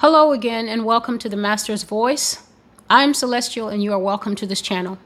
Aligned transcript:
Hello 0.00 0.32
again, 0.32 0.66
and 0.66 0.86
welcome 0.86 1.18
to 1.18 1.28
the 1.28 1.36
Master's 1.36 1.82
Voice. 1.82 2.42
I'm 2.88 3.12
Celestial, 3.12 3.68
and 3.68 3.82
you 3.82 3.92
are 3.92 3.98
welcome 3.98 4.34
to 4.36 4.46
this 4.46 4.62
channel. 4.62 4.96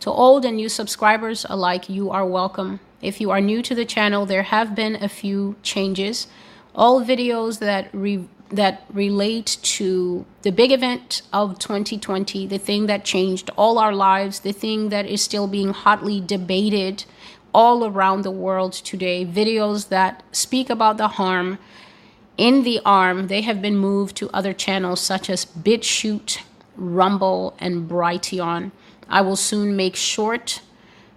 To 0.00 0.10
old 0.10 0.46
and 0.46 0.56
new 0.56 0.70
subscribers 0.70 1.44
alike, 1.50 1.90
you 1.90 2.08
are 2.08 2.24
welcome. 2.24 2.80
If 3.02 3.20
you 3.20 3.30
are 3.32 3.42
new 3.42 3.60
to 3.60 3.74
the 3.74 3.84
channel, 3.84 4.24
there 4.24 4.44
have 4.44 4.74
been 4.74 4.96
a 4.96 5.10
few 5.10 5.56
changes. 5.62 6.26
All 6.74 7.04
videos 7.04 7.58
that 7.58 7.90
re- 7.92 8.30
that 8.48 8.84
relate 8.90 9.58
to 9.76 10.24
the 10.40 10.52
big 10.52 10.72
event 10.72 11.20
of 11.34 11.58
2020, 11.58 12.46
the 12.46 12.56
thing 12.56 12.86
that 12.86 13.04
changed 13.04 13.50
all 13.58 13.78
our 13.78 13.92
lives, 13.92 14.40
the 14.40 14.52
thing 14.52 14.88
that 14.88 15.04
is 15.04 15.20
still 15.20 15.48
being 15.48 15.74
hotly 15.74 16.18
debated 16.18 17.04
all 17.52 17.84
around 17.84 18.22
the 18.22 18.30
world 18.30 18.72
today, 18.72 19.26
videos 19.26 19.90
that 19.90 20.22
speak 20.32 20.70
about 20.70 20.96
the 20.96 21.08
harm 21.08 21.58
in 22.40 22.62
the 22.62 22.80
arm, 22.86 23.26
they 23.26 23.42
have 23.42 23.60
been 23.60 23.76
moved 23.76 24.16
to 24.16 24.30
other 24.30 24.54
channels 24.54 24.98
such 24.98 25.28
as 25.28 25.44
BitChute, 25.44 26.40
Rumble, 26.74 27.54
and 27.58 27.86
Brighteon. 27.86 28.72
I 29.10 29.20
will 29.20 29.36
soon 29.36 29.76
make 29.76 29.94
short 29.94 30.62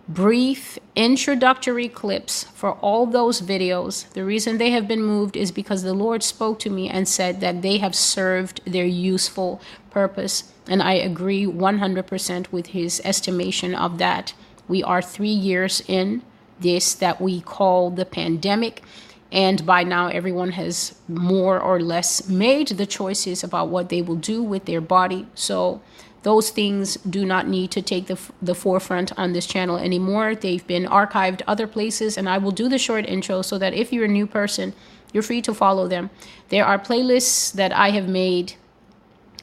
brief 0.05 0.77
introductory 0.97 1.87
clips 1.87 2.43
for 2.53 2.73
all 2.73 3.05
those 3.05 3.41
videos. 3.41 4.11
The 4.11 4.25
reason 4.25 4.57
they 4.57 4.71
have 4.71 4.85
been 4.85 5.01
moved 5.01 5.37
is 5.37 5.53
because 5.53 5.83
the 5.83 5.93
Lord 5.93 6.23
spoke 6.23 6.59
to 6.59 6.69
me 6.69 6.89
and 6.89 7.07
said 7.07 7.39
that 7.39 7.61
they 7.61 7.77
have 7.77 7.95
served 7.95 8.59
their 8.65 8.85
useful 8.85 9.61
purpose. 9.91 10.51
And 10.67 10.83
I 10.83 10.95
agree 10.95 11.45
100% 11.45 12.51
with 12.51 12.67
his 12.67 13.01
estimation 13.05 13.73
of 13.73 13.97
that. 13.99 14.33
We 14.67 14.83
are 14.83 15.01
three 15.01 15.29
years 15.29 15.81
in 15.87 16.21
this 16.59 16.93
that 16.95 17.21
we 17.21 17.39
call 17.39 17.91
the 17.91 18.05
pandemic. 18.05 18.83
And 19.33 19.65
by 19.65 19.83
now, 19.83 20.09
everyone 20.09 20.51
has 20.51 20.93
more 21.07 21.59
or 21.59 21.79
less 21.79 22.29
made 22.29 22.67
the 22.67 22.85
choices 22.85 23.43
about 23.43 23.69
what 23.69 23.89
they 23.89 24.03
will 24.03 24.15
do 24.15 24.43
with 24.43 24.65
their 24.65 24.79
body. 24.79 25.25
So, 25.33 25.81
those 26.21 26.51
things 26.51 26.95
do 26.97 27.25
not 27.25 27.47
need 27.49 27.71
to 27.71 27.81
take 27.81 28.05
the, 28.05 28.17
the 28.41 28.55
forefront 28.55 29.11
on 29.19 29.33
this 29.33 29.45
channel 29.45 29.75
anymore. 29.75 30.35
They've 30.35 30.65
been 30.65 30.85
archived 30.85 31.41
other 31.47 31.67
places, 31.67 32.17
and 32.17 32.29
I 32.29 32.37
will 32.37 32.51
do 32.51 32.69
the 32.69 32.77
short 32.77 33.05
intro 33.07 33.41
so 33.41 33.57
that 33.57 33.73
if 33.73 33.91
you're 33.91 34.05
a 34.05 34.19
new 34.19 34.27
person, 34.27 34.73
you're 35.11 35.23
free 35.23 35.41
to 35.41 35.53
follow 35.53 35.87
them. 35.87 36.11
There 36.47 36.65
are 36.65 36.79
playlists 36.79 37.51
that 37.53 37.73
I 37.73 37.89
have 37.89 38.07
made 38.07 38.53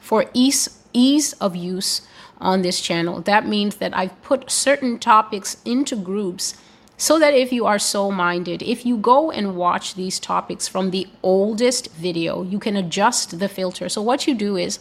for 0.01 0.25
ease, 0.33 0.83
ease 0.91 1.33
of 1.33 1.55
use 1.55 2.01
on 2.39 2.63
this 2.63 2.81
channel. 2.81 3.21
That 3.21 3.45
means 3.45 3.75
that 3.75 3.95
I've 3.95 4.19
put 4.23 4.49
certain 4.49 4.97
topics 4.97 5.57
into 5.63 5.95
groups 5.95 6.55
so 7.01 7.17
that 7.17 7.33
if 7.33 7.51
you 7.51 7.65
are 7.65 7.79
so 7.79 8.11
minded, 8.11 8.61
if 8.61 8.85
you 8.85 8.95
go 8.95 9.31
and 9.31 9.55
watch 9.55 9.95
these 9.95 10.19
topics 10.19 10.67
from 10.67 10.91
the 10.91 11.07
oldest 11.23 11.91
video, 11.93 12.43
you 12.43 12.59
can 12.59 12.77
adjust 12.77 13.39
the 13.39 13.49
filter. 13.49 13.89
So, 13.89 14.03
what 14.03 14.27
you 14.27 14.35
do 14.35 14.55
is 14.55 14.77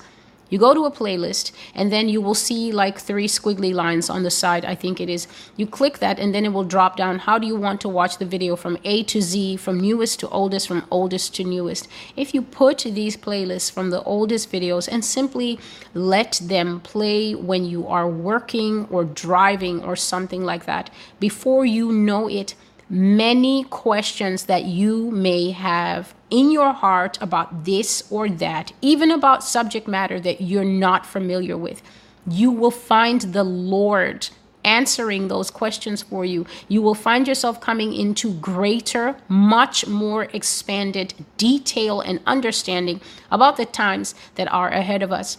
you 0.51 0.59
go 0.59 0.75
to 0.75 0.85
a 0.85 0.91
playlist 0.91 1.53
and 1.75 1.91
then 1.91 2.09
you 2.09 2.21
will 2.21 2.35
see 2.35 2.73
like 2.73 2.99
three 2.99 3.27
squiggly 3.27 3.73
lines 3.73 4.11
on 4.11 4.25
the 4.25 4.31
side, 4.31 4.65
I 4.65 4.75
think 4.75 5.01
it 5.01 5.09
is. 5.09 5.27
You 5.57 5.67
click 5.67 5.99
that 5.99 6.19
and 6.19 6.35
then 6.35 6.45
it 6.45 6.53
will 6.53 6.65
drop 6.65 6.97
down. 6.97 7.21
How 7.21 7.39
do 7.39 7.47
you 7.47 7.57
want 7.57 7.81
to 7.83 7.89
watch 7.89 8.19
the 8.19 8.27
video 8.27 8.57
from 8.57 8.77
A 8.85 9.03
to 9.05 9.23
Z, 9.23 9.57
from 9.57 9.81
newest 9.81 10.21
to 10.21 10.29
oldest, 10.29 10.69
from 10.69 10.85
oldest 10.91 11.35
to 11.37 11.45
newest? 11.45 11.89
If 12.17 12.35
you 12.35 12.43
put 12.43 12.79
these 12.79 13.17
playlists 13.17 13.71
from 13.71 13.91
the 13.91 14.03
oldest 14.03 14.53
videos 14.53 14.89
and 14.91 15.05
simply 15.05 15.59
let 15.95 16.41
them 16.43 16.81
play 16.81 17.35
when 17.35 17.65
you 17.65 17.87
are 17.87 18.09
working 18.09 18.87
or 18.91 19.05
driving 19.05 19.83
or 19.85 19.97
something 19.97 20.45
like 20.45 20.67
that, 20.67 20.91
before 21.21 21.65
you 21.65 21.93
know 21.93 22.29
it, 22.29 22.55
many 22.91 23.63
questions 23.65 24.45
that 24.47 24.65
you 24.65 25.11
may 25.13 25.53
have 25.53 26.13
in 26.29 26.51
your 26.51 26.73
heart 26.73 27.17
about 27.23 27.65
this 27.65 28.05
or 28.11 28.29
that, 28.29 28.73
even 28.83 29.11
about 29.11 29.45
subject 29.45 29.87
matter 29.87 30.19
that 30.21 30.41
you're 30.41 30.65
not 30.65 31.07
familiar 31.07 31.57
with. 31.57 31.81
You 32.27 32.51
will 32.51 32.73
find 32.73 33.21
the 33.21 33.45
Lord 33.45 34.29
answering 34.65 35.29
those 35.29 35.51
questions 35.51 36.03
for 36.03 36.25
you. 36.25 36.45
You 36.69 36.83
will 36.83 36.95
find 36.95 37.27
yourself 37.27 37.61
coming 37.61 37.95
into 37.95 38.35
greater, 38.35 39.17
much 39.29 39.87
more 39.87 40.25
expanded 40.33 41.15
detail 41.37 42.01
and 42.01 42.21
understanding 42.27 43.01
about 43.31 43.57
the 43.57 43.65
times 43.65 44.15
that 44.35 44.53
are 44.53 44.69
ahead 44.69 45.03
of 45.03 45.13
us. 45.13 45.39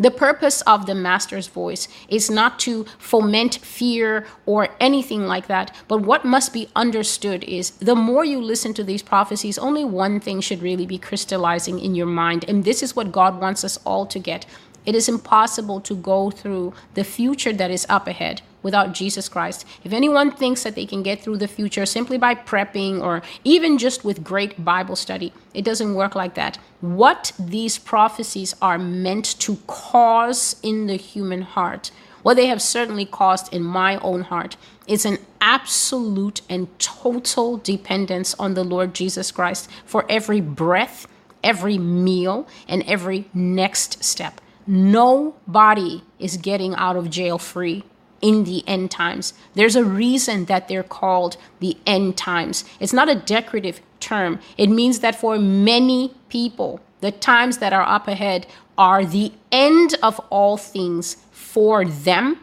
The 0.00 0.10
purpose 0.10 0.60
of 0.62 0.86
the 0.86 0.94
master's 0.94 1.48
voice 1.48 1.88
is 2.08 2.30
not 2.30 2.58
to 2.60 2.84
foment 2.98 3.56
fear 3.56 4.26
or 4.46 4.68
anything 4.78 5.26
like 5.26 5.48
that, 5.48 5.74
but 5.88 6.02
what 6.02 6.24
must 6.24 6.52
be 6.52 6.68
understood 6.76 7.42
is 7.44 7.70
the 7.72 7.96
more 7.96 8.24
you 8.24 8.40
listen 8.40 8.74
to 8.74 8.84
these 8.84 9.02
prophecies, 9.02 9.58
only 9.58 9.84
one 9.84 10.20
thing 10.20 10.40
should 10.40 10.62
really 10.62 10.86
be 10.86 10.98
crystallizing 10.98 11.80
in 11.80 11.94
your 11.94 12.06
mind, 12.06 12.44
and 12.46 12.64
this 12.64 12.82
is 12.82 12.94
what 12.94 13.10
God 13.10 13.40
wants 13.40 13.64
us 13.64 13.78
all 13.84 14.06
to 14.06 14.18
get. 14.18 14.46
It 14.86 14.94
is 14.94 15.08
impossible 15.08 15.80
to 15.82 15.94
go 15.94 16.30
through 16.30 16.74
the 16.94 17.04
future 17.04 17.52
that 17.52 17.70
is 17.70 17.84
up 17.88 18.06
ahead 18.06 18.42
without 18.62 18.92
Jesus 18.92 19.28
Christ. 19.28 19.64
If 19.84 19.92
anyone 19.92 20.30
thinks 20.30 20.62
that 20.62 20.74
they 20.74 20.86
can 20.86 21.02
get 21.02 21.22
through 21.22 21.38
the 21.38 21.48
future 21.48 21.86
simply 21.86 22.18
by 22.18 22.34
prepping 22.34 23.00
or 23.00 23.22
even 23.44 23.78
just 23.78 24.04
with 24.04 24.24
great 24.24 24.64
Bible 24.64 24.96
study, 24.96 25.32
it 25.54 25.64
doesn't 25.64 25.94
work 25.94 26.14
like 26.14 26.34
that. 26.34 26.58
What 26.80 27.32
these 27.38 27.78
prophecies 27.78 28.54
are 28.60 28.78
meant 28.78 29.38
to 29.40 29.56
cause 29.66 30.56
in 30.62 30.86
the 30.86 30.96
human 30.96 31.42
heart, 31.42 31.90
what 32.22 32.34
they 32.34 32.46
have 32.46 32.62
certainly 32.62 33.06
caused 33.06 33.52
in 33.52 33.62
my 33.62 33.98
own 33.98 34.22
heart, 34.22 34.56
is 34.86 35.04
an 35.04 35.18
absolute 35.40 36.40
and 36.48 36.66
total 36.78 37.58
dependence 37.58 38.34
on 38.38 38.54
the 38.54 38.64
Lord 38.64 38.94
Jesus 38.94 39.30
Christ 39.30 39.70
for 39.84 40.04
every 40.08 40.40
breath, 40.40 41.06
every 41.44 41.78
meal, 41.78 42.48
and 42.66 42.82
every 42.84 43.28
next 43.32 44.02
step. 44.02 44.40
Nobody 44.66 46.02
is 46.18 46.36
getting 46.36 46.74
out 46.74 46.96
of 46.96 47.08
jail 47.08 47.38
free 47.38 47.84
in 48.20 48.44
the 48.44 48.66
end 48.66 48.90
times. 48.90 49.34
There's 49.54 49.76
a 49.76 49.84
reason 49.84 50.46
that 50.46 50.68
they're 50.68 50.82
called 50.82 51.36
the 51.60 51.76
end 51.86 52.16
times. 52.16 52.64
It's 52.80 52.92
not 52.92 53.08
a 53.08 53.14
decorative 53.14 53.80
term, 54.00 54.38
it 54.56 54.68
means 54.68 55.00
that 55.00 55.16
for 55.16 55.38
many 55.38 56.14
people, 56.28 56.80
the 57.00 57.12
times 57.12 57.58
that 57.58 57.72
are 57.72 57.82
up 57.82 58.08
ahead 58.08 58.46
are 58.76 59.04
the 59.04 59.32
end 59.50 59.96
of 60.02 60.20
all 60.30 60.56
things 60.56 61.16
for 61.30 61.84
them 61.84 62.38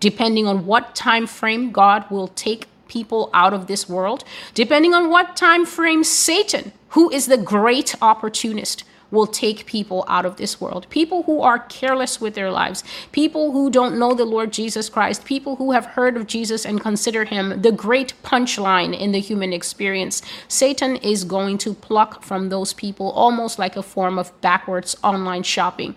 depending 0.00 0.46
on 0.46 0.66
what 0.66 0.94
time 0.94 1.26
frame 1.26 1.72
God 1.72 2.04
will 2.10 2.28
take 2.28 2.66
people 2.88 3.30
out 3.32 3.54
of 3.54 3.66
this 3.66 3.88
world 3.88 4.22
depending 4.52 4.92
on 4.92 5.08
what 5.08 5.36
time 5.36 5.64
frame 5.64 6.04
Satan 6.04 6.72
who 6.90 7.10
is 7.10 7.26
the 7.26 7.38
great 7.38 7.94
opportunist 8.02 8.84
will 9.14 9.26
take 9.26 9.64
people 9.64 10.04
out 10.08 10.26
of 10.26 10.36
this 10.36 10.60
world. 10.60 10.86
People 10.90 11.22
who 11.22 11.40
are 11.40 11.58
careless 11.58 12.20
with 12.20 12.34
their 12.34 12.50
lives, 12.50 12.84
people 13.12 13.52
who 13.52 13.70
don't 13.70 13.98
know 13.98 14.12
the 14.12 14.24
Lord 14.24 14.52
Jesus 14.52 14.88
Christ, 14.88 15.24
people 15.24 15.56
who 15.56 15.72
have 15.72 15.86
heard 15.86 16.16
of 16.16 16.26
Jesus 16.26 16.66
and 16.66 16.80
consider 16.80 17.24
him 17.24 17.62
the 17.62 17.72
great 17.72 18.12
punchline 18.22 18.98
in 18.98 19.12
the 19.12 19.20
human 19.20 19.52
experience. 19.52 20.20
Satan 20.48 20.96
is 20.96 21.24
going 21.24 21.56
to 21.58 21.72
pluck 21.72 22.22
from 22.22 22.48
those 22.48 22.74
people 22.74 23.10
almost 23.12 23.58
like 23.58 23.76
a 23.76 23.82
form 23.82 24.18
of 24.18 24.38
backwards 24.40 24.96
online 25.02 25.44
shopping. 25.44 25.94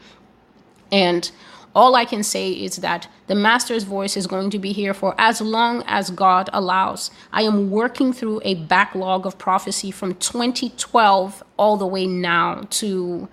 And 0.91 1.29
all 1.77 1.93
I 1.95 2.05
can 2.05 2.23
say 2.23 2.51
is 2.51 2.77
that 2.77 3.07
the 3.27 3.35
Master's 3.35 3.83
voice 3.83 4.17
is 4.17 4.25
going 4.25 4.49
to 4.49 4.57
be 4.57 4.73
here 4.73 4.95
for 4.95 5.13
as 5.19 5.41
long 5.41 5.83
as 5.85 6.09
God 6.09 6.49
allows. 6.51 7.11
I 7.31 7.43
am 7.43 7.69
working 7.69 8.11
through 8.11 8.41
a 8.43 8.55
backlog 8.55 9.27
of 9.27 9.37
prophecy 9.37 9.91
from 9.91 10.15
2012 10.15 11.43
all 11.55 11.77
the 11.77 11.85
way 11.85 12.07
now 12.07 12.63
to 12.81 13.29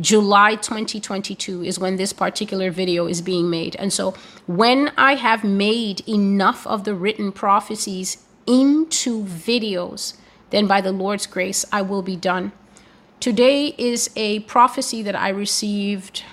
July 0.00 0.56
2022 0.56 1.62
is 1.62 1.78
when 1.78 1.94
this 1.94 2.12
particular 2.12 2.72
video 2.72 3.06
is 3.06 3.22
being 3.22 3.48
made. 3.48 3.76
And 3.76 3.92
so 3.92 4.12
when 4.48 4.90
I 4.96 5.14
have 5.14 5.44
made 5.44 6.00
enough 6.08 6.66
of 6.66 6.82
the 6.82 6.96
written 6.96 7.30
prophecies 7.30 8.26
into 8.48 9.22
videos, 9.22 10.16
then 10.50 10.66
by 10.66 10.80
the 10.80 10.92
Lord's 10.92 11.26
grace, 11.26 11.64
I 11.70 11.82
will 11.82 12.02
be 12.02 12.16
done. 12.16 12.50
Today 13.20 13.74
is 13.78 14.10
a 14.16 14.40
prophecy 14.40 15.00
that 15.02 15.14
I 15.14 15.28
received 15.28 16.24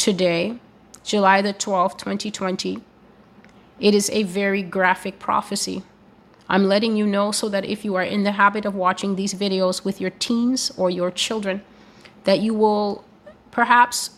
today, 0.00 0.58
July 1.04 1.42
the 1.42 1.52
12th, 1.52 1.98
2020. 1.98 2.78
It 3.78 3.94
is 3.94 4.08
a 4.10 4.22
very 4.22 4.62
graphic 4.62 5.18
prophecy. 5.18 5.82
I'm 6.48 6.64
letting 6.64 6.96
you 6.96 7.06
know 7.06 7.32
so 7.32 7.50
that 7.50 7.66
if 7.66 7.84
you 7.84 7.94
are 7.96 8.02
in 8.02 8.22
the 8.24 8.32
habit 8.32 8.64
of 8.64 8.74
watching 8.74 9.14
these 9.14 9.34
videos 9.34 9.84
with 9.84 10.00
your 10.00 10.08
teens 10.08 10.72
or 10.78 10.88
your 10.88 11.10
children, 11.10 11.62
that 12.24 12.40
you 12.40 12.54
will 12.54 13.04
perhaps 13.50 14.10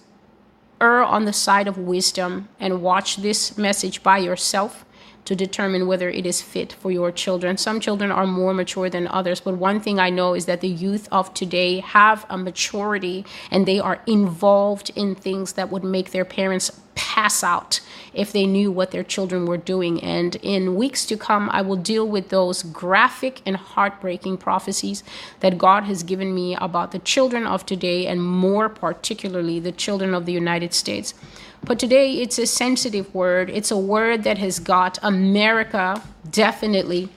err 0.81 1.03
on 1.03 1.25
the 1.25 1.33
side 1.33 1.67
of 1.67 1.77
wisdom 1.77 2.49
and 2.61 2.81
watch 2.81 3.17
this 3.17 3.59
message 3.59 4.05
by 4.05 4.19
yourself 4.19 4.85
to 5.25 5.37
determine 5.37 5.87
whether 5.87 6.11
it 6.11 6.27
is 6.27 6.43
fit 6.43 6.73
for 6.73 6.91
your 6.91 7.13
children. 7.13 7.57
Some 7.57 7.81
children 7.81 8.11
are 8.11 8.27
more 8.27 8.55
mature 8.55 8.91
than 8.91 9.07
others, 9.09 9.41
but 9.41 9.57
one 9.57 9.81
thing 9.81 9.99
I 9.99 10.11
know 10.11 10.35
is 10.35 10.47
that 10.47 10.61
the 10.61 10.69
youth 10.69 11.09
of 11.13 11.33
today 11.35 11.81
have 11.81 12.27
a 12.29 12.37
maturity 12.37 13.25
and 13.51 13.67
they 13.67 13.79
are 13.79 14.03
involved 14.07 14.91
in 14.97 15.15
things 15.15 15.53
that 15.55 15.71
would 15.71 15.85
make 15.85 16.11
their 16.11 16.25
parents 16.25 16.81
pass 16.95 17.43
out 17.43 17.81
if 18.13 18.33
they 18.33 18.47
knew 18.47 18.71
what 18.71 18.91
their 18.91 19.03
children 19.03 19.47
were 19.47 19.57
doing. 19.57 20.03
And 20.03 20.37
in 20.37 20.77
weeks 20.77 21.07
to 21.07 21.17
come, 21.17 21.49
I 21.51 21.63
will 21.63 21.77
deal 21.77 22.07
with 22.07 22.29
those 22.29 22.63
graphic 22.63 23.41
and 23.47 23.57
heartbreaking 23.57 24.39
prophecies 24.39 25.03
that 25.41 25.59
God 25.59 25.85
has 25.85 26.03
given 26.03 26.35
me 26.35 26.55
about 26.57 26.93
the 26.93 26.99
children 26.99 27.47
of 27.47 27.65
today, 27.65 28.07
and 28.07 28.23
more 28.23 28.69
particularly 28.69 29.61
the 29.61 29.73
children 29.73 30.15
of 30.15 30.27
the 30.27 30.33
United 30.33 30.75
States. 30.75 31.15
But 31.65 31.79
today, 31.79 32.15
it's 32.15 32.39
a 32.39 32.47
sensitive 32.47 33.15
word. 33.15 33.49
It's 33.49 33.71
a 33.71 33.77
word 33.77 34.25
that 34.25 34.39
has 34.39 34.59
got 34.59 34.99
America 35.03 36.03
definitely 36.29 37.09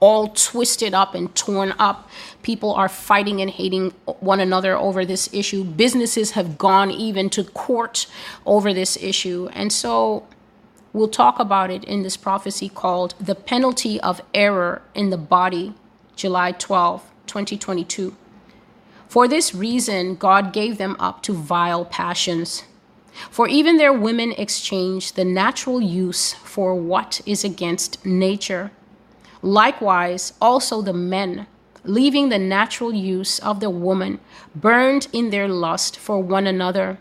all 0.00 0.28
twisted 0.28 0.92
up 0.94 1.14
and 1.14 1.32
torn 1.36 1.72
up. 1.78 2.10
People 2.42 2.74
are 2.74 2.88
fighting 2.88 3.40
and 3.40 3.48
hating 3.48 3.90
one 4.18 4.40
another 4.40 4.76
over 4.76 5.04
this 5.04 5.32
issue. 5.32 5.62
Businesses 5.62 6.32
have 6.32 6.58
gone 6.58 6.90
even 6.90 7.30
to 7.30 7.44
court 7.44 8.08
over 8.44 8.74
this 8.74 8.96
issue. 9.00 9.48
And 9.52 9.72
so 9.72 10.26
we'll 10.92 11.06
talk 11.06 11.38
about 11.38 11.70
it 11.70 11.84
in 11.84 12.02
this 12.02 12.16
prophecy 12.16 12.68
called 12.68 13.14
The 13.20 13.36
Penalty 13.36 14.00
of 14.00 14.20
Error 14.34 14.82
in 14.92 15.10
the 15.10 15.16
Body, 15.16 15.72
July 16.16 16.50
12, 16.50 17.08
2022. 17.28 18.16
For 19.06 19.28
this 19.28 19.54
reason, 19.54 20.16
God 20.16 20.52
gave 20.52 20.78
them 20.78 20.96
up 20.98 21.22
to 21.22 21.32
vile 21.32 21.84
passions. 21.84 22.64
For 23.30 23.48
even 23.48 23.76
their 23.76 23.92
women 23.92 24.32
exchange 24.32 25.12
the 25.12 25.24
natural 25.24 25.80
use 25.80 26.32
for 26.34 26.74
what 26.74 27.20
is 27.26 27.44
against 27.44 28.04
nature. 28.04 28.70
Likewise, 29.42 30.32
also 30.40 30.82
the 30.82 30.92
men, 30.92 31.46
leaving 31.84 32.28
the 32.28 32.38
natural 32.38 32.92
use 32.94 33.38
of 33.40 33.60
the 33.60 33.70
woman, 33.70 34.20
burned 34.54 35.08
in 35.12 35.30
their 35.30 35.48
lust 35.48 35.98
for 35.98 36.20
one 36.20 36.46
another, 36.46 36.98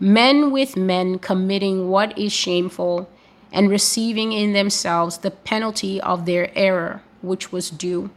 men 0.00 0.50
with 0.50 0.76
men 0.76 1.18
committing 1.18 1.88
what 1.88 2.16
is 2.18 2.32
shameful, 2.32 3.08
and 3.52 3.70
receiving 3.70 4.32
in 4.32 4.52
themselves 4.52 5.18
the 5.18 5.30
penalty 5.30 6.00
of 6.00 6.26
their 6.26 6.50
error, 6.58 7.02
which 7.22 7.52
was 7.52 7.70
due. 7.70 8.10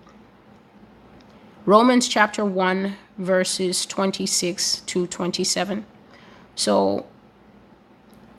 Romans 1.65 2.07
chapter 2.07 2.45
1, 2.45 2.95
verses 3.17 3.85
26 3.85 4.81
to 4.81 5.05
27. 5.05 5.85
So, 6.55 7.05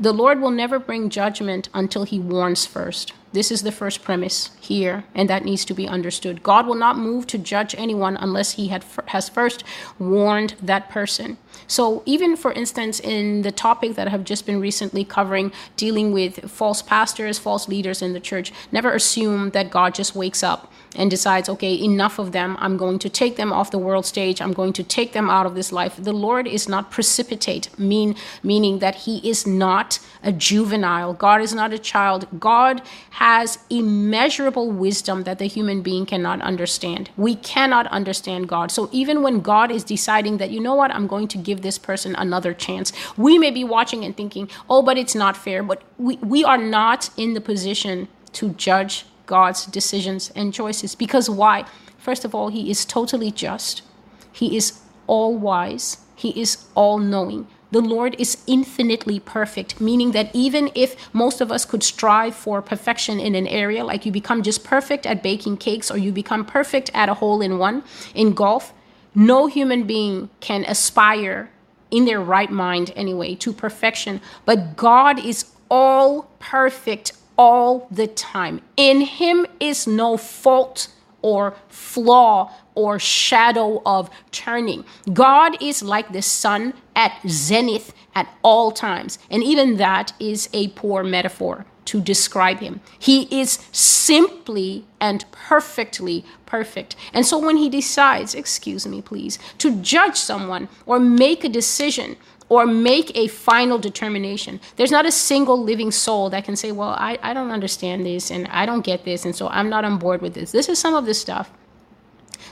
the 0.01 0.13
Lord 0.13 0.41
will 0.41 0.51
never 0.51 0.79
bring 0.79 1.11
judgment 1.11 1.69
until 1.75 2.05
he 2.05 2.21
warns 2.21 2.67
first. 2.67 3.13
This 3.33 3.51
is 3.51 3.63
the 3.63 3.73
first 3.73 4.03
premise 4.03 4.51
here, 4.61 5.05
and 5.15 5.29
that 5.29 5.45
needs 5.45 5.65
to 5.67 5.75
be 5.75 5.87
understood. 5.87 6.43
God 6.43 6.67
will 6.67 6.75
not 6.75 6.97
move 6.97 7.27
to 7.29 7.39
judge 7.39 7.75
anyone 7.77 8.17
unless 8.17 8.53
he 8.53 8.69
had, 8.69 8.85
has 9.07 9.29
first 9.29 9.65
warned 9.99 10.55
that 10.63 10.89
person. 10.89 11.37
So, 11.67 12.03
even 12.07 12.37
for 12.37 12.53
instance, 12.53 13.01
in 13.01 13.43
the 13.43 13.53
topic 13.53 13.95
that 13.97 14.07
I 14.07 14.11
have 14.11 14.25
just 14.25 14.47
been 14.47 14.61
recently 14.61 15.05
covering, 15.05 15.53
dealing 15.77 16.13
with 16.13 16.51
false 16.51 16.81
pastors, 16.81 17.39
false 17.39 17.69
leaders 17.69 18.01
in 18.01 18.15
the 18.15 18.21
church, 18.21 18.53
never 18.73 18.93
assume 18.93 19.51
that 19.51 19.71
God 19.71 19.95
just 19.95 20.15
wakes 20.15 20.43
up 20.43 20.73
and 20.97 21.11
decides, 21.11 21.49
okay, 21.49 21.79
enough 21.79 22.19
of 22.19 22.33
them. 22.33 22.57
I'm 22.59 22.77
going 22.79 22.99
to 23.01 23.11
take 23.11 23.37
them 23.37 23.53
off 23.53 23.71
the 23.71 23.79
world 23.79 24.07
stage. 24.07 24.41
I'm 24.41 24.55
going 24.55 24.73
to 24.75 24.83
take 24.83 25.13
them 25.13 25.29
out 25.29 25.45
of 25.45 25.55
this 25.55 25.71
life. 25.71 25.97
The 25.99 26.13
Lord 26.13 26.47
is 26.47 26.69
not 26.69 26.91
precipitate, 26.91 27.79
mean 27.79 28.17
meaning 28.43 28.79
that 28.79 28.95
He 28.95 29.29
is 29.29 29.47
not 29.47 29.99
a 30.23 30.33
juvenile. 30.33 31.13
God 31.13 31.43
is 31.43 31.55
not 31.55 31.73
a 31.73 31.79
child. 31.79 32.27
God 32.41 32.83
has 33.19 33.59
immeasurable 33.69 34.71
wisdom 34.71 35.25
that 35.25 35.41
the 35.41 35.47
human 35.47 35.83
being 35.83 36.07
cannot 36.07 36.41
understand. 36.41 37.11
We 37.17 37.35
cannot 37.35 37.89
understand 37.89 38.49
God. 38.49 38.71
So 38.71 38.89
even 38.93 39.23
when 39.23 39.41
God 39.41 39.73
is 39.73 39.83
deciding 39.83 40.37
that, 40.39 40.53
you 40.53 40.61
know 40.61 40.77
what, 40.77 40.93
I'm 40.93 41.09
going 41.09 41.27
to 41.35 41.39
give 41.39 41.63
this 41.63 41.79
person 41.79 42.15
another 42.15 42.55
chance, 42.55 42.93
we 43.17 43.37
may 43.37 43.51
be 43.51 43.65
watching 43.65 44.05
and 44.05 44.17
thinking, 44.17 44.49
oh, 44.71 44.83
but 44.83 44.97
it's 44.97 45.17
not 45.17 45.37
fair. 45.37 45.65
But 45.65 45.83
we, 45.99 46.19
we 46.19 46.45
are 46.45 46.57
not 46.57 47.11
in 47.17 47.35
the 47.35 47.41
position 47.41 48.07
to 48.35 48.51
judge 48.51 49.05
God's 49.27 49.67
decisions 49.67 50.31
and 50.37 50.55
choices. 50.55 50.95
Because 50.95 51.29
why? 51.29 51.65
First 51.99 52.25
of 52.25 52.37
all, 52.37 52.51
He 52.51 52.71
is 52.71 52.85
totally 52.85 53.33
just, 53.33 53.83
He 54.31 54.57
is 54.57 54.79
all 55.09 55.37
wise, 55.37 55.97
He 56.15 56.41
is 56.41 56.67
all 56.77 56.99
knowing. 56.99 57.49
The 57.71 57.81
Lord 57.81 58.17
is 58.19 58.39
infinitely 58.47 59.21
perfect, 59.21 59.81
meaning 59.81 60.13
that 60.13 60.31
even 60.35 60.71
if 60.75 60.97
most 61.13 61.41
of 61.41 61.53
us 61.53 61.65
could 61.65 61.83
strive 61.83 62.35
for 62.35 62.63
perfection 62.63 63.21
in 63.21 63.35
an 63.35 63.47
area, 63.47 63.85
like 63.85 64.07
you 64.07 64.13
become 64.13 64.43
just 64.43 64.65
perfect 64.65 65.05
at 65.05 65.23
baking 65.23 65.59
cakes 65.59 65.91
or 65.91 65.99
you 65.99 66.11
become 66.11 66.45
perfect 66.45 66.91
at 66.95 67.09
a 67.09 67.15
hole 67.15 67.43
in 67.43 67.59
one 67.59 67.83
in 68.15 68.33
golf, 68.33 68.73
no 69.15 69.47
human 69.47 69.85
being 69.85 70.31
can 70.41 70.65
aspire 70.65 71.51
in 71.91 72.05
their 72.05 72.21
right 72.21 72.51
mind 72.51 72.93
anyway 72.97 73.35
to 73.35 73.53
perfection. 73.53 74.21
But 74.45 74.77
God 74.77 75.25
is 75.25 75.47
all 75.71 76.31
perfect 76.39 77.13
all 77.37 77.87
the 77.91 78.07
time. 78.07 78.63
In 78.77 79.03
him 79.03 79.47
is 79.61 79.87
no 79.87 80.17
fault 80.17 80.89
or 81.23 81.57
flaw 81.69 82.53
or 82.75 82.99
shadow 82.99 83.83
of 83.85 84.11
turning. 84.31 84.85
God 85.13 85.61
is 85.63 85.83
like 85.83 86.13
the 86.13 86.23
sun 86.23 86.75
at 86.95 87.19
zenith 87.27 87.93
at 88.15 88.29
all 88.43 88.71
times. 88.71 89.19
And 89.31 89.43
even 89.43 89.77
that 89.77 90.13
is 90.21 90.49
a 90.53 90.69
poor 90.69 91.03
metaphor 91.03 91.67
to 91.87 92.01
describe 92.03 92.59
him. 92.59 92.81
He 92.99 93.41
is 93.41 93.59
simply 93.73 94.85
and 95.01 95.25
perfectly 95.33 96.25
perfect. 96.45 96.97
And 97.15 97.25
so 97.25 97.39
when 97.39 97.57
he 97.57 97.71
decides, 97.71 98.35
excuse 98.35 98.87
me, 98.87 99.01
please, 99.01 99.39
to 99.59 99.75
judge 99.81 100.17
someone 100.17 100.69
or 100.85 101.01
make 101.01 101.45
a 101.45 101.49
decision 101.49 102.17
or 102.49 102.67
make 102.67 103.17
a 103.17 103.29
final 103.29 103.79
determination. 103.79 104.61
There's 104.77 104.91
not 104.91 105.07
a 105.07 105.13
single 105.13 105.63
living 105.63 105.91
soul 105.91 106.31
that 106.31 106.45
can 106.45 106.57
say, 106.57 106.73
Well, 106.73 106.91
I, 106.91 107.19
I 107.23 107.35
don't 107.35 107.51
understand 107.51 108.07
this 108.07 108.31
and 108.31 108.47
I 108.49 108.67
don't 108.67 108.85
get 108.85 109.05
this, 109.05 109.25
and 109.25 109.35
so 109.35 109.49
I'm 109.49 109.69
not 109.69 109.85
on 109.85 109.99
board 109.99 110.23
with 110.23 110.35
this. 110.35 110.53
This 110.53 110.69
is 110.69 110.79
some 110.79 110.95
of 110.95 111.07
the 111.07 111.15
stuff 111.15 111.51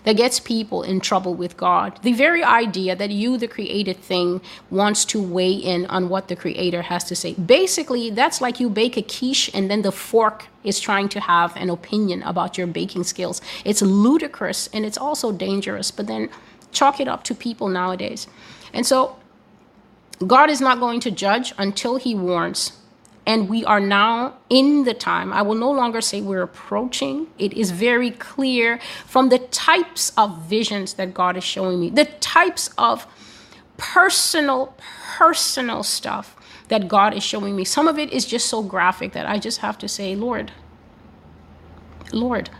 that 0.06 0.16
gets 0.16 0.38
people 0.38 0.84
in 0.84 1.00
trouble 1.00 1.34
with 1.34 1.56
God. 1.56 1.98
The 2.02 2.12
very 2.12 2.44
idea 2.44 2.94
that 2.94 3.10
you, 3.10 3.36
the 3.36 3.48
created 3.48 3.98
thing, 3.98 4.40
wants 4.70 5.04
to 5.06 5.20
weigh 5.20 5.52
in 5.52 5.84
on 5.86 6.08
what 6.08 6.28
the 6.28 6.36
creator 6.36 6.82
has 6.82 7.02
to 7.04 7.16
say. 7.16 7.34
Basically, 7.34 8.10
that's 8.10 8.40
like 8.40 8.60
you 8.60 8.70
bake 8.70 8.96
a 8.96 9.02
quiche 9.02 9.50
and 9.52 9.68
then 9.68 9.82
the 9.82 9.90
fork 9.90 10.46
is 10.62 10.78
trying 10.78 11.08
to 11.08 11.20
have 11.20 11.56
an 11.56 11.70
opinion 11.70 12.22
about 12.22 12.56
your 12.56 12.68
baking 12.68 13.02
skills. 13.02 13.40
It's 13.64 13.82
ludicrous 13.82 14.68
and 14.72 14.86
it's 14.86 14.96
also 14.96 15.32
dangerous, 15.32 15.90
but 15.90 16.06
then 16.06 16.30
chalk 16.70 17.00
it 17.00 17.08
up 17.08 17.24
to 17.24 17.34
people 17.34 17.66
nowadays. 17.68 18.28
And 18.72 18.86
so 18.86 19.16
God 20.24 20.50
is 20.50 20.60
not 20.60 20.80
going 20.80 21.00
to 21.00 21.10
judge 21.10 21.52
until 21.58 21.96
he 21.96 22.14
warns. 22.14 22.72
And 23.26 23.48
we 23.48 23.64
are 23.64 23.80
now 23.80 24.34
in 24.48 24.84
the 24.84 24.94
time. 24.94 25.32
I 25.32 25.42
will 25.42 25.56
no 25.56 25.70
longer 25.70 26.00
say 26.00 26.20
we're 26.20 26.42
approaching. 26.42 27.26
It 27.38 27.52
is 27.54 27.72
very 27.72 28.12
clear 28.12 28.78
from 29.04 29.30
the 29.30 29.38
types 29.38 30.12
of 30.16 30.42
visions 30.42 30.94
that 30.94 31.12
God 31.12 31.36
is 31.36 31.42
showing 31.42 31.80
me, 31.80 31.90
the 31.90 32.04
types 32.04 32.70
of 32.78 33.06
personal, 33.76 34.76
personal 35.16 35.82
stuff 35.82 36.36
that 36.68 36.88
God 36.88 37.14
is 37.14 37.22
showing 37.22 37.56
me. 37.56 37.64
Some 37.64 37.88
of 37.88 37.98
it 37.98 38.12
is 38.12 38.26
just 38.26 38.46
so 38.46 38.62
graphic 38.62 39.12
that 39.12 39.26
I 39.26 39.38
just 39.38 39.58
have 39.58 39.76
to 39.78 39.88
say, 39.88 40.14
Lord, 40.14 40.52
Lord, 42.12 42.50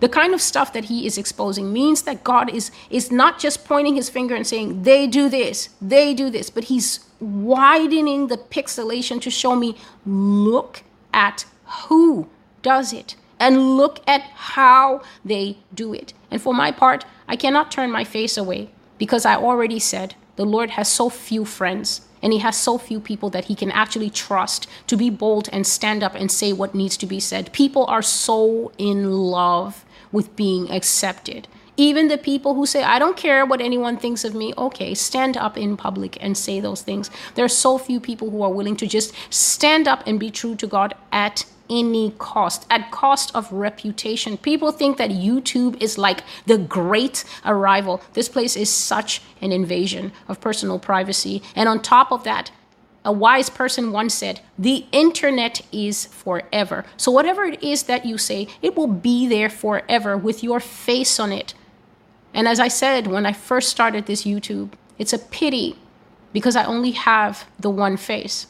the 0.00 0.08
kind 0.08 0.34
of 0.34 0.40
stuff 0.40 0.72
that 0.72 0.86
he 0.86 1.06
is 1.06 1.16
exposing 1.16 1.72
means 1.72 2.02
that 2.02 2.24
God 2.24 2.52
is, 2.52 2.70
is 2.90 3.10
not 3.10 3.38
just 3.38 3.64
pointing 3.64 3.94
his 3.94 4.10
finger 4.10 4.34
and 4.34 4.46
saying, 4.46 4.82
they 4.82 5.06
do 5.06 5.28
this, 5.28 5.70
they 5.80 6.14
do 6.14 6.30
this, 6.30 6.50
but 6.50 6.64
he's 6.64 7.00
widening 7.20 8.26
the 8.26 8.36
pixelation 8.36 9.20
to 9.22 9.30
show 9.30 9.54
me, 9.56 9.76
look 10.04 10.82
at 11.12 11.46
who 11.88 12.28
does 12.62 12.92
it 12.92 13.16
and 13.38 13.76
look 13.76 14.00
at 14.06 14.22
how 14.22 15.02
they 15.24 15.58
do 15.72 15.92
it. 15.94 16.12
And 16.30 16.40
for 16.40 16.54
my 16.54 16.70
part, 16.70 17.04
I 17.28 17.36
cannot 17.36 17.70
turn 17.70 17.90
my 17.90 18.04
face 18.04 18.36
away 18.36 18.70
because 18.98 19.24
I 19.24 19.36
already 19.36 19.78
said 19.78 20.14
the 20.36 20.44
Lord 20.44 20.70
has 20.70 20.90
so 20.90 21.08
few 21.08 21.44
friends 21.44 22.02
and 22.22 22.32
he 22.32 22.38
has 22.38 22.56
so 22.56 22.78
few 22.78 23.00
people 23.00 23.28
that 23.30 23.46
he 23.46 23.54
can 23.54 23.70
actually 23.70 24.10
trust 24.10 24.66
to 24.86 24.96
be 24.96 25.10
bold 25.10 25.48
and 25.52 25.66
stand 25.66 26.02
up 26.02 26.14
and 26.14 26.30
say 26.30 26.52
what 26.52 26.74
needs 26.74 26.96
to 26.96 27.06
be 27.06 27.20
said. 27.20 27.52
People 27.52 27.84
are 27.86 28.02
so 28.02 28.72
in 28.78 29.12
love 29.12 29.83
with 30.14 30.34
being 30.36 30.70
accepted. 30.70 31.48
Even 31.76 32.06
the 32.06 32.16
people 32.16 32.54
who 32.54 32.66
say, 32.66 32.84
I 32.84 33.00
don't 33.00 33.16
care 33.16 33.44
what 33.44 33.60
anyone 33.60 33.96
thinks 33.96 34.24
of 34.24 34.32
me, 34.32 34.54
okay, 34.56 34.94
stand 34.94 35.36
up 35.36 35.58
in 35.58 35.76
public 35.76 36.16
and 36.20 36.38
say 36.38 36.60
those 36.60 36.82
things. 36.82 37.10
There 37.34 37.44
are 37.44 37.48
so 37.48 37.78
few 37.78 37.98
people 37.98 38.30
who 38.30 38.42
are 38.42 38.52
willing 38.52 38.76
to 38.76 38.86
just 38.86 39.12
stand 39.28 39.88
up 39.88 40.06
and 40.06 40.20
be 40.20 40.30
true 40.30 40.54
to 40.54 40.68
God 40.68 40.94
at 41.10 41.44
any 41.68 42.14
cost, 42.18 42.64
at 42.70 42.92
cost 42.92 43.34
of 43.34 43.50
reputation. 43.50 44.36
People 44.36 44.70
think 44.70 44.98
that 44.98 45.10
YouTube 45.10 45.82
is 45.82 45.98
like 45.98 46.22
the 46.46 46.58
great 46.58 47.24
arrival. 47.44 48.00
This 48.12 48.28
place 48.28 48.54
is 48.54 48.70
such 48.70 49.20
an 49.40 49.50
invasion 49.50 50.12
of 50.28 50.40
personal 50.40 50.78
privacy. 50.78 51.42
And 51.56 51.68
on 51.68 51.82
top 51.82 52.12
of 52.12 52.22
that, 52.22 52.52
a 53.04 53.12
wise 53.12 53.50
person 53.50 53.92
once 53.92 54.14
said, 54.14 54.40
The 54.58 54.86
internet 54.92 55.60
is 55.72 56.06
forever. 56.06 56.84
So, 56.96 57.12
whatever 57.12 57.44
it 57.44 57.62
is 57.62 57.84
that 57.84 58.06
you 58.06 58.18
say, 58.18 58.48
it 58.62 58.76
will 58.76 58.86
be 58.86 59.26
there 59.26 59.50
forever 59.50 60.16
with 60.16 60.42
your 60.42 60.60
face 60.60 61.20
on 61.20 61.32
it. 61.32 61.54
And 62.32 62.48
as 62.48 62.58
I 62.58 62.68
said 62.68 63.06
when 63.06 63.26
I 63.26 63.32
first 63.32 63.68
started 63.68 64.06
this 64.06 64.24
YouTube, 64.24 64.72
it's 64.98 65.12
a 65.12 65.18
pity 65.18 65.76
because 66.32 66.56
I 66.56 66.64
only 66.64 66.90
have 66.90 67.46
the 67.58 67.70
one 67.70 67.96
face. 67.96 68.48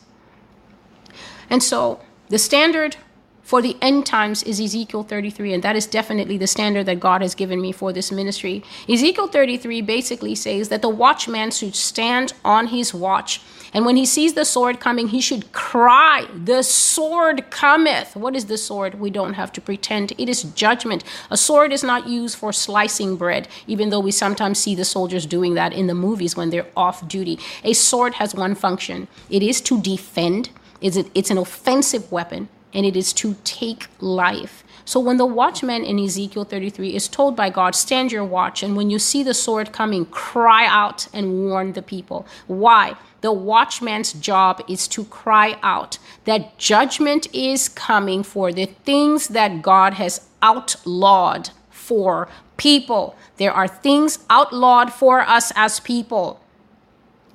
And 1.50 1.62
so 1.62 2.00
the 2.30 2.38
standard 2.38 2.96
for 3.42 3.60
the 3.60 3.76
end 3.82 4.06
times 4.06 4.42
is 4.42 4.58
Ezekiel 4.58 5.02
33, 5.02 5.52
and 5.52 5.62
that 5.62 5.76
is 5.76 5.86
definitely 5.86 6.38
the 6.38 6.46
standard 6.46 6.86
that 6.86 6.98
God 6.98 7.20
has 7.20 7.34
given 7.34 7.60
me 7.60 7.72
for 7.72 7.92
this 7.92 8.10
ministry. 8.10 8.64
Ezekiel 8.88 9.28
33 9.28 9.82
basically 9.82 10.34
says 10.34 10.70
that 10.70 10.80
the 10.80 10.88
watchman 10.88 11.50
should 11.50 11.76
stand 11.76 12.32
on 12.42 12.68
his 12.68 12.94
watch, 12.94 13.42
and 13.74 13.84
when 13.84 13.96
he 13.96 14.06
sees 14.06 14.34
the 14.34 14.44
sword 14.44 14.78
coming, 14.78 15.08
he 15.08 15.20
should 15.20 15.52
cry, 15.52 16.26
The 16.32 16.62
sword 16.62 17.50
cometh. 17.50 18.14
What 18.14 18.36
is 18.36 18.46
the 18.46 18.56
sword? 18.56 19.00
We 19.00 19.10
don't 19.10 19.34
have 19.34 19.52
to 19.54 19.60
pretend. 19.60 20.12
It 20.16 20.28
is 20.28 20.44
judgment. 20.44 21.02
A 21.28 21.36
sword 21.36 21.72
is 21.72 21.82
not 21.82 22.06
used 22.06 22.38
for 22.38 22.52
slicing 22.52 23.16
bread, 23.16 23.48
even 23.66 23.90
though 23.90 23.98
we 23.98 24.12
sometimes 24.12 24.60
see 24.60 24.76
the 24.76 24.84
soldiers 24.84 25.26
doing 25.26 25.54
that 25.54 25.72
in 25.72 25.88
the 25.88 25.94
movies 25.94 26.36
when 26.36 26.50
they're 26.50 26.68
off 26.76 27.06
duty. 27.08 27.38
A 27.64 27.72
sword 27.72 28.14
has 28.14 28.34
one 28.34 28.54
function 28.54 29.08
it 29.28 29.42
is 29.42 29.60
to 29.62 29.80
defend, 29.80 30.50
it's 30.80 31.30
an 31.30 31.38
offensive 31.38 32.12
weapon 32.12 32.48
and 32.72 32.86
it 32.86 32.96
is 32.96 33.12
to 33.14 33.34
take 33.44 33.88
life. 34.00 34.63
So 34.86 35.00
when 35.00 35.16
the 35.16 35.26
watchman 35.26 35.82
in 35.82 35.98
Ezekiel 35.98 36.44
33 36.44 36.94
is 36.94 37.08
told 37.08 37.34
by 37.34 37.48
God, 37.48 37.74
stand 37.74 38.12
your 38.12 38.24
watch, 38.24 38.62
and 38.62 38.76
when 38.76 38.90
you 38.90 38.98
see 38.98 39.22
the 39.22 39.32
sword 39.32 39.72
coming, 39.72 40.04
cry 40.06 40.66
out 40.66 41.08
and 41.14 41.44
warn 41.44 41.72
the 41.72 41.82
people. 41.82 42.26
Why? 42.46 42.96
The 43.22 43.32
watchman's 43.32 44.12
job 44.12 44.62
is 44.68 44.86
to 44.88 45.04
cry 45.06 45.56
out 45.62 45.98
that 46.26 46.58
judgment 46.58 47.26
is 47.34 47.70
coming 47.70 48.22
for 48.22 48.52
the 48.52 48.66
things 48.66 49.28
that 49.28 49.62
God 49.62 49.94
has 49.94 50.28
outlawed 50.42 51.50
for 51.70 52.28
people. 52.58 53.16
There 53.38 53.52
are 53.52 53.68
things 53.68 54.18
outlawed 54.28 54.92
for 54.92 55.22
us 55.22 55.52
as 55.56 55.80
people. 55.80 56.40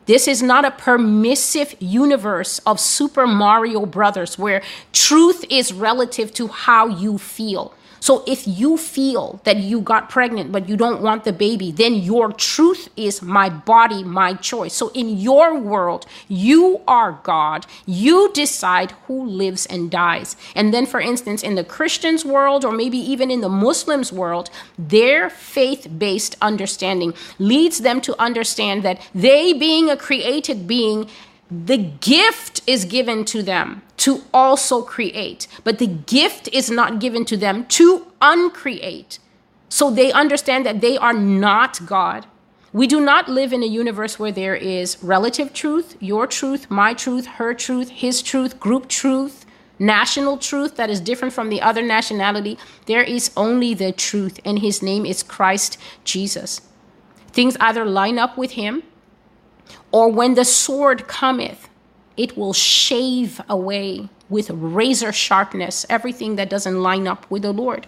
This 0.10 0.28
is 0.28 0.42
not 0.42 0.66
a 0.66 0.72
permissive 0.72 1.76
universe 1.80 2.58
of 2.66 2.80
Super 2.80 3.28
Mario 3.28 3.86
Brothers 3.86 4.40
where 4.40 4.64
truth 4.92 5.46
is 5.52 5.72
relative 5.72 6.34
to 6.34 6.48
how 6.48 6.88
you 6.88 7.20
feel. 7.20 7.76
So 8.00 8.24
if 8.26 8.48
you 8.48 8.78
feel 8.78 9.42
that 9.44 9.58
you 9.58 9.82
got 9.82 10.10
pregnant 10.10 10.52
but 10.52 10.68
you 10.70 10.76
don't 10.78 11.02
want 11.02 11.24
the 11.24 11.34
baby, 11.34 11.72
then 11.72 11.96
your 11.96 12.32
truth 12.32 12.90
is 12.96 13.22
my 13.22 13.50
body, 13.50 14.04
my 14.04 14.34
choice. 14.34 14.74
So 14.74 14.90
in 14.90 15.18
your 15.18 15.58
world, 15.58 16.06
you 16.28 16.82
are 16.88 17.20
God. 17.24 17.66
You 17.86 18.32
decide 18.34 18.92
who 19.08 19.26
lives 19.26 19.66
and 19.66 19.92
dies. 19.92 20.36
And 20.56 20.74
then, 20.74 20.86
for 20.86 21.00
instance, 21.00 21.44
in 21.44 21.56
the 21.56 21.64
Christians' 21.64 22.26
world, 22.26 22.66
or 22.66 22.72
maybe 22.72 22.98
even 22.98 23.32
in 23.32 23.42
the 23.42 23.50
Muslims' 23.50 24.12
world, 24.12 24.50
their 24.78 25.30
faith 25.30 25.88
based 25.98 26.36
understanding 26.42 27.14
leads 27.38 27.80
them 27.80 28.02
to 28.02 28.20
understand 28.20 28.84
that 28.84 29.02
they, 29.14 29.54
being 29.54 29.90
a 29.90 29.98
created 29.98 30.68
being, 30.68 31.10
the 31.52 31.78
gift 31.78 32.62
is 32.68 32.86
given 32.86 33.26
to 33.26 33.42
them 33.42 33.82
to 33.98 34.24
also 34.34 34.84
create, 34.84 35.48
but 35.64 35.80
the 35.80 35.88
gift 35.88 36.48
is 36.50 36.70
not 36.70 37.00
given 37.00 37.26
to 37.26 37.38
them 37.38 37.66
to 37.66 38.08
uncreate. 38.22 39.20
So 39.68 39.90
they 39.90 40.12
understand 40.12 40.66
that 40.66 40.82
they 40.82 40.98
are 40.98 41.14
not 41.14 41.86
God. 41.86 42.28
We 42.72 42.86
do 42.86 43.02
not 43.02 43.28
live 43.28 43.52
in 43.52 43.64
a 43.64 43.68
universe 43.68 44.20
where 44.20 44.32
there 44.32 44.56
is 44.56 45.04
relative 45.04 45.54
truth, 45.54 45.98
your 46.00 46.28
truth, 46.28 46.70
my 46.70 46.94
truth, 46.94 47.26
her 47.26 47.56
truth, 47.56 47.90
his 47.90 48.22
truth, 48.22 48.60
group 48.60 48.88
truth, 48.88 49.46
national 49.80 50.38
truth 50.38 50.76
that 50.76 50.90
is 50.90 51.00
different 51.00 51.34
from 51.34 51.50
the 51.50 51.62
other 51.62 51.82
nationality. 51.82 52.60
There 52.86 53.02
is 53.02 53.32
only 53.36 53.74
the 53.74 53.92
truth, 53.92 54.40
and 54.46 54.60
his 54.60 54.84
name 54.84 55.04
is 55.04 55.24
Christ 55.24 55.80
Jesus. 56.04 56.62
Things 57.32 57.58
either 57.60 57.86
line 57.86 58.20
up 58.20 58.38
with 58.38 58.52
him 58.52 58.84
or 59.92 60.12
when 60.12 60.36
the 60.36 60.46
sword 60.46 61.08
cometh, 61.08 61.70
it 62.18 62.38
will 62.38 62.54
shave 62.54 63.42
away 63.50 64.10
with 64.30 64.50
razor 64.50 65.12
sharpness 65.12 65.86
everything 65.90 66.36
that 66.36 66.50
doesn't 66.50 66.82
line 66.82 67.08
up 67.08 67.30
with 67.30 67.42
the 67.42 67.52
Lord. 67.52 67.88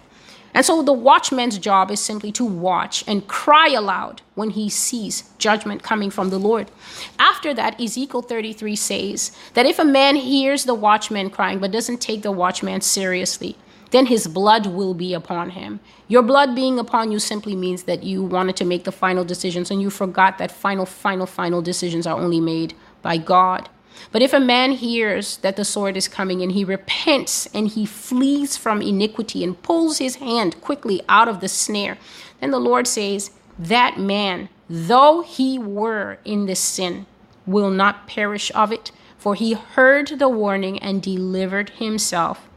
And 0.54 0.66
so 0.66 0.82
the 0.82 0.92
watchman's 0.92 1.58
job 1.58 1.90
is 1.90 2.00
simply 2.00 2.30
to 2.32 2.44
watch 2.44 3.04
and 3.06 3.26
cry 3.26 3.68
aloud 3.68 4.20
when 4.34 4.50
he 4.50 4.68
sees 4.68 5.30
judgment 5.38 5.82
coming 5.82 6.10
from 6.10 6.28
the 6.28 6.38
Lord. 6.38 6.70
After 7.18 7.54
that, 7.54 7.80
Ezekiel 7.80 8.20
33 8.20 8.76
says 8.76 9.36
that 9.54 9.64
if 9.64 9.78
a 9.78 9.84
man 9.84 10.16
hears 10.16 10.64
the 10.64 10.74
watchman 10.74 11.30
crying 11.30 11.58
but 11.58 11.70
doesn't 11.70 12.02
take 12.02 12.22
the 12.22 12.32
watchman 12.32 12.82
seriously, 12.82 13.56
then 13.92 14.06
his 14.06 14.26
blood 14.26 14.66
will 14.66 14.94
be 14.94 15.14
upon 15.14 15.50
him. 15.50 15.78
Your 16.08 16.22
blood 16.22 16.54
being 16.54 16.78
upon 16.78 17.12
you 17.12 17.18
simply 17.18 17.54
means 17.54 17.84
that 17.84 18.02
you 18.02 18.22
wanted 18.22 18.56
to 18.56 18.64
make 18.64 18.84
the 18.84 18.92
final 18.92 19.24
decisions 19.24 19.70
and 19.70 19.80
you 19.80 19.90
forgot 19.90 20.38
that 20.38 20.50
final, 20.50 20.86
final, 20.86 21.26
final 21.26 21.62
decisions 21.62 22.06
are 22.06 22.18
only 22.18 22.40
made 22.40 22.74
by 23.02 23.18
God. 23.18 23.68
But 24.10 24.22
if 24.22 24.32
a 24.32 24.40
man 24.40 24.72
hears 24.72 25.36
that 25.38 25.56
the 25.56 25.64
sword 25.64 25.96
is 25.96 26.08
coming 26.08 26.42
and 26.42 26.52
he 26.52 26.64
repents 26.64 27.46
and 27.54 27.68
he 27.68 27.84
flees 27.84 28.56
from 28.56 28.80
iniquity 28.80 29.44
and 29.44 29.62
pulls 29.62 29.98
his 29.98 30.16
hand 30.16 30.60
quickly 30.62 31.02
out 31.08 31.28
of 31.28 31.40
the 31.40 31.48
snare, 31.48 31.98
then 32.40 32.50
the 32.50 32.58
Lord 32.58 32.86
says, 32.86 33.30
That 33.58 33.98
man, 33.98 34.48
though 34.68 35.20
he 35.20 35.58
were 35.58 36.18
in 36.24 36.46
this 36.46 36.60
sin, 36.60 37.06
will 37.44 37.70
not 37.70 38.06
perish 38.06 38.50
of 38.54 38.72
it, 38.72 38.90
for 39.18 39.34
he 39.34 39.52
heard 39.52 40.08
the 40.18 40.28
warning 40.28 40.78
and 40.78 41.02
delivered 41.02 41.70
himself. 41.70 42.48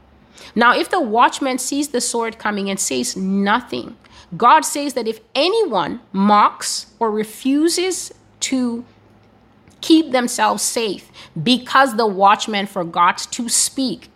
Now, 0.54 0.76
if 0.76 0.90
the 0.90 1.00
watchman 1.00 1.58
sees 1.58 1.88
the 1.88 2.00
sword 2.00 2.38
coming 2.38 2.70
and 2.70 2.78
says 2.78 3.16
nothing, 3.16 3.96
God 4.36 4.62
says 4.62 4.94
that 4.94 5.06
if 5.06 5.20
anyone 5.34 6.00
mocks 6.12 6.86
or 6.98 7.10
refuses 7.10 8.12
to 8.40 8.84
keep 9.80 10.10
themselves 10.10 10.62
safe 10.62 11.10
because 11.40 11.96
the 11.96 12.06
watchman 12.06 12.66
forgot 12.66 13.18
to 13.30 13.48
speak, 13.48 14.10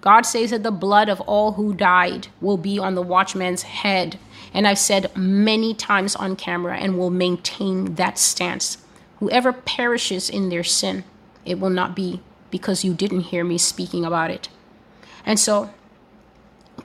God 0.00 0.22
says 0.22 0.50
that 0.50 0.62
the 0.62 0.70
blood 0.70 1.08
of 1.08 1.20
all 1.22 1.52
who 1.52 1.74
died 1.74 2.28
will 2.40 2.56
be 2.56 2.78
on 2.78 2.94
the 2.94 3.02
watchman's 3.02 3.62
head. 3.62 4.18
And 4.54 4.66
I've 4.66 4.78
said 4.78 5.14
many 5.16 5.74
times 5.74 6.14
on 6.14 6.36
camera 6.36 6.76
and 6.76 6.96
will 6.96 7.10
maintain 7.10 7.96
that 7.96 8.18
stance. 8.18 8.78
Whoever 9.18 9.52
perishes 9.52 10.30
in 10.30 10.48
their 10.48 10.64
sin, 10.64 11.04
it 11.44 11.58
will 11.58 11.70
not 11.70 11.96
be 11.96 12.20
because 12.50 12.84
you 12.84 12.94
didn't 12.94 13.20
hear 13.20 13.44
me 13.44 13.58
speaking 13.58 14.04
about 14.04 14.30
it. 14.30 14.48
And 15.28 15.38
so, 15.38 15.68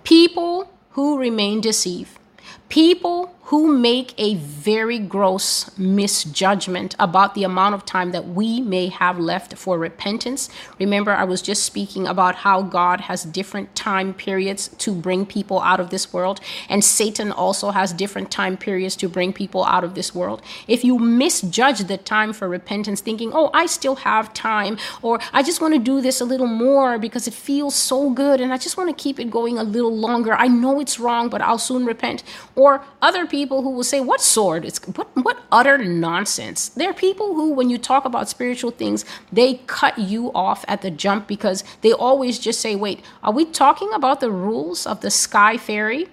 people 0.04 0.70
who 0.92 1.18
remain 1.18 1.62
deceived, 1.62 2.20
people 2.68 3.34
who 3.46 3.78
make 3.78 4.14
a 4.18 4.36
very 4.36 4.98
gross 4.98 5.78
misjudgment 5.78 6.96
about 6.98 7.36
the 7.36 7.44
amount 7.44 7.76
of 7.76 7.86
time 7.86 8.12
that 8.12 8.28
we 8.28 8.62
may 8.62 8.88
have 8.88 9.20
left 9.20 9.58
for 9.58 9.78
repentance. 9.78 10.50
Remember, 10.80 11.12
I 11.12 11.26
was 11.26 11.42
just 11.42 11.64
speaking 11.64 12.08
about 12.08 12.36
how 12.36 12.62
God 12.62 13.02
has 13.02 13.26
different 13.26 13.76
time 13.76 14.14
periods 14.14 14.70
to 14.80 14.96
bring 14.96 15.26
people 15.26 15.60
out 15.60 15.82
of 15.82 15.90
this 15.90 16.14
world, 16.14 16.40
and 16.70 16.84
Satan 16.84 17.32
also 17.32 17.72
has 17.72 17.92
different 17.92 18.32
time 18.32 18.56
periods 18.56 18.96
to 18.96 19.10
bring 19.10 19.34
people 19.34 19.66
out 19.66 19.84
of 19.84 19.94
this 19.94 20.16
world. 20.16 20.42
If 20.68 20.86
you 20.86 20.98
misjudge 20.98 21.80
the 21.80 21.98
time 21.98 22.32
for 22.32 22.48
repentance, 22.48 23.02
thinking, 23.02 23.32
oh, 23.34 23.50
I 23.54 23.66
still 23.66 23.96
have 23.98 24.34
time, 24.34 24.78
or 25.02 25.20
I 25.34 25.44
just 25.44 25.60
want 25.60 25.74
to 25.74 25.80
do 25.80 26.00
this 26.00 26.22
a 26.22 26.26
little 26.26 26.48
more 26.48 26.98
because 26.98 27.28
it 27.28 27.34
feels 27.34 27.76
so 27.76 28.10
good 28.10 28.40
and 28.40 28.54
I 28.54 28.58
just 28.58 28.78
want 28.78 28.90
to 28.90 29.04
keep 29.04 29.20
it 29.20 29.30
going 29.30 29.58
a 29.58 29.64
little 29.64 29.96
longer. 29.96 30.34
I 30.34 30.48
know 30.48 30.80
it's 30.80 31.00
wrong, 31.00 31.30
but 31.30 31.42
I'll 31.42 31.58
soon 31.58 31.86
repent. 31.86 32.24
Or 32.56 32.84
other 33.02 33.28
people 33.34 33.64
who 33.64 33.72
will 33.72 33.84
say, 33.84 34.00
What 34.00 34.22
sword? 34.22 34.64
It's 34.64 34.80
what 34.88 35.10
what 35.16 35.40
utter 35.52 35.80
nonsense. 35.80 36.70
There 36.70 36.90
are 36.92 36.94
people 36.94 37.34
who, 37.34 37.52
when 37.52 37.72
you 37.72 37.80
talk 37.80 38.06
about 38.06 38.30
spiritual 38.30 38.70
things, 38.70 39.06
they 39.32 39.56
cut 39.66 39.98
you 39.98 40.32
off 40.34 40.64
at 40.68 40.84
the 40.84 40.92
jump 40.92 41.28
because 41.28 41.64
they 41.82 41.92
always 41.92 42.38
just 42.38 42.62
say, 42.62 42.76
Wait, 42.76 43.04
are 43.24 43.34
we 43.34 43.46
talking 43.46 43.92
about 43.94 44.20
the 44.20 44.30
rules 44.30 44.86
of 44.86 45.02
the 45.02 45.10
sky 45.10 45.58
fairy? 45.58 46.08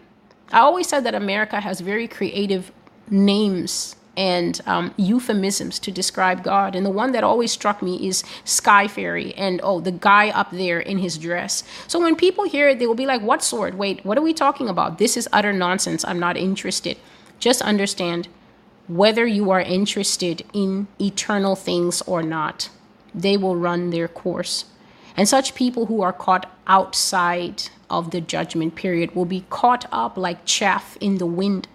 I 0.50 0.60
always 0.60 0.88
said 0.88 1.04
that 1.04 1.14
America 1.14 1.60
has 1.60 1.80
very 1.80 2.08
creative 2.08 2.72
names 3.10 3.96
and 4.20 4.60
um, 4.66 4.92
euphemisms 4.98 5.78
to 5.78 5.90
describe 5.90 6.44
God. 6.44 6.76
And 6.76 6.84
the 6.84 6.90
one 6.90 7.12
that 7.12 7.24
always 7.24 7.50
struck 7.50 7.80
me 7.80 8.06
is 8.06 8.22
Sky 8.44 8.86
Fairy 8.86 9.32
and 9.32 9.62
oh, 9.64 9.80
the 9.80 9.92
guy 9.92 10.28
up 10.28 10.50
there 10.50 10.78
in 10.78 10.98
his 10.98 11.16
dress. 11.16 11.64
So 11.86 11.98
when 11.98 12.14
people 12.14 12.44
hear 12.44 12.68
it, 12.68 12.78
they 12.78 12.86
will 12.86 12.94
be 12.94 13.06
like, 13.06 13.22
What 13.22 13.42
sword? 13.42 13.76
Wait, 13.76 14.04
what 14.04 14.18
are 14.18 14.22
we 14.22 14.34
talking 14.34 14.68
about? 14.68 14.98
This 14.98 15.16
is 15.16 15.26
utter 15.32 15.54
nonsense. 15.54 16.04
I'm 16.04 16.20
not 16.20 16.36
interested. 16.36 16.98
Just 17.38 17.62
understand 17.62 18.28
whether 18.88 19.26
you 19.26 19.50
are 19.50 19.60
interested 19.62 20.44
in 20.52 20.86
eternal 21.00 21.56
things 21.56 22.02
or 22.02 22.22
not, 22.22 22.68
they 23.14 23.38
will 23.38 23.56
run 23.56 23.88
their 23.88 24.08
course. 24.08 24.66
And 25.16 25.26
such 25.26 25.54
people 25.54 25.86
who 25.86 26.02
are 26.02 26.12
caught 26.12 26.52
outside 26.66 27.70
of 27.88 28.10
the 28.10 28.20
judgment 28.20 28.74
period 28.74 29.14
will 29.14 29.24
be 29.24 29.46
caught 29.48 29.86
up 29.90 30.18
like 30.18 30.44
chaff 30.44 30.98
in 31.00 31.16
the 31.16 31.26
wind. 31.26 31.68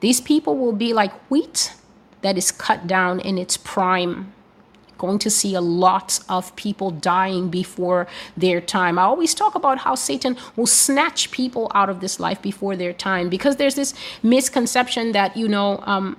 These 0.00 0.20
people 0.20 0.56
will 0.56 0.72
be 0.72 0.92
like 0.92 1.12
wheat 1.30 1.72
that 2.22 2.36
is 2.36 2.50
cut 2.50 2.86
down 2.86 3.20
in 3.20 3.38
its 3.38 3.56
prime. 3.56 4.32
Going 4.98 5.18
to 5.18 5.30
see 5.30 5.54
a 5.54 5.60
lot 5.60 6.20
of 6.28 6.56
people 6.56 6.90
dying 6.90 7.50
before 7.50 8.06
their 8.36 8.60
time. 8.60 8.98
I 8.98 9.02
always 9.02 9.34
talk 9.34 9.54
about 9.54 9.78
how 9.78 9.94
Satan 9.94 10.36
will 10.56 10.66
snatch 10.66 11.30
people 11.30 11.70
out 11.74 11.90
of 11.90 12.00
this 12.00 12.18
life 12.18 12.40
before 12.40 12.76
their 12.76 12.94
time 12.94 13.28
because 13.28 13.56
there's 13.56 13.74
this 13.74 13.92
misconception 14.22 15.12
that, 15.12 15.36
you 15.36 15.48
know, 15.48 15.80
um, 15.84 16.18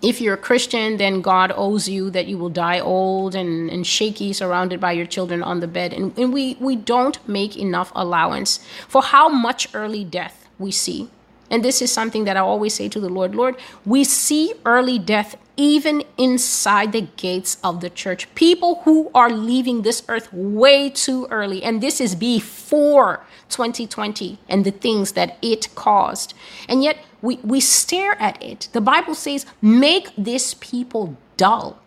if 0.00 0.20
you're 0.20 0.34
a 0.34 0.38
Christian, 0.38 0.96
then 0.96 1.20
God 1.20 1.52
owes 1.54 1.88
you 1.88 2.08
that 2.10 2.28
you 2.28 2.38
will 2.38 2.50
die 2.50 2.78
old 2.80 3.34
and, 3.34 3.68
and 3.68 3.86
shaky, 3.86 4.32
surrounded 4.32 4.80
by 4.80 4.92
your 4.92 5.06
children 5.06 5.42
on 5.42 5.60
the 5.60 5.66
bed. 5.66 5.92
And, 5.92 6.16
and 6.16 6.32
we, 6.32 6.54
we 6.60 6.76
don't 6.76 7.18
make 7.28 7.56
enough 7.56 7.90
allowance 7.94 8.60
for 8.86 9.02
how 9.02 9.28
much 9.28 9.68
early 9.74 10.04
death 10.04 10.48
we 10.58 10.70
see. 10.70 11.10
And 11.50 11.64
this 11.64 11.80
is 11.80 11.92
something 11.92 12.24
that 12.24 12.36
I 12.36 12.40
always 12.40 12.74
say 12.74 12.88
to 12.88 13.00
the 13.00 13.08
Lord 13.08 13.34
Lord, 13.34 13.56
we 13.86 14.04
see 14.04 14.52
early 14.64 14.98
death 14.98 15.36
even 15.56 16.04
inside 16.16 16.92
the 16.92 17.00
gates 17.00 17.58
of 17.64 17.80
the 17.80 17.90
church. 17.90 18.32
People 18.34 18.82
who 18.84 19.10
are 19.14 19.30
leaving 19.30 19.82
this 19.82 20.02
earth 20.08 20.32
way 20.32 20.88
too 20.88 21.26
early. 21.30 21.62
And 21.62 21.82
this 21.82 22.00
is 22.00 22.14
before 22.14 23.26
2020 23.48 24.38
and 24.48 24.64
the 24.64 24.70
things 24.70 25.12
that 25.12 25.36
it 25.42 25.74
caused. 25.74 26.34
And 26.68 26.84
yet 26.84 26.98
we, 27.20 27.36
we 27.38 27.60
stare 27.60 28.20
at 28.20 28.40
it. 28.42 28.68
The 28.72 28.80
Bible 28.80 29.14
says, 29.14 29.46
make 29.60 30.10
this 30.16 30.54
people 30.54 31.16
dull. 31.36 31.78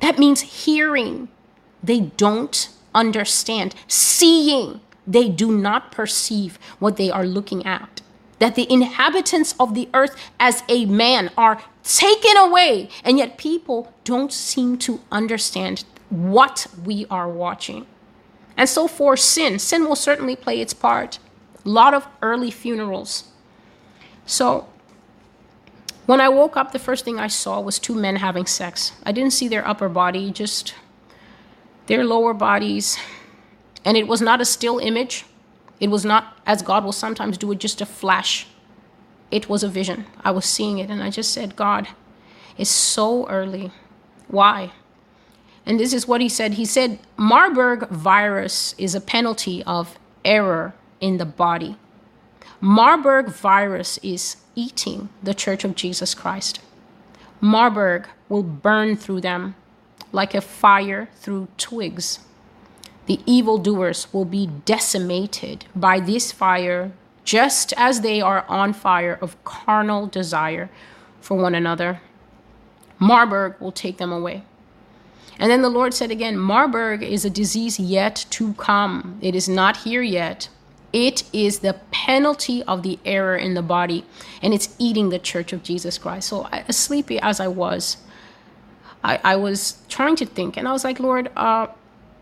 That 0.00 0.18
means 0.18 0.64
hearing, 0.64 1.28
they 1.82 2.00
don't 2.00 2.70
understand. 2.94 3.74
Seeing, 3.86 4.80
they 5.06 5.28
do 5.28 5.52
not 5.52 5.92
perceive 5.92 6.58
what 6.78 6.96
they 6.96 7.10
are 7.10 7.26
looking 7.26 7.66
at. 7.66 8.00
That 8.38 8.54
the 8.54 8.70
inhabitants 8.72 9.54
of 9.58 9.74
the 9.74 9.88
earth 9.94 10.16
as 10.38 10.62
a 10.68 10.86
man 10.86 11.30
are 11.36 11.62
taken 11.82 12.36
away, 12.36 12.88
and 13.04 13.18
yet 13.18 13.38
people 13.38 13.92
don't 14.04 14.32
seem 14.32 14.78
to 14.78 15.00
understand 15.10 15.84
what 16.10 16.66
we 16.84 17.06
are 17.10 17.28
watching. 17.28 17.86
And 18.56 18.68
so 18.68 18.88
for 18.88 19.16
sin, 19.16 19.58
sin 19.58 19.84
will 19.84 19.96
certainly 19.96 20.36
play 20.36 20.60
its 20.60 20.74
part. 20.74 21.18
A 21.64 21.68
lot 21.68 21.94
of 21.94 22.06
early 22.22 22.50
funerals. 22.50 23.24
So 24.26 24.68
when 26.06 26.20
I 26.20 26.28
woke 26.28 26.56
up, 26.56 26.72
the 26.72 26.78
first 26.78 27.04
thing 27.04 27.18
I 27.18 27.26
saw 27.28 27.60
was 27.60 27.78
two 27.78 27.94
men 27.94 28.16
having 28.16 28.46
sex. 28.46 28.92
I 29.04 29.12
didn't 29.12 29.32
see 29.32 29.46
their 29.46 29.66
upper 29.66 29.88
body, 29.88 30.30
just 30.30 30.74
their 31.86 32.04
lower 32.04 32.34
bodies. 32.34 32.98
And 33.84 33.96
it 33.96 34.08
was 34.08 34.20
not 34.20 34.40
a 34.40 34.44
still 34.44 34.78
image. 34.78 35.24
It 35.80 35.88
was 35.88 36.04
not, 36.04 36.36
as 36.46 36.62
God 36.62 36.84
will 36.84 36.92
sometimes 36.92 37.38
do 37.38 37.52
it, 37.52 37.58
just 37.58 37.80
a 37.80 37.86
flash. 37.86 38.46
It 39.30 39.48
was 39.48 39.62
a 39.62 39.68
vision. 39.68 40.06
I 40.24 40.30
was 40.30 40.44
seeing 40.44 40.78
it, 40.78 40.90
and 40.90 41.02
I 41.02 41.10
just 41.10 41.32
said, 41.32 41.56
God, 41.56 41.88
it's 42.56 42.70
so 42.70 43.28
early. 43.28 43.70
Why? 44.26 44.72
And 45.64 45.78
this 45.78 45.92
is 45.92 46.08
what 46.08 46.20
he 46.20 46.28
said. 46.28 46.54
He 46.54 46.64
said, 46.64 46.98
Marburg 47.16 47.88
virus 47.88 48.74
is 48.78 48.94
a 48.94 49.00
penalty 49.00 49.62
of 49.64 49.98
error 50.24 50.74
in 51.00 51.18
the 51.18 51.26
body. 51.26 51.76
Marburg 52.60 53.28
virus 53.28 53.98
is 54.02 54.36
eating 54.54 55.10
the 55.22 55.34
Church 55.34 55.62
of 55.64 55.76
Jesus 55.76 56.14
Christ. 56.14 56.60
Marburg 57.40 58.08
will 58.28 58.42
burn 58.42 58.96
through 58.96 59.20
them 59.20 59.54
like 60.10 60.34
a 60.34 60.40
fire 60.40 61.08
through 61.16 61.48
twigs. 61.56 62.20
The 63.08 63.20
evildoers 63.24 64.12
will 64.12 64.26
be 64.26 64.46
decimated 64.66 65.64
by 65.74 65.98
this 65.98 66.30
fire, 66.30 66.92
just 67.24 67.72
as 67.78 68.02
they 68.02 68.20
are 68.20 68.44
on 68.48 68.74
fire 68.74 69.18
of 69.22 69.42
carnal 69.44 70.06
desire 70.06 70.68
for 71.18 71.38
one 71.38 71.54
another. 71.54 72.02
Marburg 72.98 73.54
will 73.60 73.72
take 73.72 73.96
them 73.96 74.12
away. 74.12 74.42
And 75.38 75.50
then 75.50 75.62
the 75.62 75.70
Lord 75.70 75.94
said 75.94 76.10
again, 76.10 76.36
Marburg 76.36 77.02
is 77.02 77.24
a 77.24 77.30
disease 77.30 77.80
yet 77.80 78.26
to 78.30 78.52
come. 78.54 79.18
It 79.22 79.34
is 79.34 79.48
not 79.48 79.78
here 79.78 80.02
yet. 80.02 80.50
It 80.92 81.22
is 81.32 81.60
the 81.60 81.80
penalty 81.90 82.62
of 82.64 82.82
the 82.82 82.98
error 83.06 83.36
in 83.36 83.54
the 83.54 83.62
body, 83.62 84.04
and 84.42 84.52
it's 84.52 84.74
eating 84.78 85.08
the 85.08 85.18
church 85.18 85.54
of 85.54 85.62
Jesus 85.62 85.96
Christ. 85.96 86.28
So, 86.28 86.46
as 86.46 86.76
sleepy 86.76 87.18
as 87.20 87.40
I 87.40 87.48
was, 87.48 87.98
I, 89.02 89.18
I 89.24 89.36
was 89.36 89.78
trying 89.88 90.16
to 90.16 90.26
think, 90.26 90.58
and 90.58 90.68
I 90.68 90.72
was 90.72 90.84
like, 90.84 91.00
Lord, 91.00 91.30
uh, 91.36 91.68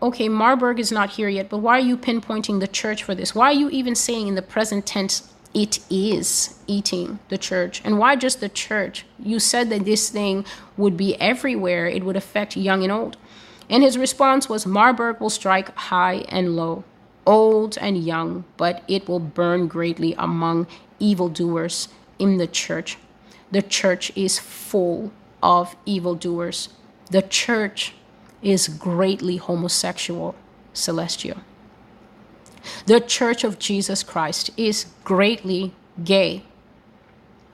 okay, 0.01 0.29
Marburg 0.29 0.79
is 0.79 0.91
not 0.91 1.11
here 1.11 1.29
yet, 1.29 1.49
but 1.49 1.59
why 1.59 1.77
are 1.77 1.81
you 1.81 1.97
pinpointing 1.97 2.59
the 2.59 2.67
church 2.67 3.03
for 3.03 3.15
this? 3.15 3.33
Why 3.33 3.47
are 3.47 3.59
you 3.59 3.69
even 3.69 3.95
saying 3.95 4.27
in 4.27 4.35
the 4.35 4.41
present 4.41 4.85
tense, 4.85 5.33
it 5.53 5.79
is 5.89 6.59
eating 6.67 7.19
the 7.29 7.37
church? 7.37 7.81
And 7.83 7.97
why 7.97 8.15
just 8.15 8.39
the 8.39 8.49
church? 8.49 9.05
You 9.17 9.39
said 9.39 9.69
that 9.69 9.85
this 9.85 10.09
thing 10.09 10.45
would 10.75 10.97
be 10.97 11.19
everywhere, 11.19 11.87
it 11.87 12.03
would 12.03 12.15
affect 12.15 12.55
young 12.55 12.83
and 12.83 12.91
old. 12.91 13.17
And 13.69 13.83
his 13.83 13.97
response 13.97 14.47
was 14.47 14.65
Marburg 14.65 15.19
will 15.19 15.29
strike 15.29 15.75
high 15.75 16.25
and 16.29 16.55
low, 16.55 16.83
old 17.25 17.77
and 17.77 17.97
young, 17.97 18.45
but 18.55 18.83
it 18.87 19.07
will 19.07 19.19
burn 19.19 19.67
greatly 19.67 20.15
among 20.17 20.67
evildoers 20.99 21.89
in 22.17 22.37
the 22.37 22.47
church. 22.47 22.97
The 23.51 23.61
church 23.61 24.11
is 24.15 24.39
full 24.39 25.11
of 25.41 25.75
evildoers. 25.85 26.69
The 27.11 27.21
church 27.21 27.93
is 28.47 28.69
greatly 28.69 29.35
homosexual, 29.35 30.33
celestial. 30.71 31.37
The 32.85 33.01
church 33.01 33.43
of 33.43 33.59
Jesus 33.59 34.03
Christ 34.03 34.51
is 34.55 34.85
greatly 35.03 35.73
gay. 36.01 36.43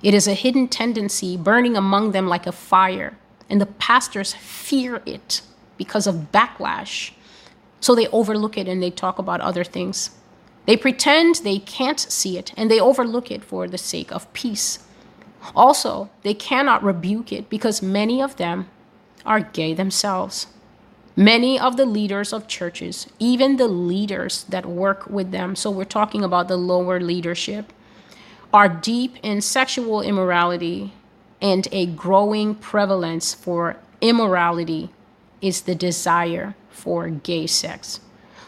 It 0.04 0.14
is 0.14 0.28
a 0.28 0.36
hidden 0.36 0.68
tendency 0.68 1.36
burning 1.36 1.76
among 1.76 2.12
them 2.12 2.28
like 2.28 2.46
a 2.46 2.52
fire, 2.52 3.18
and 3.50 3.60
the 3.60 3.66
pastors 3.66 4.34
fear 4.34 5.02
it 5.06 5.42
because 5.78 6.06
of 6.06 6.32
backlash. 6.32 7.12
So 7.80 7.96
they 7.96 8.08
overlook 8.10 8.56
it 8.56 8.68
and 8.68 8.82
they 8.82 8.92
talk 8.92 9.18
about 9.18 9.42
other 9.42 9.64
things. 9.64 10.12
They 10.68 10.78
pretend 10.78 11.36
they 11.38 11.58
can't 11.58 12.00
see 12.00 12.38
it 12.38 12.54
and 12.56 12.70
they 12.70 12.80
overlook 12.80 13.32
it 13.32 13.44
for 13.44 13.68
the 13.68 13.80
sake 13.80 14.12
of 14.12 14.32
peace. 14.34 14.86
Also, 15.56 16.10
they 16.22 16.36
cannot 16.36 16.84
rebuke 16.84 17.34
it 17.34 17.50
because 17.50 17.82
many 17.82 18.22
of 18.22 18.38
them 18.38 18.70
are 19.26 19.40
gay 19.40 19.74
themselves. 19.74 20.48
Many 21.16 21.60
of 21.60 21.78
the 21.78 21.86
leaders 21.86 22.34
of 22.34 22.48
churches, 22.48 23.08
even 23.20 23.58
the 23.58 23.68
leaders 23.68 24.46
that 24.50 24.66
work 24.66 25.08
with 25.08 25.32
them, 25.32 25.56
so 25.56 25.70
we're 25.70 25.86
talking 25.86 26.24
about 26.24 26.48
the 26.48 26.58
lower 26.58 27.00
leadership, 27.00 27.72
are 28.52 28.68
deep 28.68 29.18
in 29.22 29.42
sexual 29.42 30.02
immorality, 30.02 30.94
and 31.40 31.68
a 31.72 31.86
growing 31.86 32.56
prevalence 32.56 33.34
for 33.34 33.78
immorality 34.02 34.90
is 35.42 35.62
the 35.62 35.76
desire 35.76 36.56
for 36.72 37.10
gay 37.10 37.46
sex. 37.46 38.00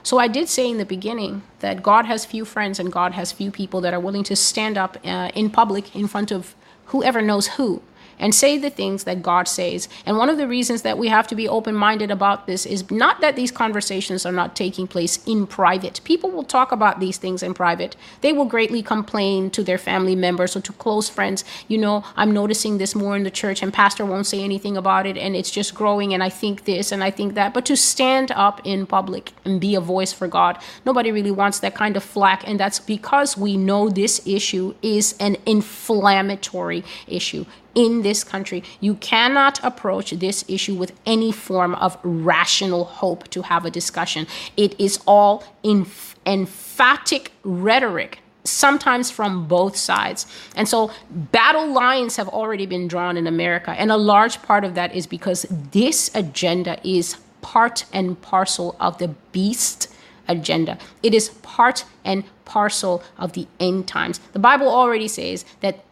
So 0.02 0.18
I 0.18 0.28
did 0.28 0.50
say 0.50 0.70
in 0.70 0.78
the 0.78 0.86
beginning 0.86 1.44
that 1.60 1.84
God 1.84 2.06
has 2.06 2.26
few 2.26 2.46
friends 2.46 2.80
and 2.80 2.92
God 2.92 3.14
has 3.14 3.32
few 3.32 3.52
people 3.52 3.82
that 3.82 3.94
are 3.94 4.00
willing 4.00 4.24
to 4.24 4.36
stand 4.36 4.78
up 4.78 4.98
uh, 5.04 5.30
in 5.36 5.50
public 5.50 5.96
in 5.96 6.08
front 6.08 6.32
of 6.32 6.56
whoever 6.86 7.22
knows 7.22 7.48
who 7.48 7.82
and 8.20 8.34
say 8.34 8.58
the 8.58 8.70
things 8.70 9.04
that 9.04 9.22
God 9.22 9.48
says. 9.48 9.88
And 10.06 10.18
one 10.18 10.30
of 10.30 10.38
the 10.38 10.48
reasons 10.48 10.82
that 10.84 10.98
we 10.98 11.08
have 11.08 11.28
to 11.28 11.36
be 11.36 11.48
open 11.48 11.76
minded 11.76 12.12
about 12.12 12.48
this 12.48 12.66
is 12.66 12.90
not 12.92 13.22
that 13.22 13.36
these 13.36 13.52
conversations 13.52 14.26
are 14.26 14.32
not 14.32 14.56
taking 14.56 14.88
place 14.88 15.24
in 15.26 15.48
private. 15.48 16.02
People 16.04 16.32
will 16.32 16.44
talk 16.44 16.72
about 16.72 17.00
these 17.00 17.18
things 17.18 17.44
in 17.44 17.54
private. 17.54 17.96
They 18.22 18.34
will 18.34 18.46
greatly 18.46 18.82
complain 18.82 19.50
to 19.52 19.64
their 19.64 19.78
family 19.78 20.16
members 20.16 20.56
or 20.56 20.62
to 20.62 20.74
close 20.74 21.10
friends. 21.10 21.44
You 21.68 21.78
know, 21.78 22.04
I'm 22.16 22.32
noticing 22.32 22.78
this 22.78 22.96
more 22.96 23.16
in 23.16 23.24
the 23.24 23.32
church, 23.32 23.62
and 23.62 23.74
pastor 23.74 24.06
won't 24.06 24.28
say 24.28 24.44
anything 24.44 24.78
about 24.78 25.06
it, 25.06 25.18
and 25.18 25.36
it's 25.36 25.52
just 25.52 25.74
growing, 25.74 26.14
and 26.14 26.24
I 26.24 26.30
think 26.30 26.66
this 26.66 26.92
and 26.92 27.04
I 27.04 27.12
think 27.12 27.34
that. 27.34 27.54
But 27.54 27.66
to 27.66 27.76
stand 27.76 28.32
up 28.32 28.62
in 28.64 28.86
public 28.86 29.32
and 29.44 29.60
be 29.60 29.76
a 29.76 29.82
voice 29.82 30.14
for 30.14 30.28
God, 30.28 30.58
nobody 30.86 31.12
really 31.12 31.32
wants 31.32 31.60
that 31.60 31.76
kind 31.76 31.98
of 31.98 32.04
flack. 32.04 32.48
And 32.48 32.60
that's 32.60 32.80
because 32.80 33.38
we 33.38 33.58
know 33.58 33.90
this 33.90 34.26
issue 34.26 34.76
is 34.82 35.16
an 35.20 35.38
inflammatory 35.46 36.84
issue 37.08 37.46
in 37.76 38.02
this 38.02 38.24
country. 38.24 38.64
You 38.80 38.96
cannot 38.96 39.64
approach 39.64 40.12
this 40.12 40.44
issue 40.48 40.74
with 40.74 40.94
any 41.06 41.32
form 41.32 41.76
of 41.76 41.98
rational 42.04 42.86
hope 42.86 43.30
to 43.30 43.44
have 43.44 43.66
a 43.66 43.70
discussion. 43.70 44.26
It 44.58 44.80
is 44.80 45.00
all 45.06 45.44
inf- 45.64 46.16
emphatic 46.26 47.32
rhetoric 47.44 48.20
sometimes 48.46 49.10
from 49.10 49.48
both 49.48 49.76
sides. 49.76 50.28
And 50.56 50.70
so 50.70 50.92
battle 51.10 51.68
lines 51.72 52.16
have 52.16 52.30
already 52.30 52.66
been 52.66 52.88
drawn 52.88 53.18
in 53.18 53.28
America. 53.28 53.72
And 53.72 53.92
a 53.92 53.98
large 53.98 54.42
part 54.44 54.64
of 54.64 54.76
that 54.76 54.96
is 54.96 55.08
because 55.08 55.46
this 55.50 56.12
agenda 56.14 56.80
is 56.88 57.18
part 57.42 57.86
and 57.92 58.22
parcel 58.22 58.76
of 58.80 58.98
the 59.00 59.10
beast 59.32 59.92
agenda. 60.28 60.78
It 61.04 61.14
is 61.14 61.30
part 61.30 61.86
and 62.04 62.24
parcel 62.46 63.04
of 63.18 63.34
the 63.34 63.48
end 63.60 63.88
times. 63.88 64.20
The 64.34 64.40
Bible 64.40 64.70
already 64.70 65.08
says 65.08 65.46
that 65.62 65.84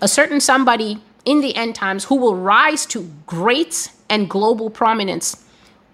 a 0.00 0.08
certain 0.08 0.40
somebody 0.40 1.00
in 1.24 1.40
the 1.40 1.54
end 1.54 1.74
times 1.74 2.04
who 2.04 2.16
will 2.16 2.36
rise 2.36 2.86
to 2.86 3.10
great 3.26 3.90
and 4.08 4.28
global 4.28 4.70
prominence 4.70 5.44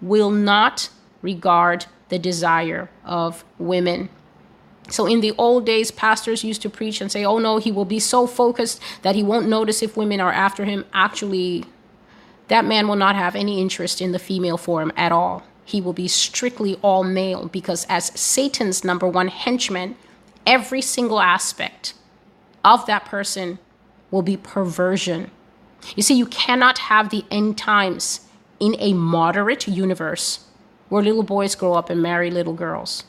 will 0.01 0.31
not 0.31 0.89
regard 1.21 1.85
the 2.09 2.19
desire 2.19 2.89
of 3.05 3.43
women. 3.57 4.09
So, 4.89 5.05
in 5.05 5.21
the 5.21 5.33
old 5.37 5.65
days, 5.65 5.91
pastors 5.91 6.43
used 6.43 6.63
to 6.63 6.69
preach 6.69 6.99
and 6.99 7.11
say, 7.11 7.23
Oh 7.23 7.37
no, 7.37 7.57
he 7.57 7.71
will 7.71 7.85
be 7.85 7.99
so 7.99 8.25
focused 8.25 8.81
that 9.03 9.15
he 9.15 9.21
won't 9.21 9.47
notice 9.47 9.83
if 9.83 9.95
women 9.95 10.19
are 10.19 10.31
after 10.31 10.65
him. 10.65 10.85
Actually, 10.93 11.65
that 12.47 12.65
man 12.65 12.87
will 12.87 12.95
not 12.95 13.15
have 13.15 13.35
any 13.35 13.61
interest 13.61 14.01
in 14.01 14.11
the 14.11 14.19
female 14.19 14.57
form 14.57 14.91
at 14.97 15.11
all. 15.11 15.43
He 15.63 15.79
will 15.79 15.93
be 15.93 16.07
strictly 16.07 16.79
all 16.81 17.03
male 17.03 17.47
because, 17.47 17.85
as 17.87 18.07
Satan's 18.19 18.83
number 18.83 19.07
one 19.07 19.27
henchman, 19.27 19.95
every 20.47 20.81
single 20.81 21.19
aspect 21.19 21.93
of 22.65 22.87
that 22.87 23.05
person 23.05 23.59
will 24.11 24.21
be 24.23 24.37
perversion 24.37 25.31
You 25.95 26.03
see, 26.03 26.15
you 26.15 26.25
cannot 26.27 26.79
have 26.79 27.09
the 27.09 27.25
end 27.31 27.57
times 27.57 28.21
in 28.59 28.75
a 28.79 28.93
moderate 28.93 29.67
universe 29.67 30.45
where 30.89 31.03
little 31.03 31.23
boys 31.23 31.55
grow 31.55 31.73
up 31.73 31.89
and 31.89 32.01
marry 32.01 32.31
little 32.31 32.53
girls. 32.53 33.05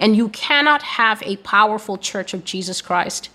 And 0.00 0.16
you 0.16 0.28
cannot 0.28 0.82
have 0.82 1.22
a 1.22 1.38
powerful 1.38 1.98
church 1.98 2.34
of 2.34 2.44
Jesus 2.44 2.80
Christ 2.82 3.30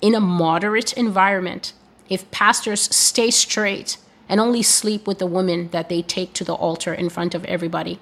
in 0.00 0.14
a 0.14 0.20
moderate 0.20 0.92
environment 0.94 1.72
if 2.08 2.30
pastors 2.30 2.94
stay 2.94 3.30
straight 3.30 3.98
and 4.28 4.40
only 4.40 4.62
sleep 4.62 5.06
with 5.06 5.18
the 5.18 5.26
women 5.26 5.70
that 5.70 5.88
they 5.88 6.02
take 6.02 6.32
to 6.34 6.44
the 6.44 6.54
altar 6.54 6.94
in 6.94 7.10
front 7.10 7.34
of 7.34 7.44
everybody. 7.46 7.98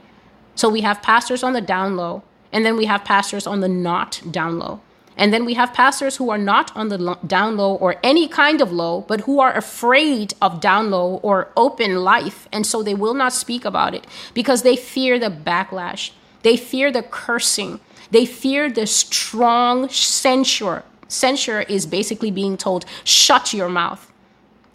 So 0.54 0.68
we 0.68 0.83
have 0.83 1.02
pastors 1.02 1.42
on 1.42 1.54
the 1.54 1.61
down 1.61 1.96
low, 1.96 2.22
and 2.52 2.64
then 2.64 2.76
we 2.76 2.87
have 2.87 3.04
pastors 3.04 3.46
on 3.46 3.61
the 3.61 3.68
not 3.68 4.22
down 4.30 4.59
low. 4.59 4.80
And 5.16 5.33
then 5.33 5.44
we 5.44 5.55
have 5.55 5.72
pastors 5.72 6.16
who 6.16 6.31
are 6.31 6.38
not 6.38 6.74
on 6.77 6.88
the 6.88 7.18
down 7.27 7.57
low 7.57 7.77
or 7.77 7.96
any 8.03 8.27
kind 8.27 8.61
of 8.61 8.72
low, 8.72 9.03
but 9.03 9.22
who 9.22 9.40
are 9.40 9.57
afraid 9.57 10.35
of 10.42 10.61
down 10.61 10.90
low 10.90 11.16
or 11.22 11.53
open 11.57 11.96
life. 11.96 12.48
And 12.53 12.66
so 12.66 12.83
they 12.83 12.94
will 12.94 13.14
not 13.14 13.33
speak 13.33 13.64
about 13.64 13.94
it 13.94 14.07
because 14.35 14.62
they 14.62 14.77
fear 14.77 15.18
the 15.18 15.31
backlash. 15.31 16.11
They 16.42 16.57
fear 16.57 16.90
the 16.90 17.03
cursing. 17.03 17.81
They 18.11 18.27
fear 18.27 18.70
the 18.70 18.87
strong 18.87 19.88
censure. 19.88 20.83
Censure 21.07 21.62
is 21.62 21.87
basically 21.87 22.31
being 22.31 22.57
told, 22.57 22.85
shut 23.05 23.55
your 23.55 23.68
mouth. 23.68 24.11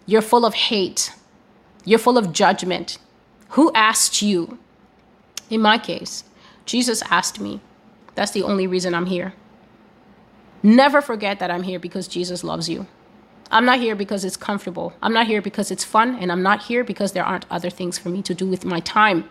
You're 0.06 0.22
full 0.22 0.46
of 0.46 0.54
hate. 0.54 1.12
You're 1.84 1.98
full 1.98 2.16
of 2.16 2.32
judgment. 2.32 2.98
Who 3.50 3.70
asked 3.74 4.22
you? 4.22 4.58
In 5.50 5.60
my 5.60 5.76
case, 5.78 6.24
Jesus 6.64 7.02
asked 7.10 7.40
me. 7.40 7.60
That's 8.14 8.30
the 8.30 8.42
only 8.42 8.66
reason 8.66 8.94
I'm 8.94 9.06
here. 9.06 9.34
Never 10.62 11.00
forget 11.00 11.38
that 11.38 11.50
I'm 11.50 11.62
here 11.62 11.78
because 11.78 12.08
Jesus 12.08 12.44
loves 12.44 12.68
you. 12.68 12.86
I'm 13.50 13.64
not 13.64 13.80
here 13.80 13.96
because 13.96 14.24
it's 14.24 14.36
comfortable. 14.36 14.92
I'm 15.02 15.12
not 15.12 15.26
here 15.26 15.42
because 15.42 15.70
it's 15.70 15.84
fun. 15.84 16.16
And 16.20 16.30
I'm 16.30 16.42
not 16.42 16.64
here 16.64 16.84
because 16.84 17.12
there 17.12 17.24
aren't 17.24 17.46
other 17.50 17.70
things 17.70 17.98
for 17.98 18.08
me 18.08 18.22
to 18.22 18.34
do 18.34 18.46
with 18.46 18.64
my 18.64 18.80
time. 18.80 19.28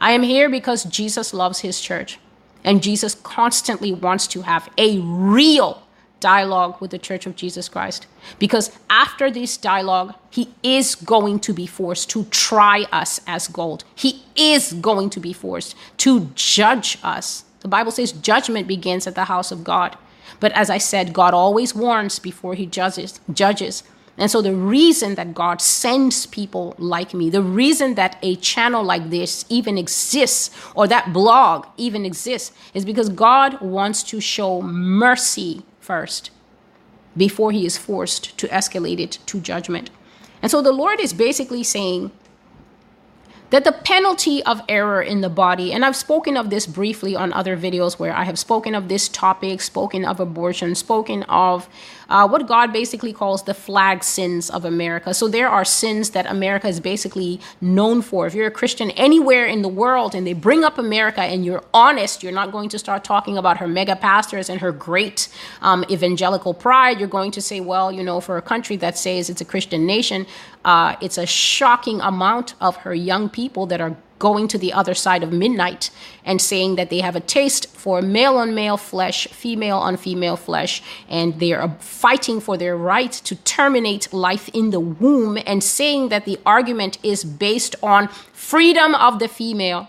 I 0.00 0.12
am 0.12 0.22
here 0.22 0.48
because 0.48 0.84
Jesus 0.84 1.32
loves 1.32 1.60
his 1.60 1.80
church. 1.80 2.18
And 2.64 2.82
Jesus 2.82 3.14
constantly 3.14 3.92
wants 3.92 4.26
to 4.28 4.42
have 4.42 4.68
a 4.76 4.98
real 4.98 5.82
dialogue 6.20 6.80
with 6.80 6.90
the 6.90 6.98
Church 6.98 7.26
of 7.26 7.34
Jesus 7.34 7.68
Christ. 7.68 8.06
Because 8.38 8.76
after 8.90 9.30
this 9.30 9.56
dialogue, 9.56 10.14
he 10.30 10.52
is 10.62 10.94
going 10.94 11.40
to 11.40 11.52
be 11.52 11.66
forced 11.66 12.10
to 12.10 12.24
try 12.24 12.82
us 12.92 13.20
as 13.26 13.48
gold. 13.48 13.84
He 13.94 14.22
is 14.36 14.74
going 14.74 15.10
to 15.10 15.20
be 15.20 15.32
forced 15.32 15.74
to 15.98 16.30
judge 16.34 16.98
us. 17.02 17.44
The 17.60 17.68
Bible 17.68 17.90
says 17.90 18.12
judgment 18.12 18.68
begins 18.68 19.06
at 19.06 19.14
the 19.14 19.24
house 19.24 19.50
of 19.50 19.64
God. 19.64 19.96
But 20.38 20.52
as 20.52 20.70
I 20.70 20.78
said, 20.78 21.12
God 21.12 21.34
always 21.34 21.74
warns 21.74 22.18
before 22.18 22.54
he 22.54 22.66
judges. 22.66 23.20
judges. 23.32 23.82
And 24.18 24.30
so 24.30 24.42
the 24.42 24.54
reason 24.54 25.14
that 25.14 25.34
God 25.34 25.62
sends 25.62 26.26
people 26.26 26.74
like 26.78 27.14
me, 27.14 27.30
the 27.30 27.42
reason 27.42 27.94
that 27.94 28.18
a 28.22 28.36
channel 28.36 28.84
like 28.84 29.08
this 29.08 29.46
even 29.48 29.78
exists 29.78 30.50
or 30.74 30.86
that 30.88 31.12
blog 31.12 31.66
even 31.78 32.04
exists 32.04 32.52
is 32.74 32.84
because 32.84 33.08
God 33.08 33.60
wants 33.62 34.02
to 34.04 34.20
show 34.20 34.60
mercy 34.60 35.62
first 35.80 36.30
before 37.16 37.50
he 37.50 37.64
is 37.64 37.78
forced 37.78 38.36
to 38.38 38.46
escalate 38.48 39.00
it 39.00 39.18
to 39.26 39.40
judgment. 39.40 39.90
And 40.42 40.50
so 40.50 40.60
the 40.60 40.72
Lord 40.72 41.00
is 41.00 41.12
basically 41.12 41.62
saying, 41.62 42.10
that 43.50 43.64
the 43.64 43.72
penalty 43.72 44.42
of 44.44 44.62
error 44.68 45.02
in 45.02 45.20
the 45.20 45.28
body, 45.28 45.72
and 45.72 45.84
I've 45.84 45.96
spoken 45.96 46.36
of 46.36 46.50
this 46.50 46.66
briefly 46.66 47.14
on 47.14 47.32
other 47.32 47.56
videos 47.56 47.98
where 47.98 48.14
I 48.14 48.24
have 48.24 48.38
spoken 48.38 48.74
of 48.74 48.88
this 48.88 49.08
topic, 49.08 49.60
spoken 49.60 50.04
of 50.04 50.20
abortion, 50.20 50.74
spoken 50.74 51.24
of 51.24 51.68
uh, 52.10 52.28
what 52.28 52.46
God 52.46 52.72
basically 52.72 53.12
calls 53.12 53.44
the 53.44 53.54
flag 53.54 54.04
sins 54.04 54.50
of 54.50 54.64
America. 54.64 55.14
So 55.14 55.28
there 55.28 55.48
are 55.48 55.64
sins 55.64 56.10
that 56.10 56.26
America 56.26 56.68
is 56.68 56.80
basically 56.80 57.40
known 57.60 58.02
for. 58.02 58.26
If 58.26 58.34
you're 58.34 58.48
a 58.48 58.50
Christian 58.50 58.90
anywhere 58.92 59.46
in 59.46 59.62
the 59.62 59.68
world 59.68 60.14
and 60.14 60.26
they 60.26 60.32
bring 60.32 60.64
up 60.64 60.76
America 60.76 61.22
and 61.22 61.44
you're 61.44 61.64
honest, 61.72 62.22
you're 62.22 62.32
not 62.32 62.52
going 62.52 62.68
to 62.70 62.78
start 62.78 63.04
talking 63.04 63.38
about 63.38 63.58
her 63.58 63.68
mega 63.68 63.96
pastors 63.96 64.50
and 64.50 64.60
her 64.60 64.72
great 64.72 65.28
um, 65.62 65.84
evangelical 65.88 66.52
pride. 66.52 66.98
You're 66.98 67.08
going 67.08 67.30
to 67.32 67.40
say, 67.40 67.60
well, 67.60 67.90
you 67.92 68.02
know, 68.02 68.20
for 68.20 68.36
a 68.36 68.42
country 68.42 68.76
that 68.76 68.98
says 68.98 69.30
it's 69.30 69.40
a 69.40 69.44
Christian 69.44 69.86
nation, 69.86 70.26
uh, 70.64 70.96
it's 71.00 71.16
a 71.16 71.26
shocking 71.26 72.00
amount 72.00 72.54
of 72.60 72.76
her 72.78 72.94
young 72.94 73.28
people 73.28 73.66
that 73.66 73.80
are 73.80 73.96
going 74.20 74.46
to 74.46 74.58
the 74.58 74.72
other 74.72 74.94
side 74.94 75.24
of 75.24 75.32
midnight 75.32 75.90
and 76.24 76.40
saying 76.40 76.76
that 76.76 76.90
they 76.90 77.00
have 77.00 77.16
a 77.16 77.20
taste 77.20 77.66
for 77.74 78.00
male 78.00 78.36
on 78.36 78.54
male 78.54 78.76
flesh, 78.76 79.26
female 79.28 79.78
on 79.78 79.96
female 79.96 80.36
flesh, 80.36 80.80
and 81.08 81.40
they 81.40 81.52
are 81.52 81.74
fighting 81.80 82.38
for 82.40 82.56
their 82.56 82.76
right 82.76 83.10
to 83.10 83.34
terminate 83.34 84.12
life 84.12 84.48
in 84.50 84.70
the 84.70 84.78
womb 84.78 85.36
and 85.44 85.64
saying 85.64 86.10
that 86.10 86.24
the 86.24 86.38
argument 86.46 86.98
is 87.02 87.24
based 87.24 87.74
on 87.82 88.06
freedom 88.32 88.94
of 88.94 89.18
the 89.18 89.26
female 89.26 89.88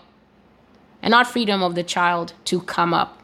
and 1.00 1.12
not 1.12 1.26
freedom 1.26 1.62
of 1.62 1.76
the 1.76 1.84
child 1.84 2.32
to 2.44 2.60
come 2.62 2.92
up. 2.92 3.22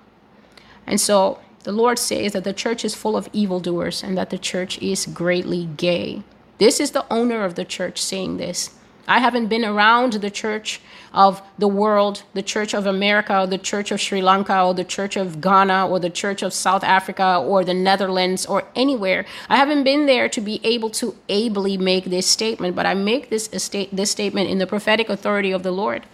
And 0.86 1.00
so 1.00 1.40
the 1.64 1.72
Lord 1.72 1.98
says 1.98 2.32
that 2.32 2.44
the 2.44 2.52
church 2.52 2.84
is 2.84 2.94
full 2.94 3.16
of 3.16 3.28
evildoers 3.32 4.02
and 4.02 4.16
that 4.16 4.30
the 4.30 4.38
church 4.38 4.78
is 4.80 5.06
greatly 5.06 5.66
gay. 5.76 6.22
This 6.58 6.80
is 6.80 6.90
the 6.90 7.06
owner 7.10 7.44
of 7.44 7.54
the 7.54 7.64
church 7.64 8.00
saying 8.02 8.36
this. 8.36 8.77
I 9.08 9.20
haven't 9.20 9.46
been 9.46 9.64
around 9.64 10.12
the 10.12 10.30
church 10.30 10.80
of 11.14 11.40
the 11.58 11.66
world, 11.66 12.24
the 12.34 12.42
church 12.42 12.74
of 12.74 12.84
America, 12.84 13.40
or 13.40 13.46
the 13.46 13.56
church 13.56 13.90
of 13.90 14.00
Sri 14.00 14.20
Lanka, 14.20 14.62
or 14.62 14.74
the 14.74 14.84
church 14.84 15.16
of 15.16 15.40
Ghana, 15.40 15.88
or 15.88 15.98
the 15.98 16.10
church 16.10 16.42
of 16.42 16.52
South 16.52 16.84
Africa, 16.84 17.38
or 17.38 17.64
the 17.64 17.72
Netherlands, 17.72 18.44
or 18.44 18.64
anywhere. 18.76 19.24
I 19.48 19.56
haven't 19.56 19.84
been 19.84 20.04
there 20.04 20.28
to 20.28 20.40
be 20.42 20.60
able 20.62 20.90
to 20.90 21.16
ably 21.30 21.78
make 21.78 22.04
this 22.04 22.26
statement, 22.26 22.76
but 22.76 22.84
I 22.84 22.92
make 22.92 23.30
this, 23.30 23.48
sta- 23.56 23.88
this 23.90 24.10
statement 24.10 24.50
in 24.50 24.58
the 24.58 24.66
prophetic 24.66 25.08
authority 25.08 25.52
of 25.52 25.62
the 25.62 25.72
Lord. 25.72 26.04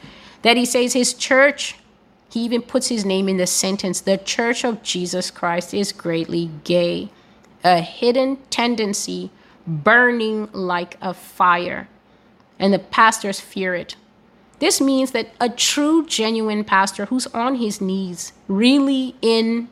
That 0.42 0.56
he 0.56 0.64
says 0.64 0.92
his 0.92 1.14
church, 1.14 1.76
he 2.30 2.40
even 2.44 2.62
puts 2.62 2.88
his 2.88 3.04
name 3.04 3.28
in 3.28 3.38
the 3.38 3.46
sentence, 3.48 4.00
the 4.00 4.18
church 4.18 4.64
of 4.64 4.84
Jesus 4.84 5.32
Christ 5.32 5.74
is 5.74 5.90
greatly 5.90 6.48
gay, 6.62 7.10
a 7.64 7.80
hidden 7.80 8.36
tendency 8.50 9.30
burning 9.66 10.48
like 10.52 10.96
a 11.00 11.12
fire 11.12 11.88
and 12.58 12.72
the 12.72 12.78
pastors 12.78 13.40
fear 13.40 13.74
it. 13.74 13.96
This 14.60 14.80
means 14.80 15.10
that 15.10 15.34
a 15.40 15.48
true, 15.48 16.06
genuine 16.06 16.64
pastor 16.64 17.06
who's 17.06 17.26
on 17.28 17.56
his 17.56 17.80
knees, 17.80 18.32
really 18.48 19.14
in 19.20 19.68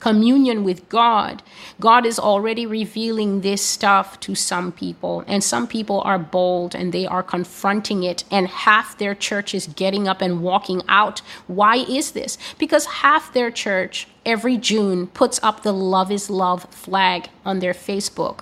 communion 0.00 0.64
with 0.64 0.88
God, 0.88 1.42
God 1.78 2.06
is 2.06 2.18
already 2.18 2.66
revealing 2.66 3.42
this 3.42 3.62
stuff 3.62 4.18
to 4.20 4.34
some 4.34 4.72
people. 4.72 5.22
And 5.26 5.44
some 5.44 5.66
people 5.66 6.00
are 6.00 6.18
bold 6.18 6.74
and 6.74 6.92
they 6.92 7.06
are 7.06 7.22
confronting 7.22 8.02
it, 8.02 8.24
and 8.30 8.48
half 8.48 8.98
their 8.98 9.14
church 9.14 9.54
is 9.54 9.66
getting 9.66 10.08
up 10.08 10.22
and 10.22 10.42
walking 10.42 10.82
out. 10.88 11.20
Why 11.46 11.76
is 11.76 12.12
this? 12.12 12.38
Because 12.58 12.86
half 12.86 13.32
their 13.32 13.50
church 13.50 14.08
every 14.24 14.56
June 14.56 15.06
puts 15.08 15.38
up 15.42 15.62
the 15.62 15.72
Love 15.72 16.10
is 16.10 16.30
Love 16.30 16.64
flag 16.64 17.28
on 17.44 17.60
their 17.60 17.74
Facebook. 17.74 18.40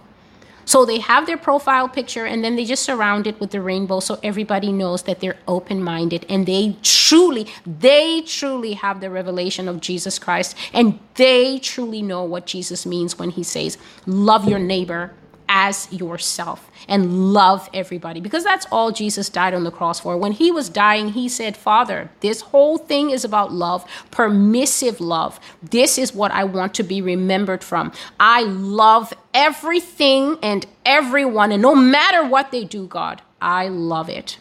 So 0.69 0.85
they 0.85 0.99
have 0.99 1.25
their 1.25 1.39
profile 1.39 1.89
picture 1.89 2.27
and 2.27 2.45
then 2.45 2.55
they 2.55 2.67
just 2.67 2.83
surround 2.83 3.27
it 3.27 3.41
with 3.41 3.53
the 3.53 3.63
rainbow 3.63 4.01
so 4.01 4.19
everybody 4.23 4.71
knows 4.71 5.05
that 5.05 5.21
they're 5.21 5.39
open 5.49 5.83
minded 5.83 6.27
and 6.29 6.45
they 6.45 6.77
truly, 6.83 7.47
they 7.65 8.21
truly 8.21 8.75
have 8.75 9.01
the 9.01 9.09
revelation 9.09 9.67
of 9.67 9.81
Jesus 9.81 10.19
Christ 10.19 10.55
and 10.75 10.99
they 11.15 11.59
truly 11.59 12.03
know 12.03 12.23
what 12.23 12.45
Jesus 12.45 12.85
means 12.85 13.19
when 13.19 13.31
he 13.31 13.43
says, 13.43 13.79
Love 14.05 14.47
your 14.47 14.59
neighbor 14.59 15.15
as 15.49 15.91
yourself 15.93 16.71
and 16.89 17.33
love 17.33 17.69
everybody 17.73 18.21
because 18.21 18.45
that's 18.45 18.67
all 18.71 18.93
Jesus 18.93 19.29
died 19.29 19.55
on 19.55 19.65
the 19.65 19.71
cross 19.71 20.01
for. 20.01 20.17
When 20.17 20.33
he 20.33 20.51
was 20.51 20.69
dying, 20.69 21.11
he 21.11 21.29
said, 21.29 21.57
Father, 21.57 22.11
this 22.21 22.41
whole 22.41 22.79
thing 22.79 23.11
is 23.11 23.25
about 23.25 23.53
love, 23.53 23.85
permissive 24.11 25.01
love. 25.01 25.41
This 25.63 25.99
is 25.99 26.15
what 26.15 26.31
I 26.33 26.45
want 26.45 26.75
to 26.75 26.83
be 26.83 27.01
remembered 27.01 27.65
from. 27.65 27.93
I 28.21 28.43
love 28.43 29.13
everything 29.35 30.39
and 30.43 30.67
everyone, 30.85 31.53
and 31.53 31.63
no 31.63 31.75
matter 31.75 32.27
what 32.27 32.51
they 32.51 32.65
do, 32.65 32.87
God, 32.87 33.23
I 33.41 33.69
love 33.69 34.09
it. 34.09 34.39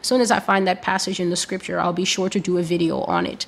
As 0.00 0.06
soon 0.06 0.20
as 0.20 0.30
I 0.30 0.40
find 0.40 0.66
that 0.66 0.82
passage 0.82 1.18
in 1.18 1.30
the 1.30 1.36
scripture, 1.36 1.80
I'll 1.80 1.92
be 1.92 2.04
sure 2.04 2.28
to 2.28 2.38
do 2.38 2.58
a 2.58 2.62
video 2.62 3.00
on 3.02 3.26
it. 3.26 3.46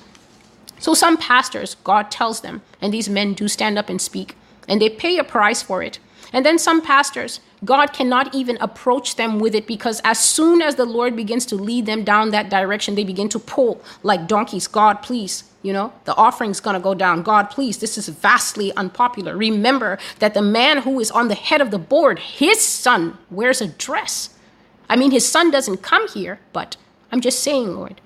So, 0.79 0.93
some 0.93 1.17
pastors, 1.17 1.75
God 1.83 2.09
tells 2.09 2.41
them, 2.41 2.61
and 2.81 2.93
these 2.93 3.09
men 3.09 3.33
do 3.33 3.47
stand 3.47 3.77
up 3.77 3.89
and 3.89 4.01
speak, 4.01 4.35
and 4.67 4.81
they 4.81 4.89
pay 4.89 5.17
a 5.17 5.23
price 5.23 5.61
for 5.61 5.83
it. 5.83 5.99
And 6.31 6.45
then 6.45 6.59
some 6.59 6.81
pastors, 6.81 7.39
God 7.65 7.91
cannot 7.93 8.33
even 8.35 8.57
approach 8.61 9.15
them 9.15 9.39
with 9.39 9.55
it 9.55 9.65
because 9.65 9.99
as 10.03 10.19
soon 10.19 10.61
as 10.61 10.75
the 10.75 10.85
Lord 10.85 11.15
begins 11.15 11.45
to 11.47 11.55
lead 11.55 11.85
them 11.85 12.03
down 12.03 12.29
that 12.29 12.49
direction, 12.49 12.95
they 12.95 13.03
begin 13.03 13.29
to 13.29 13.39
pull 13.39 13.81
like 14.03 14.27
donkeys. 14.27 14.67
God, 14.67 15.01
please, 15.01 15.43
you 15.63 15.73
know, 15.73 15.91
the 16.05 16.15
offering's 16.15 16.59
going 16.59 16.75
to 16.75 16.79
go 16.79 16.93
down. 16.93 17.23
God, 17.23 17.49
please, 17.49 17.79
this 17.79 17.97
is 17.97 18.07
vastly 18.09 18.71
unpopular. 18.75 19.35
Remember 19.35 19.97
that 20.19 20.33
the 20.33 20.41
man 20.41 20.83
who 20.83 20.99
is 20.99 21.11
on 21.11 21.27
the 21.27 21.35
head 21.35 21.61
of 21.61 21.71
the 21.71 21.79
board, 21.79 22.19
his 22.19 22.61
son 22.61 23.17
wears 23.31 23.59
a 23.59 23.67
dress. 23.67 24.29
I 24.87 24.95
mean, 24.95 25.11
his 25.11 25.27
son 25.27 25.51
doesn't 25.51 25.77
come 25.77 26.07
here, 26.09 26.39
but 26.53 26.77
I'm 27.11 27.21
just 27.21 27.39
saying, 27.39 27.75
Lord, 27.75 28.01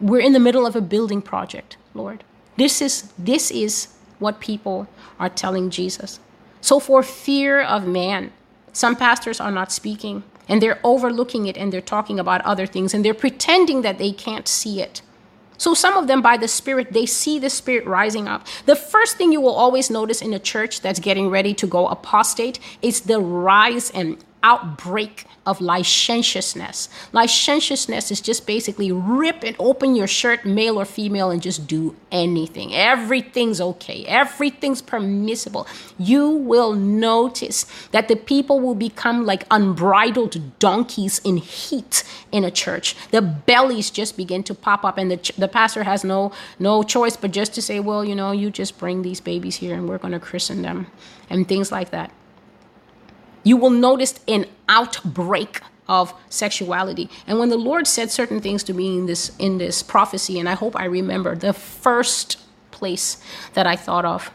we're 0.00 0.20
in 0.20 0.32
the 0.32 0.40
middle 0.40 0.66
of 0.66 0.76
a 0.76 0.80
building 0.80 1.22
project, 1.22 1.76
Lord. 1.94 2.24
This 2.56 2.82
is 2.82 3.12
this 3.18 3.50
is 3.50 3.88
what 4.18 4.40
people 4.40 4.86
are 5.18 5.28
telling 5.28 5.70
Jesus. 5.70 6.20
So, 6.62 6.80
for 6.80 7.02
fear 7.04 7.62
of 7.62 7.86
man, 7.86 8.32
Some 8.72 8.96
pastors 8.96 9.40
are 9.40 9.52
not 9.52 9.72
speaking 9.72 10.24
and 10.48 10.62
they're 10.62 10.80
overlooking 10.84 11.46
it 11.46 11.58
and 11.58 11.72
they're 11.72 11.82
talking 11.82 12.20
about 12.20 12.42
other 12.42 12.66
things 12.66 12.94
and 12.94 13.04
they're 13.04 13.14
pretending 13.14 13.82
that 13.82 13.98
they 13.98 14.12
can't 14.12 14.48
see 14.48 14.82
it. 14.82 15.02
So 15.58 15.74
some 15.74 15.96
of 15.96 16.08
them 16.08 16.22
by 16.22 16.38
the 16.38 16.48
spirit 16.48 16.92
they 16.92 17.06
see 17.06 17.38
the 17.38 17.50
spirit 17.50 17.86
rising 17.86 18.28
up. 18.28 18.46
The 18.66 18.76
first 18.76 19.16
thing 19.18 19.32
you 19.32 19.40
will 19.40 19.54
always 19.54 19.90
notice 19.90 20.22
in 20.22 20.34
a 20.34 20.40
church 20.40 20.82
that's 20.82 21.00
getting 21.00 21.30
ready 21.30 21.54
to 21.54 21.66
go 21.68 21.88
apostate 21.88 22.60
is 22.82 23.02
the 23.02 23.20
rise 23.20 23.90
and 23.92 24.18
outbreak 24.42 25.26
of 25.44 25.60
licentiousness. 25.60 26.88
Licentiousness 27.12 28.10
is 28.10 28.20
just 28.20 28.46
basically 28.46 28.92
rip 28.92 29.42
and 29.42 29.56
open 29.58 29.96
your 29.96 30.06
shirt, 30.06 30.44
male 30.44 30.80
or 30.80 30.84
female, 30.84 31.30
and 31.30 31.42
just 31.42 31.66
do 31.66 31.96
anything. 32.10 32.74
Everything's 32.74 33.60
okay, 33.60 34.04
everything's 34.06 34.80
permissible. 34.80 35.66
You 35.98 36.30
will 36.30 36.74
notice 36.74 37.66
that 37.90 38.08
the 38.08 38.16
people 38.16 38.60
will 38.60 38.74
become 38.74 39.26
like 39.26 39.44
unbridled 39.50 40.58
donkeys 40.58 41.20
in 41.24 41.38
heat 41.38 42.04
in 42.30 42.44
a 42.44 42.50
church. 42.50 42.94
The 43.10 43.22
bellies 43.22 43.90
just 43.90 44.16
begin 44.16 44.42
to 44.44 44.54
pop 44.54 44.84
up, 44.84 44.96
and 44.96 45.10
the, 45.10 45.32
the 45.36 45.48
pastor 45.48 45.82
has 45.82 46.04
no, 46.04 46.32
no 46.58 46.82
choice 46.82 47.16
but 47.16 47.32
just 47.32 47.52
to 47.54 47.62
say, 47.62 47.80
Well, 47.80 48.04
you 48.04 48.14
know, 48.14 48.32
you 48.32 48.50
just 48.50 48.78
bring 48.78 49.02
these 49.02 49.20
babies 49.20 49.56
here 49.56 49.74
and 49.74 49.88
we're 49.88 49.98
going 49.98 50.12
to 50.12 50.20
christen 50.20 50.62
them, 50.62 50.86
and 51.28 51.48
things 51.48 51.72
like 51.72 51.90
that 51.90 52.12
you 53.42 53.56
will 53.56 53.70
notice 53.70 54.20
an 54.28 54.46
outbreak 54.68 55.60
of 55.88 56.14
sexuality. 56.28 57.10
And 57.26 57.38
when 57.38 57.48
the 57.48 57.56
Lord 57.56 57.86
said 57.86 58.10
certain 58.10 58.40
things 58.40 58.62
to 58.64 58.74
me 58.74 58.98
in 58.98 59.06
this 59.06 59.32
in 59.38 59.58
this 59.58 59.82
prophecy, 59.82 60.38
and 60.38 60.48
I 60.48 60.54
hope 60.54 60.76
I 60.76 60.84
remember, 60.84 61.34
the 61.34 61.52
first 61.52 62.38
place 62.70 63.22
that 63.54 63.66
I 63.66 63.76
thought 63.76 64.04
of 64.04 64.30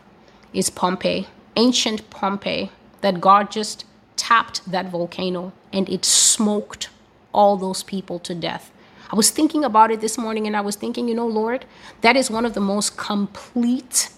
is 0.53 0.69
Pompeii, 0.69 1.27
ancient 1.55 2.09
Pompeii, 2.09 2.71
that 3.01 3.21
God 3.21 3.51
just 3.51 3.85
tapped 4.15 4.69
that 4.69 4.89
volcano 4.89 5.53
and 5.71 5.87
it 5.89 6.03
smoked 6.03 6.89
all 7.33 7.55
those 7.55 7.83
people 7.83 8.19
to 8.19 8.33
death. 8.33 8.71
I 9.11 9.15
was 9.15 9.29
thinking 9.29 9.63
about 9.63 9.91
it 9.91 10.01
this 10.01 10.17
morning 10.17 10.47
and 10.47 10.57
I 10.57 10.61
was 10.61 10.75
thinking, 10.75 11.07
you 11.07 11.15
know, 11.15 11.27
Lord, 11.27 11.65
that 12.01 12.15
is 12.15 12.29
one 12.29 12.45
of 12.45 12.53
the 12.53 12.59
most 12.59 12.97
complete 12.97 14.09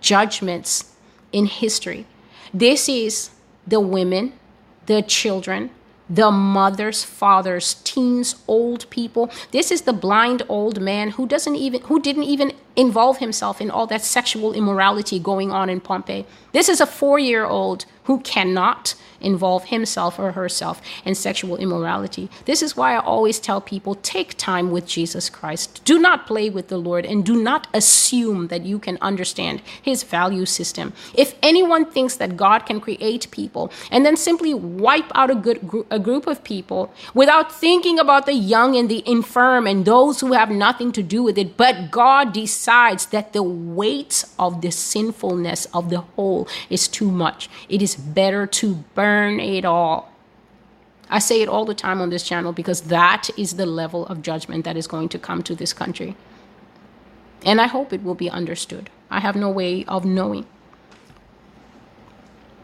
judgments 0.00 0.92
in 1.32 1.46
history. 1.46 2.06
This 2.52 2.88
is 2.88 3.30
the 3.66 3.80
women, 3.80 4.32
the 4.86 5.02
children, 5.02 5.70
the 6.08 6.30
mothers, 6.30 7.02
fathers, 7.02 7.74
teens, 7.82 8.36
old 8.46 8.88
people. 8.90 9.30
This 9.50 9.72
is 9.72 9.82
the 9.82 9.92
blind 9.92 10.42
old 10.48 10.80
man 10.80 11.10
who 11.10 11.26
doesn't 11.26 11.56
even 11.56 11.82
who 11.82 12.00
didn't 12.00 12.22
even 12.24 12.52
involve 12.76 13.18
himself 13.18 13.60
in 13.60 13.70
all 13.70 13.86
that 13.88 14.02
sexual 14.02 14.52
immorality 14.52 15.18
going 15.18 15.50
on 15.50 15.68
in 15.68 15.80
Pompeii. 15.80 16.24
This 16.52 16.68
is 16.68 16.80
a 16.80 16.86
4-year-old 16.86 17.86
who 18.06 18.20
cannot 18.20 18.94
involve 19.20 19.64
himself 19.64 20.18
or 20.18 20.32
herself 20.32 20.80
in 21.04 21.14
sexual 21.14 21.56
immorality. 21.56 22.28
This 22.44 22.62
is 22.62 22.76
why 22.76 22.94
I 22.94 23.00
always 23.00 23.40
tell 23.40 23.60
people 23.60 23.94
take 23.96 24.36
time 24.36 24.70
with 24.70 24.86
Jesus 24.86 25.28
Christ. 25.28 25.82
Do 25.84 25.98
not 25.98 26.26
play 26.26 26.50
with 26.50 26.68
the 26.68 26.78
Lord 26.78 27.04
and 27.04 27.24
do 27.24 27.42
not 27.42 27.66
assume 27.74 28.48
that 28.48 28.64
you 28.64 28.78
can 28.78 28.98
understand 29.00 29.62
his 29.80 30.02
value 30.02 30.46
system. 30.46 30.92
If 31.14 31.34
anyone 31.42 31.86
thinks 31.86 32.16
that 32.16 32.36
God 32.36 32.66
can 32.66 32.80
create 32.80 33.30
people 33.30 33.72
and 33.90 34.04
then 34.04 34.16
simply 34.16 34.54
wipe 34.54 35.10
out 35.14 35.30
a 35.30 35.34
good 35.34 35.66
gr- 35.66 35.82
a 35.90 35.98
group 35.98 36.26
of 36.26 36.44
people 36.44 36.92
without 37.14 37.52
thinking 37.52 37.98
about 37.98 38.26
the 38.26 38.34
young 38.34 38.76
and 38.76 38.88
the 38.88 39.02
infirm 39.06 39.66
and 39.66 39.84
those 39.84 40.20
who 40.20 40.32
have 40.32 40.50
nothing 40.50 40.92
to 40.92 41.02
do 41.02 41.22
with 41.22 41.38
it, 41.38 41.56
but 41.56 41.90
God 41.90 42.32
decides 42.32 43.06
that 43.06 43.32
the 43.32 43.42
weight 43.42 44.24
of 44.38 44.60
the 44.60 44.70
sinfulness 44.70 45.66
of 45.72 45.90
the 45.90 46.00
whole 46.00 46.48
is 46.70 46.88
too 46.88 47.10
much, 47.10 47.48
it 47.68 47.82
is 47.82 47.95
better 47.96 48.46
to 48.46 48.84
burn 48.94 49.40
it 49.40 49.64
all. 49.64 50.12
I 51.08 51.18
say 51.18 51.40
it 51.40 51.48
all 51.48 51.64
the 51.64 51.74
time 51.74 52.00
on 52.00 52.10
this 52.10 52.22
channel 52.22 52.52
because 52.52 52.82
that 52.82 53.30
is 53.36 53.54
the 53.54 53.66
level 53.66 54.06
of 54.06 54.22
judgment 54.22 54.64
that 54.64 54.76
is 54.76 54.86
going 54.86 55.08
to 55.10 55.18
come 55.18 55.42
to 55.44 55.54
this 55.54 55.72
country. 55.72 56.16
And 57.44 57.60
I 57.60 57.66
hope 57.66 57.92
it 57.92 58.02
will 58.02 58.14
be 58.14 58.28
understood. 58.28 58.90
I 59.10 59.20
have 59.20 59.36
no 59.36 59.50
way 59.50 59.84
of 59.84 60.04
knowing. 60.04 60.46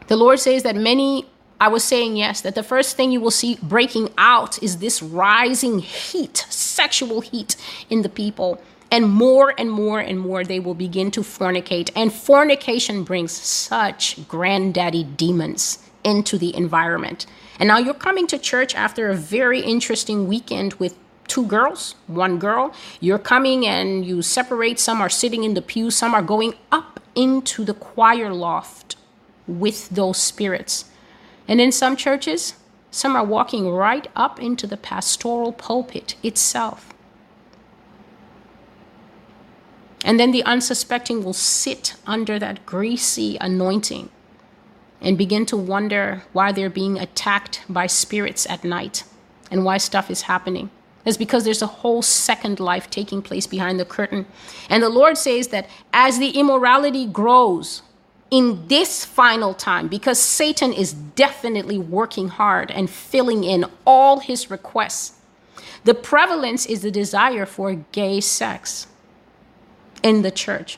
The 0.07 0.17
Lord 0.17 0.39
says 0.39 0.63
that 0.63 0.75
many, 0.75 1.25
I 1.61 1.69
was 1.69 1.83
saying 1.83 2.17
yes, 2.17 2.41
that 2.41 2.55
the 2.55 2.63
first 2.63 2.97
thing 2.97 3.11
you 3.11 3.21
will 3.21 3.31
see 3.31 3.57
breaking 3.63 4.09
out 4.17 4.61
is 4.61 4.79
this 4.79 5.01
rising 5.01 5.79
heat, 5.79 6.45
sexual 6.49 7.21
heat 7.21 7.55
in 7.89 8.01
the 8.01 8.09
people. 8.09 8.61
And 8.93 9.09
more 9.09 9.55
and 9.57 9.71
more 9.71 9.99
and 9.99 10.19
more 10.19 10.43
they 10.43 10.59
will 10.59 10.75
begin 10.75 11.09
to 11.11 11.21
fornicate. 11.21 11.89
And 11.95 12.13
fornication 12.13 13.03
brings 13.03 13.31
such 13.31 14.27
granddaddy 14.27 15.03
demons 15.03 15.79
into 16.03 16.37
the 16.37 16.55
environment. 16.55 17.25
And 17.59 17.69
now 17.69 17.79
you're 17.79 17.95
coming 17.95 18.27
to 18.27 18.37
church 18.37 18.75
after 18.75 19.09
a 19.09 19.15
very 19.15 19.61
interesting 19.61 20.27
weekend 20.27 20.75
with 20.75 20.95
two 21.27 21.47
girls, 21.47 21.95
one 22.05 22.37
girl. 22.37 22.71
You're 22.99 23.17
coming 23.17 23.65
and 23.65 24.05
you 24.05 24.21
separate. 24.21 24.77
Some 24.77 25.01
are 25.01 25.09
sitting 25.09 25.43
in 25.43 25.55
the 25.55 25.63
pew, 25.63 25.89
some 25.89 26.13
are 26.13 26.21
going 26.21 26.53
up 26.71 26.99
into 27.15 27.65
the 27.65 27.73
choir 27.73 28.31
loft 28.31 28.95
with 29.47 29.89
those 29.89 30.19
spirits. 30.19 30.85
And 31.47 31.59
in 31.59 31.71
some 31.71 31.95
churches, 31.95 32.53
some 32.91 33.15
are 33.15 33.25
walking 33.25 33.71
right 33.71 34.07
up 34.15 34.39
into 34.39 34.67
the 34.67 34.77
pastoral 34.77 35.51
pulpit 35.51 36.15
itself. 36.21 36.92
And 40.03 40.19
then 40.19 40.31
the 40.31 40.43
unsuspecting 40.43 41.23
will 41.23 41.33
sit 41.33 41.95
under 42.05 42.37
that 42.39 42.65
greasy 42.65 43.37
anointing 43.39 44.09
and 45.01 45.17
begin 45.17 45.45
to 45.47 45.57
wonder 45.57 46.23
why 46.33 46.51
they're 46.51 46.69
being 46.69 46.97
attacked 46.97 47.61
by 47.69 47.87
spirits 47.87 48.45
at 48.49 48.63
night 48.63 49.03
and 49.51 49.63
why 49.63 49.77
stuff 49.77 50.09
is 50.09 50.23
happening. 50.23 50.69
It's 51.05 51.17
because 51.17 51.43
there's 51.43 51.61
a 51.61 51.67
whole 51.67 52.01
second 52.01 52.59
life 52.59 52.89
taking 52.89 53.21
place 53.21 53.45
behind 53.45 53.79
the 53.79 53.85
curtain. 53.85 54.25
And 54.69 54.81
the 54.81 54.89
Lord 54.89 55.17
says 55.17 55.49
that 55.49 55.69
as 55.91 56.17
the 56.17 56.31
immorality 56.31 57.05
grows 57.05 57.81
in 58.31 58.67
this 58.67 59.03
final 59.05 59.53
time, 59.53 59.89
because 59.89 60.17
Satan 60.17 60.71
is 60.71 60.93
definitely 60.93 61.77
working 61.77 62.29
hard 62.29 62.71
and 62.71 62.89
filling 62.89 63.43
in 63.43 63.65
all 63.85 64.19
his 64.19 64.49
requests, 64.49 65.19
the 65.83 65.93
prevalence 65.93 66.65
is 66.65 66.81
the 66.81 66.91
desire 66.91 67.45
for 67.45 67.73
gay 67.91 68.21
sex 68.21 68.87
in 70.03 70.21
the 70.21 70.31
church. 70.31 70.77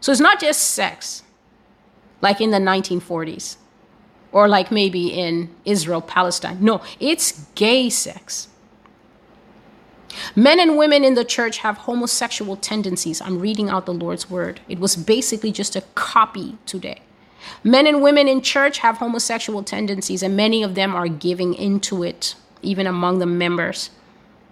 So 0.00 0.12
it's 0.12 0.20
not 0.20 0.40
just 0.40 0.62
sex, 0.62 1.22
like 2.20 2.40
in 2.40 2.50
the 2.50 2.58
1940s 2.58 3.56
or 4.32 4.48
like 4.48 4.70
maybe 4.70 5.08
in 5.08 5.48
Israel, 5.64 6.02
Palestine. 6.02 6.58
No, 6.60 6.82
it's 7.00 7.46
gay 7.54 7.88
sex. 7.88 8.48
Men 10.34 10.60
and 10.60 10.76
women 10.76 11.04
in 11.04 11.14
the 11.14 11.24
church 11.24 11.58
have 11.58 11.78
homosexual 11.78 12.56
tendencies. 12.56 13.20
I'm 13.20 13.38
reading 13.38 13.70
out 13.70 13.86
the 13.86 13.94
Lord's 13.94 14.28
word. 14.30 14.60
It 14.68 14.78
was 14.78 14.96
basically 14.96 15.52
just 15.52 15.76
a 15.76 15.82
copy 15.94 16.58
today. 16.66 17.00
Men 17.64 17.86
and 17.86 18.02
women 18.02 18.28
in 18.28 18.40
church 18.42 18.78
have 18.78 18.98
homosexual 18.98 19.62
tendencies, 19.62 20.22
and 20.22 20.36
many 20.36 20.62
of 20.62 20.74
them 20.74 20.94
are 20.94 21.08
giving 21.08 21.54
into 21.54 22.02
it, 22.02 22.34
even 22.60 22.86
among 22.86 23.18
the 23.18 23.26
members. 23.26 23.90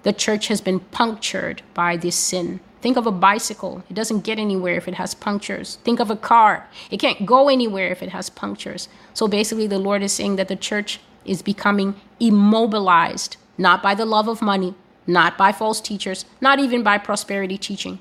The 0.03 0.13
church 0.13 0.49
has 0.49 0.61
been 0.61 0.81
punctured 0.81 1.63
by 1.73 1.97
this 1.97 2.17
sin. 2.17 2.61
Think 2.85 2.99
of 2.99 3.07
a 3.07 3.11
bicycle. 3.11 3.83
It 3.89 3.95
doesn't 3.95 4.25
get 4.25 4.39
anywhere 4.39 4.75
if 4.75 4.87
it 4.87 4.97
has 4.97 5.15
punctures. 5.15 5.79
Think 5.85 6.01
of 6.01 6.11
a 6.11 6.17
car. 6.17 6.69
It 6.91 6.99
can't 6.99 7.25
go 7.25 7.49
anywhere 7.49 7.89
if 7.89 8.03
it 8.03 8.11
has 8.11 8.29
punctures. 8.29 8.91
So 9.15 9.27
basically, 9.27 9.67
the 9.67 9.79
Lord 9.79 10.03
is 10.03 10.13
saying 10.13 10.37
that 10.37 10.49
the 10.49 10.55
church 10.55 11.01
is 11.25 11.41
becoming 11.41 11.95
immobilized, 12.21 13.39
not 13.57 13.83
by 13.83 13.95
the 13.95 14.05
love 14.05 14.29
of 14.29 14.43
money, 14.43 14.75
not 15.07 15.39
by 15.39 15.51
false 15.51 15.81
teachers, 15.81 16.27
not 16.43 16.59
even 16.59 16.83
by 16.83 16.99
prosperity 16.99 17.57
teaching, 17.57 18.01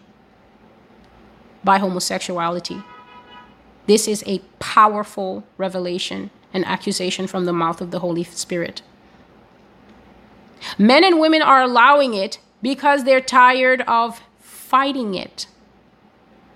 by 1.63 1.78
homosexuality. 1.78 2.84
This 3.88 4.06
is 4.06 4.22
a 4.28 4.39
powerful 4.60 5.46
revelation 5.58 6.30
and 6.54 6.65
accusation 6.65 7.26
from 7.26 7.46
the 7.46 7.54
mouth 7.54 7.80
of 7.80 7.91
the 7.91 8.00
Holy 8.00 8.26
Spirit. 8.26 8.82
Men 10.78 11.06
and 11.06 11.22
women 11.22 11.41
are 11.41 11.62
allowing 11.62 12.13
it 12.13 12.39
because 12.62 13.06
they're 13.06 13.22
tired 13.22 13.80
of 13.84 14.22
fighting 14.74 15.14
it. 15.14 15.46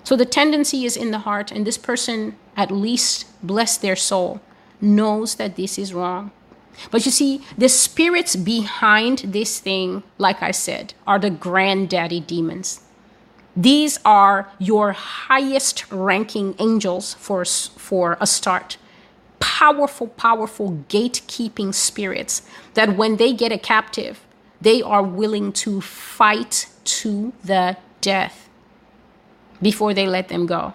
So 0.03 0.15
the 0.15 0.25
tendency 0.25 0.85
is 0.85 0.97
in 0.97 1.11
the 1.11 1.19
heart, 1.19 1.51
and 1.51 1.67
this 1.67 1.77
person, 1.77 2.35
at 2.55 2.71
least 2.71 3.27
bless 3.45 3.77
their 3.77 3.95
soul, 3.95 4.41
knows 4.81 5.35
that 5.35 5.55
this 5.55 5.77
is 5.77 5.93
wrong. 5.93 6.31
But 6.89 7.05
you 7.05 7.11
see, 7.11 7.41
the 7.55 7.69
spirits 7.69 8.35
behind 8.35 9.19
this 9.19 9.59
thing, 9.59 10.01
like 10.17 10.41
I 10.41 10.49
said, 10.49 10.95
are 11.05 11.19
the 11.19 11.29
granddaddy 11.29 12.21
demons. 12.21 12.81
These 13.55 13.99
are 14.03 14.49
your 14.57 14.93
highest 14.93 15.91
ranking 15.91 16.55
angels 16.57 17.13
for, 17.13 17.45
for 17.45 18.17
a 18.19 18.25
start. 18.25 18.77
Powerful, 19.39 20.07
powerful 20.07 20.83
gatekeeping 20.89 21.71
spirits 21.71 22.41
that 22.73 22.97
when 22.97 23.17
they 23.17 23.31
get 23.31 23.51
a 23.51 23.59
captive, 23.59 24.25
they 24.59 24.81
are 24.81 25.03
willing 25.03 25.53
to 25.53 25.81
fight 25.81 26.67
to 26.83 27.31
the 27.43 27.77
death 28.07 28.49
before 29.61 29.93
they 29.93 30.07
let 30.07 30.29
them 30.29 30.45
go. 30.45 30.73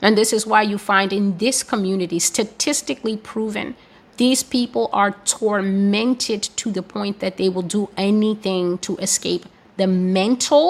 And 0.00 0.16
this 0.16 0.32
is 0.32 0.46
why 0.46 0.62
you 0.62 0.78
find 0.78 1.12
in 1.12 1.38
this 1.38 1.62
community, 1.62 2.18
statistically 2.18 3.16
proven, 3.16 3.76
These 4.16 4.42
people 4.44 4.88
are 4.92 5.12
tormented 5.24 6.42
to 6.60 6.70
the 6.70 6.82
point 6.82 7.18
that 7.18 7.36
they 7.36 7.48
will 7.48 7.68
do 7.78 7.88
anything 7.96 8.78
to 8.86 8.96
escape 8.98 9.44
the 9.76 9.88
mental, 9.88 10.66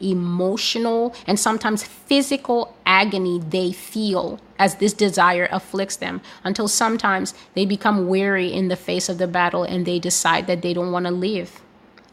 emotional, 0.00 1.14
and 1.26 1.38
sometimes 1.38 1.84
physical 1.84 2.74
agony 2.86 3.38
they 3.38 3.70
feel 3.72 4.40
as 4.58 4.76
this 4.76 4.94
desire 4.94 5.46
afflicts 5.52 5.96
them 5.96 6.22
until 6.42 6.68
sometimes 6.68 7.34
they 7.54 7.66
become 7.66 8.08
weary 8.08 8.48
in 8.58 8.68
the 8.68 8.82
face 8.88 9.10
of 9.10 9.18
the 9.18 9.26
battle 9.38 9.62
and 9.62 9.84
they 9.84 9.98
decide 9.98 10.46
that 10.46 10.62
they 10.62 10.72
don't 10.72 10.92
want 10.92 11.06
to 11.06 11.12
live 11.12 11.60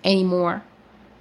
anymore. 0.04 0.64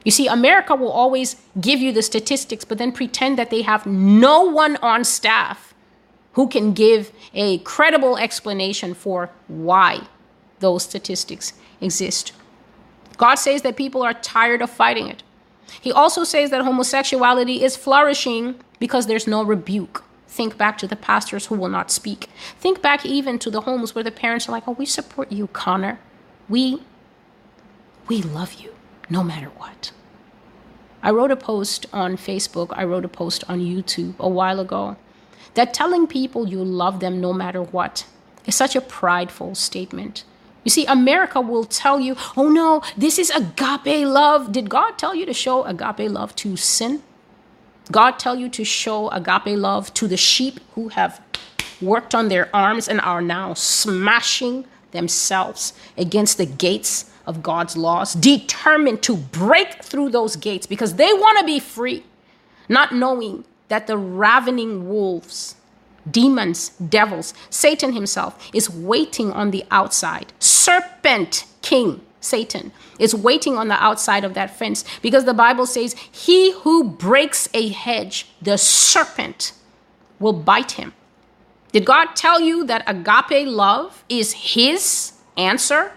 You 0.05 0.11
see, 0.11 0.27
America 0.27 0.75
will 0.75 0.91
always 0.91 1.37
give 1.61 1.81
you 1.81 1.93
the 1.93 2.03
statistics, 2.03 2.65
but 2.65 2.79
then 2.79 2.93
pretend 2.93 3.39
that 3.39 3.51
they 3.51 3.63
have 3.63 3.87
no 3.87 4.43
one 4.43 4.77
on 4.77 5.05
staff 5.05 5.75
who 6.33 6.49
can 6.49 6.73
give 6.73 7.13
a 7.35 7.59
credible 7.59 8.17
explanation 8.17 8.95
for 8.95 9.31
why 9.49 10.01
those 10.61 10.85
statistics 10.85 11.53
exist. 11.81 12.33
God 13.17 13.37
says 13.37 13.63
that 13.63 13.77
people 13.77 14.03
are 14.03 14.15
tired 14.15 14.63
of 14.63 14.71
fighting 14.71 15.09
it. 15.09 15.23
He 15.81 15.93
also 15.93 16.25
says 16.25 16.51
that 16.51 16.63
homosexuality 16.65 17.63
is 17.63 17.77
flourishing 17.77 18.57
because 18.79 19.07
there's 19.07 19.27
no 19.27 19.45
rebuke. 19.45 20.05
Think 20.27 20.57
back 20.57 20.79
to 20.79 20.87
the 20.87 20.97
pastors 20.97 21.47
who 21.47 21.55
will 21.55 21.69
not 21.69 21.91
speak. 21.91 22.29
Think 22.59 22.81
back 22.83 23.05
even 23.05 23.39
to 23.41 23.51
the 23.51 23.63
homes 23.63 23.95
where 23.95 24.05
the 24.05 24.11
parents 24.11 24.49
are 24.49 24.53
like, 24.53 24.67
"Oh, 24.67 24.73
we 24.73 24.87
support 24.87 25.31
you, 25.31 25.47
Connor. 25.49 26.01
We 26.49 26.81
we 28.09 28.23
love 28.23 28.55
you 28.55 28.72
no 29.09 29.23
matter 29.23 29.51
what." 29.59 29.93
I 31.03 31.11
wrote 31.11 31.33
a 31.33 31.37
post 31.37 31.87
on 31.93 32.17
Facebook, 32.17 32.73
I 32.77 32.85
wrote 32.85 33.05
a 33.05 33.09
post 33.09 33.43
on 33.49 33.61
YouTube 33.61 34.15
a 34.19 34.29
while 34.29 34.61
ago 34.61 34.97
that 35.55 35.75
telling 35.75 36.07
people 36.07 36.49
you 36.49 36.63
love 36.65 37.01
them 37.01 37.21
no 37.21 37.33
matter 37.33 37.63
what 37.63 38.07
is 38.47 38.55
such 38.55 38.77
a 38.77 38.81
prideful 38.81 39.55
statement. 39.55 40.25
You 40.65 40.71
see, 40.71 40.87
America 40.87 41.41
will 41.41 41.65
tell 41.65 41.99
you, 41.99 42.17
oh 42.37 42.49
no, 42.49 42.83
this 42.97 43.19
is 43.19 43.31
agape 43.31 44.07
love. 44.07 44.53
Did 44.53 44.71
God 44.71 44.97
tell 44.97 45.15
you 45.15 45.27
to 45.27 45.35
show 45.35 45.65
agape 45.65 46.09
love 46.11 46.37
to 46.37 46.57
sin? 46.57 47.03
God 47.91 48.13
tell 48.19 48.37
you 48.37 48.49
to 48.51 48.65
show 48.65 49.09
agape 49.09 49.59
love 49.59 49.93
to 49.95 50.07
the 50.07 50.17
sheep 50.17 50.61
who 50.75 50.89
have 50.89 51.21
worked 51.81 52.15
on 52.15 52.29
their 52.29 52.49
arms 52.55 52.87
and 52.87 53.01
are 53.01 53.21
now 53.21 53.55
smashing 53.55 54.65
themselves 54.93 55.73
against 55.99 56.39
the 56.39 56.47
gates 56.47 57.11
of 57.27 57.43
God's 57.43 57.77
laws, 57.77 58.15
determined 58.15 59.03
to 59.03 59.17
break 59.17 59.83
through 59.83 60.11
those 60.11 60.37
gates 60.37 60.67
because 60.67 60.95
they 60.95 61.13
want 61.13 61.39
to 61.39 61.45
be 61.45 61.61
free, 61.61 62.05
not 62.69 62.95
knowing 62.95 63.45
that 63.69 63.87
the 63.87 63.97
ravening 63.97 64.89
wolves, 64.89 65.57
demons, 66.11 66.71
devils, 66.71 67.35
Satan 67.51 67.93
himself 67.93 68.51
is 68.53 68.69
waiting 68.69 69.33
on 69.33 69.51
the 69.51 69.65
outside. 69.71 70.33
Serpent 70.39 71.45
king, 71.63 72.01
Satan, 72.21 72.73
is 72.99 73.15
waiting 73.15 73.57
on 73.57 73.69
the 73.69 73.83
outside 73.83 74.25
of 74.25 74.35
that 74.35 74.57
fence 74.57 74.85
because 75.01 75.25
the 75.25 75.35
Bible 75.35 75.67
says, 75.67 75.95
He 75.95 76.53
who 76.53 76.85
breaks 76.85 77.49
a 77.55 77.69
hedge, 77.69 78.29
the 78.41 78.59
serpent, 78.59 79.53
will 80.19 80.33
bite 80.33 80.73
him. 80.73 80.93
Did 81.73 81.87
God 81.87 82.15
tell 82.15 82.41
you 82.41 82.65
that 82.67 82.85
agape 82.87 83.49
love 83.49 84.05
is 84.09 84.33
His 84.33 85.13
answer 85.37 85.93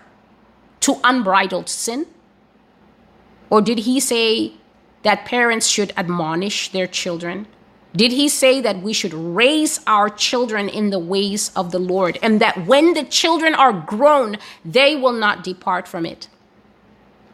to 0.86 1.00
unbridled 1.04 1.68
sin? 1.70 2.06
Or 3.50 3.62
did 3.62 3.80
He 3.80 4.00
say 4.00 4.54
that 5.04 5.26
parents 5.26 5.68
should 5.68 5.94
admonish 5.98 6.70
their 6.70 6.88
children? 6.88 7.48
Did 7.96 8.12
he 8.12 8.28
say 8.28 8.60
that 8.60 8.82
we 8.82 8.92
should 8.92 9.14
raise 9.14 9.80
our 9.88 10.10
children 10.10 10.68
in 10.68 10.90
the 10.90 11.00
ways 11.00 11.50
of 11.56 11.72
the 11.72 11.80
Lord 11.80 12.20
and 12.22 12.42
that 12.42 12.66
when 12.66 12.94
the 12.94 13.06
children 13.06 13.56
are 13.56 13.72
grown, 13.72 14.36
they 14.66 14.98
will 14.98 15.14
not 15.14 15.46
depart 15.46 15.88
from 15.88 16.06
it? 16.06 16.28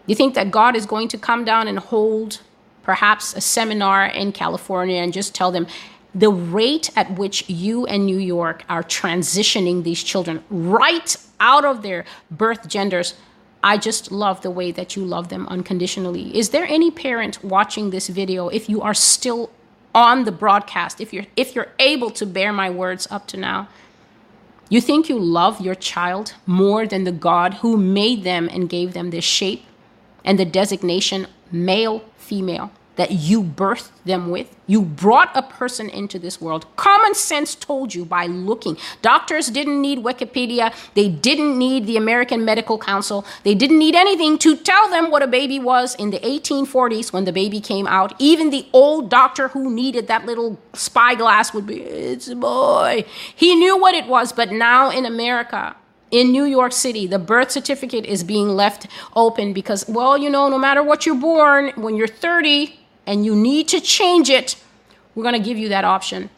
You 0.05 0.13
think 0.13 0.35
that 0.35 0.51
God 0.51 0.75
is 0.75 0.85
going 0.85 1.07
to 1.07 1.17
come 1.17 1.45
down 1.45 1.67
and 1.67 1.79
hold 1.79 2.41
perhaps 2.83 3.33
a 3.33 3.41
seminar 3.41 4.05
in 4.05 4.31
California 4.33 5.01
and 5.01 5.11
just 5.11 5.33
tell 5.33 5.51
them 5.51 5.65
the 6.13 6.29
rate 6.29 6.91
at 6.95 7.17
which 7.17 7.49
you 7.49 7.87
and 7.87 8.05
New 8.05 8.19
York 8.19 8.63
are 8.69 8.83
transitioning 8.83 9.83
these 9.83 10.03
children 10.03 10.43
right 10.49 11.15
out 11.39 11.65
of 11.65 11.81
their 11.81 12.05
birth 12.29 12.67
genders? 12.67 13.15
I 13.63 13.77
just 13.77 14.11
love 14.11 14.41
the 14.41 14.51
way 14.51 14.71
that 14.71 14.95
you 14.95 15.05
love 15.05 15.29
them 15.29 15.47
unconditionally. 15.47 16.35
Is 16.35 16.49
there 16.49 16.65
any 16.65 16.89
parent 16.89 17.43
watching 17.43 17.91
this 17.91 18.09
video, 18.09 18.47
if 18.47 18.67
you 18.69 18.81
are 18.81 18.93
still 18.93 19.51
on 19.93 20.23
the 20.23 20.31
broadcast 20.31 21.01
if 21.01 21.13
you're 21.13 21.25
if 21.35 21.55
you're 21.55 21.71
able 21.79 22.09
to 22.09 22.25
bear 22.25 22.53
my 22.53 22.69
words 22.69 23.07
up 23.11 23.27
to 23.27 23.37
now 23.37 23.67
you 24.69 24.79
think 24.79 25.09
you 25.09 25.19
love 25.19 25.59
your 25.59 25.75
child 25.75 26.33
more 26.45 26.87
than 26.87 27.03
the 27.03 27.11
god 27.11 27.55
who 27.55 27.75
made 27.75 28.23
them 28.23 28.47
and 28.51 28.69
gave 28.69 28.93
them 28.93 29.09
this 29.09 29.25
shape 29.25 29.65
and 30.23 30.39
the 30.39 30.45
designation 30.45 31.27
male 31.51 32.03
female 32.17 32.71
that 32.95 33.11
you 33.11 33.43
birthed 33.43 33.91
them 34.05 34.29
with. 34.29 34.55
You 34.67 34.81
brought 34.81 35.31
a 35.35 35.41
person 35.41 35.89
into 35.89 36.19
this 36.19 36.39
world. 36.39 36.65
Common 36.75 37.13
sense 37.15 37.55
told 37.55 37.93
you 37.93 38.05
by 38.05 38.25
looking. 38.27 38.77
Doctors 39.01 39.47
didn't 39.47 39.81
need 39.81 39.99
Wikipedia. 39.99 40.73
They 40.93 41.09
didn't 41.09 41.57
need 41.57 41.87
the 41.87 41.97
American 41.97 42.45
Medical 42.45 42.77
Council. 42.77 43.25
They 43.43 43.55
didn't 43.55 43.79
need 43.79 43.95
anything 43.95 44.37
to 44.39 44.55
tell 44.55 44.89
them 44.89 45.09
what 45.09 45.23
a 45.23 45.27
baby 45.27 45.59
was 45.59 45.95
in 45.95 46.11
the 46.11 46.19
1840s 46.19 47.11
when 47.13 47.25
the 47.25 47.33
baby 47.33 47.59
came 47.59 47.87
out. 47.87 48.13
Even 48.19 48.49
the 48.49 48.67
old 48.73 49.09
doctor 49.09 49.49
who 49.49 49.69
needed 49.69 50.07
that 50.07 50.25
little 50.25 50.59
spyglass 50.73 51.53
would 51.53 51.67
be, 51.67 51.81
it's 51.81 52.27
a 52.27 52.35
boy. 52.35 53.05
He 53.35 53.55
knew 53.55 53.77
what 53.77 53.95
it 53.95 54.07
was, 54.07 54.31
but 54.31 54.51
now 54.51 54.89
in 54.89 55.05
America, 55.05 55.75
in 56.11 56.31
New 56.31 56.43
York 56.43 56.73
City, 56.73 57.07
the 57.07 57.19
birth 57.19 57.51
certificate 57.51 58.05
is 58.05 58.23
being 58.23 58.49
left 58.49 58.87
open 59.15 59.53
because, 59.53 59.87
well, 59.87 60.17
you 60.17 60.29
know, 60.29 60.49
no 60.49 60.59
matter 60.59 60.83
what 60.83 61.05
you're 61.05 61.15
born, 61.15 61.71
when 61.75 61.95
you're 61.95 62.07
30, 62.07 62.77
and 63.11 63.25
you 63.25 63.35
need 63.35 63.67
to 63.67 63.81
change 63.81 64.29
it, 64.29 64.55
we're 65.13 65.23
going 65.23 65.35
to 65.35 65.45
give 65.45 65.57
you 65.57 65.67
that 65.67 65.83
option. 65.83 66.29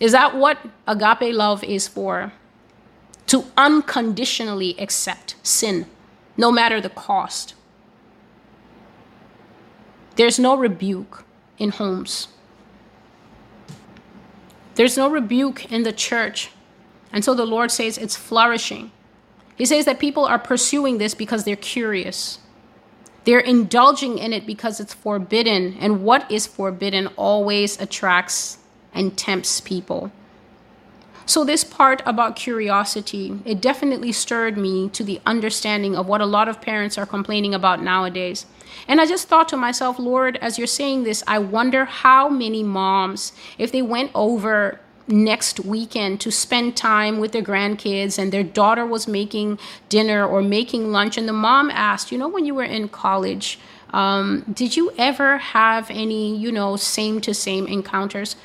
Is 0.00 0.10
that 0.10 0.34
what 0.34 0.58
agape 0.84 1.32
love 1.32 1.62
is 1.62 1.86
for? 1.86 2.32
To 3.28 3.44
unconditionally 3.56 4.74
accept 4.80 5.36
sin, 5.44 5.86
no 6.36 6.50
matter 6.50 6.80
the 6.80 6.88
cost. 6.88 7.54
There's 10.16 10.40
no 10.40 10.56
rebuke 10.56 11.24
in 11.56 11.70
homes. 11.70 12.26
There's 14.74 14.96
no 14.96 15.08
rebuke 15.08 15.70
in 15.70 15.84
the 15.84 15.92
church. 15.92 16.50
And 17.12 17.24
so 17.24 17.32
the 17.32 17.46
Lord 17.46 17.70
says 17.70 17.96
it's 17.96 18.16
flourishing. 18.16 18.90
He 19.54 19.66
says 19.66 19.84
that 19.84 20.00
people 20.00 20.24
are 20.24 20.38
pursuing 20.40 20.98
this 20.98 21.14
because 21.14 21.44
they're 21.44 21.54
curious. 21.54 22.40
They're 23.28 23.40
indulging 23.40 24.16
in 24.16 24.32
it 24.32 24.46
because 24.46 24.80
it's 24.80 24.94
forbidden, 24.94 25.76
and 25.80 26.02
what 26.02 26.32
is 26.32 26.46
forbidden 26.46 27.08
always 27.08 27.78
attracts 27.78 28.56
and 28.94 29.18
tempts 29.18 29.60
people. 29.60 30.10
So, 31.26 31.44
this 31.44 31.62
part 31.62 32.00
about 32.06 32.36
curiosity, 32.36 33.38
it 33.44 33.60
definitely 33.60 34.12
stirred 34.12 34.56
me 34.56 34.88
to 34.88 35.04
the 35.04 35.20
understanding 35.26 35.94
of 35.94 36.06
what 36.06 36.22
a 36.22 36.24
lot 36.24 36.48
of 36.48 36.62
parents 36.62 36.96
are 36.96 37.04
complaining 37.04 37.52
about 37.52 37.82
nowadays. 37.82 38.46
And 38.88 38.98
I 38.98 39.04
just 39.04 39.28
thought 39.28 39.50
to 39.50 39.58
myself, 39.58 39.98
Lord, 39.98 40.38
as 40.38 40.56
you're 40.56 40.66
saying 40.66 41.02
this, 41.02 41.22
I 41.26 41.38
wonder 41.38 41.84
how 41.84 42.30
many 42.30 42.62
moms, 42.62 43.32
if 43.58 43.70
they 43.70 43.82
went 43.82 44.10
over 44.14 44.80
next 45.08 45.60
weekend 45.60 46.20
to 46.20 46.30
spend 46.30 46.76
time 46.76 47.18
with 47.18 47.32
their 47.32 47.42
grandkids 47.42 48.18
and 48.18 48.32
their 48.32 48.42
daughter 48.42 48.84
was 48.84 49.08
making 49.08 49.58
dinner 49.88 50.26
or 50.26 50.42
making 50.42 50.92
lunch 50.92 51.16
and 51.16 51.28
the 51.28 51.32
mom 51.32 51.70
asked 51.70 52.12
you 52.12 52.18
know 52.18 52.28
when 52.28 52.44
you 52.44 52.54
were 52.54 52.64
in 52.64 52.88
college 52.88 53.58
um, 53.90 54.44
did 54.52 54.76
you 54.76 54.92
ever 54.98 55.38
have 55.38 55.90
any 55.90 56.36
you 56.36 56.52
know 56.52 56.76
same 56.76 57.20
to 57.22 57.32
same 57.32 57.66
encounters? 57.66 58.36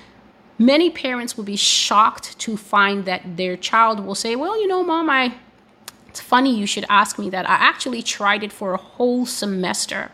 Many 0.58 0.90
parents 0.90 1.36
will 1.36 1.44
be 1.44 1.56
shocked 1.56 2.38
to 2.40 2.56
find 2.56 3.06
that 3.06 3.38
their 3.38 3.58
child 3.58 4.00
will 4.00 4.16
say 4.16 4.36
well 4.36 4.60
you 4.60 4.68
know 4.68 4.84
mom 4.84 5.10
i 5.10 5.34
it's 6.08 6.22
funny 6.22 6.56
you 6.56 6.68
should 6.68 6.86
ask 6.90 7.18
me 7.18 7.32
that. 7.32 7.50
I 7.50 7.56
actually 7.56 8.04
tried 8.04 8.44
it 8.44 8.54
for 8.54 8.76
a 8.76 8.78
whole 8.78 9.26
semester 9.26 10.12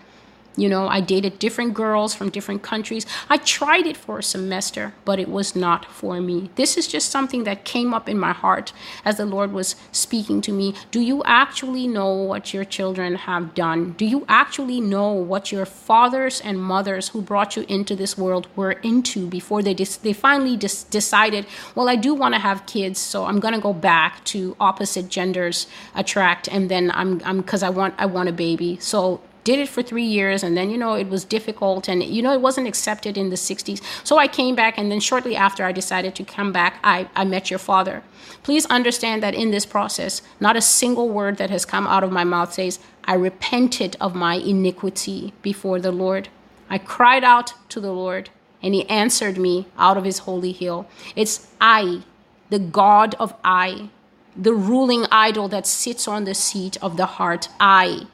you 0.55 0.67
know, 0.67 0.87
I 0.87 1.01
dated 1.01 1.39
different 1.39 1.73
girls 1.73 2.13
from 2.13 2.29
different 2.29 2.61
countries. 2.63 3.05
I 3.29 3.37
tried 3.37 3.85
it 3.85 3.97
for 3.97 4.19
a 4.19 4.23
semester, 4.23 4.93
but 5.05 5.19
it 5.19 5.29
was 5.29 5.55
not 5.55 5.85
for 5.85 6.19
me. 6.19 6.49
This 6.55 6.77
is 6.77 6.87
just 6.87 7.09
something 7.09 7.43
that 7.45 7.63
came 7.65 7.93
up 7.93 8.09
in 8.09 8.19
my 8.19 8.33
heart 8.33 8.73
as 9.05 9.17
the 9.17 9.25
Lord 9.25 9.53
was 9.53 9.75
speaking 9.91 10.41
to 10.41 10.51
me. 10.51 10.73
Do 10.91 10.99
you 10.99 11.23
actually 11.23 11.87
know 11.87 12.11
what 12.13 12.53
your 12.53 12.65
children 12.65 13.15
have 13.15 13.53
done? 13.53 13.93
Do 13.93 14.05
you 14.05 14.25
actually 14.27 14.81
know 14.81 15.11
what 15.13 15.51
your 15.51 15.65
fathers 15.65 16.41
and 16.41 16.61
mothers 16.61 17.09
who 17.09 17.21
brought 17.21 17.55
you 17.55 17.65
into 17.69 17.95
this 17.95 18.17
world 18.17 18.47
were 18.55 18.73
into 18.73 19.27
before 19.27 19.61
they 19.61 19.73
dis- 19.73 19.97
they 19.97 20.13
finally 20.13 20.57
dis- 20.57 20.83
decided, 20.83 21.45
well, 21.75 21.87
I 21.87 21.95
do 21.95 22.13
want 22.13 22.33
to 22.35 22.39
have 22.39 22.65
kids, 22.65 22.99
so 22.99 23.25
I'm 23.25 23.39
going 23.39 23.53
to 23.53 23.61
go 23.61 23.73
back 23.73 24.23
to 24.25 24.55
opposite 24.59 25.09
genders 25.09 25.67
attract 25.95 26.47
and 26.47 26.69
then 26.69 26.91
I'm 26.93 27.21
I'm 27.23 27.43
cuz 27.43 27.63
I 27.63 27.69
want 27.69 27.93
I 27.97 28.05
want 28.05 28.29
a 28.29 28.33
baby. 28.33 28.77
So 28.81 29.21
did 29.43 29.59
it 29.59 29.69
for 29.69 29.81
three 29.81 30.03
years 30.03 30.43
and 30.43 30.55
then 30.55 30.69
you 30.69 30.77
know 30.77 30.93
it 30.93 31.09
was 31.09 31.23
difficult 31.23 31.87
and 31.87 32.03
you 32.03 32.21
know 32.21 32.33
it 32.33 32.41
wasn't 32.41 32.67
accepted 32.67 33.17
in 33.17 33.29
the 33.29 33.35
60s 33.35 33.81
so 34.03 34.17
i 34.17 34.27
came 34.27 34.55
back 34.55 34.77
and 34.77 34.91
then 34.91 34.99
shortly 34.99 35.35
after 35.35 35.63
i 35.63 35.71
decided 35.71 36.15
to 36.15 36.23
come 36.23 36.51
back. 36.51 36.79
I, 36.83 37.09
I 37.15 37.23
met 37.25 37.49
your 37.49 37.59
father. 37.59 38.03
Please 38.43 38.65
understand 38.67 39.21
that 39.23 39.35
in 39.35 39.51
this 39.51 39.65
process 39.65 40.21
not 40.39 40.55
a 40.55 40.61
single 40.61 41.09
word 41.09 41.37
that 41.37 41.49
has 41.49 41.65
come 41.65 41.87
out 41.87 42.03
of 42.03 42.11
my 42.11 42.23
mouth 42.23 42.53
says 42.53 42.79
i 43.05 43.13
repented 43.13 43.95
of 43.99 44.15
my 44.15 44.35
iniquity 44.35 45.33
before 45.41 45.79
the 45.79 45.91
lord. 45.91 46.29
I 46.69 46.77
cried 46.77 47.23
out 47.23 47.53
to 47.69 47.79
the 47.79 47.91
lord 47.91 48.29
and 48.61 48.73
he 48.73 48.87
answered 48.89 49.37
me 49.37 49.67
out 49.77 49.97
of 49.97 50.03
his 50.03 50.19
holy 50.19 50.51
hill. 50.51 50.87
It's 51.15 51.47
i 51.59 52.03
the 52.49 52.59
god 52.59 53.15
of 53.15 53.33
i 53.43 53.89
the 54.35 54.53
ruling 54.53 55.05
idol 55.11 55.47
that 55.49 55.67
sits 55.67 56.07
on 56.07 56.23
the 56.23 56.33
seat 56.33 56.77
of 56.81 56.97
the 56.97 57.05
heart 57.17 57.49
i 57.59 58.07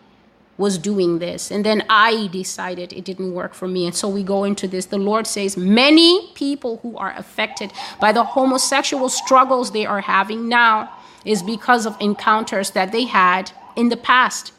was 0.57 0.77
doing 0.77 1.19
this. 1.19 1.51
And 1.51 1.65
then 1.65 1.83
I 1.89 2.27
decided 2.27 2.93
it 2.93 3.03
didn't 3.03 3.33
work 3.33 3.53
for 3.53 3.67
me. 3.67 3.85
And 3.85 3.95
so 3.95 4.07
we 4.07 4.23
go 4.23 4.43
into 4.43 4.67
this. 4.67 4.85
The 4.85 4.97
Lord 4.97 5.27
says 5.27 5.57
many 5.57 6.31
people 6.33 6.77
who 6.77 6.97
are 6.97 7.13
affected 7.17 7.73
by 7.99 8.11
the 8.11 8.23
homosexual 8.23 9.09
struggles 9.09 9.71
they 9.71 9.85
are 9.85 10.01
having 10.01 10.47
now 10.47 10.91
is 11.25 11.43
because 11.43 11.85
of 11.85 11.97
encounters 11.99 12.71
that 12.71 12.91
they 12.91 13.05
had 13.05 13.51
in 13.75 13.89
the 13.89 13.97
past. 13.97 14.53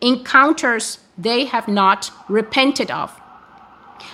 Encounters 0.00 0.98
they 1.16 1.44
have 1.44 1.68
not 1.68 2.10
repented 2.28 2.90
of. 2.90 3.18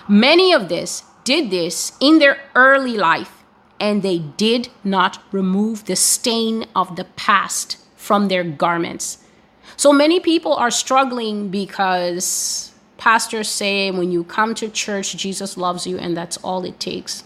Many 0.08 0.52
of 0.52 0.68
this 0.68 1.04
did 1.24 1.50
this 1.50 1.92
in 2.00 2.18
their 2.18 2.38
early 2.54 2.96
life 2.96 3.38
and 3.80 4.02
they 4.02 4.18
did 4.18 4.68
not 4.82 5.22
remove 5.32 5.84
the 5.84 5.96
stain 5.96 6.66
of 6.74 6.96
the 6.96 7.04
past 7.04 7.76
from 7.96 8.28
their 8.28 8.44
garments. 8.44 9.18
So 9.79 9.93
many 9.93 10.18
people 10.18 10.55
are 10.55 10.72
struggling 10.72 11.51
because 11.51 12.72
pastors 12.97 13.49
say 13.49 13.93
when 13.93 14.11
you 14.11 14.24
come 14.24 14.57
to 14.57 14.68
church, 14.68 15.16
Jesus 15.16 15.57
loves 15.57 15.87
you, 15.87 15.97
and 15.97 16.16
that's 16.16 16.37
all 16.39 16.64
it 16.64 16.81
takes. 16.81 17.22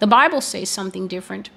The 0.00 0.06
Bible 0.06 0.42
says 0.42 0.68
something 0.68 1.08
different. 1.08 1.48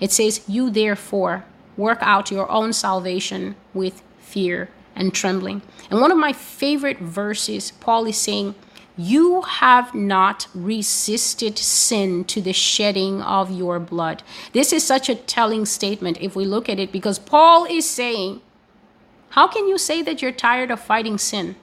It 0.00 0.12
says, 0.12 0.44
You 0.46 0.68
therefore 0.68 1.46
work 1.78 2.00
out 2.02 2.30
your 2.30 2.50
own 2.50 2.74
salvation 2.74 3.56
with 3.72 4.02
fear 4.18 4.68
and 4.94 5.14
trembling. 5.14 5.62
And 5.90 6.02
one 6.02 6.12
of 6.12 6.18
my 6.18 6.34
favorite 6.34 6.98
verses, 6.98 7.70
Paul 7.80 8.04
is 8.04 8.18
saying, 8.18 8.56
You 8.98 9.40
have 9.40 9.94
not 9.94 10.48
resisted 10.54 11.56
sin 11.56 12.26
to 12.26 12.42
the 12.42 12.52
shedding 12.52 13.22
of 13.22 13.50
your 13.50 13.80
blood. 13.80 14.22
This 14.52 14.70
is 14.70 14.86
such 14.86 15.08
a 15.08 15.14
telling 15.14 15.64
statement 15.64 16.18
if 16.20 16.36
we 16.36 16.44
look 16.44 16.68
at 16.68 16.78
it 16.78 16.92
because 16.92 17.18
Paul 17.18 17.64
is 17.64 17.88
saying, 17.88 18.42
how 19.34 19.48
can 19.48 19.66
you 19.66 19.78
say 19.78 20.00
that 20.00 20.22
you're 20.22 20.30
tired 20.30 20.70
of 20.70 20.78
fighting 20.78 21.18
sin? 21.18 21.56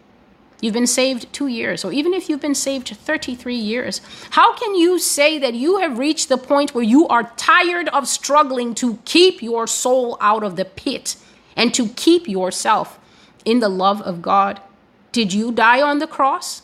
You've 0.59 0.74
been 0.74 0.86
saved 0.86 1.32
two 1.32 1.47
years, 1.47 1.86
or 1.86 1.93
even 1.93 2.13
if 2.13 2.28
you've 2.28 2.41
been 2.41 2.53
saved 2.53 2.89
33 2.89 3.55
years, 3.55 4.01
how 4.32 4.53
can 4.55 4.76
you 4.76 4.99
say 4.99 5.39
that 5.39 5.53
you 5.53 5.78
have 5.78 5.97
reached 5.97 6.28
the 6.28 6.38
point 6.38 6.76
where 6.76 6.84
you 6.84 7.07
are 7.07 7.32
tired 7.38 7.88
of 7.89 8.09
struggling 8.09 8.76
to 8.76 8.99
keep 9.05 9.41
your 9.41 9.67
soul 9.67 10.17
out 10.19 10.43
of 10.43 10.57
the 10.57 10.65
pit 10.65 11.15
and 11.55 11.74
to 11.74 11.88
keep 11.88 12.28
yourself 12.28 12.99
in 13.45 13.61
the 13.61 13.69
love 13.69 14.01
of 14.01 14.22
God? 14.22 14.59
Did 15.13 15.32
you 15.32 15.53
die 15.53 15.82
on 15.82 15.99
the 15.99 16.07
cross? 16.07 16.63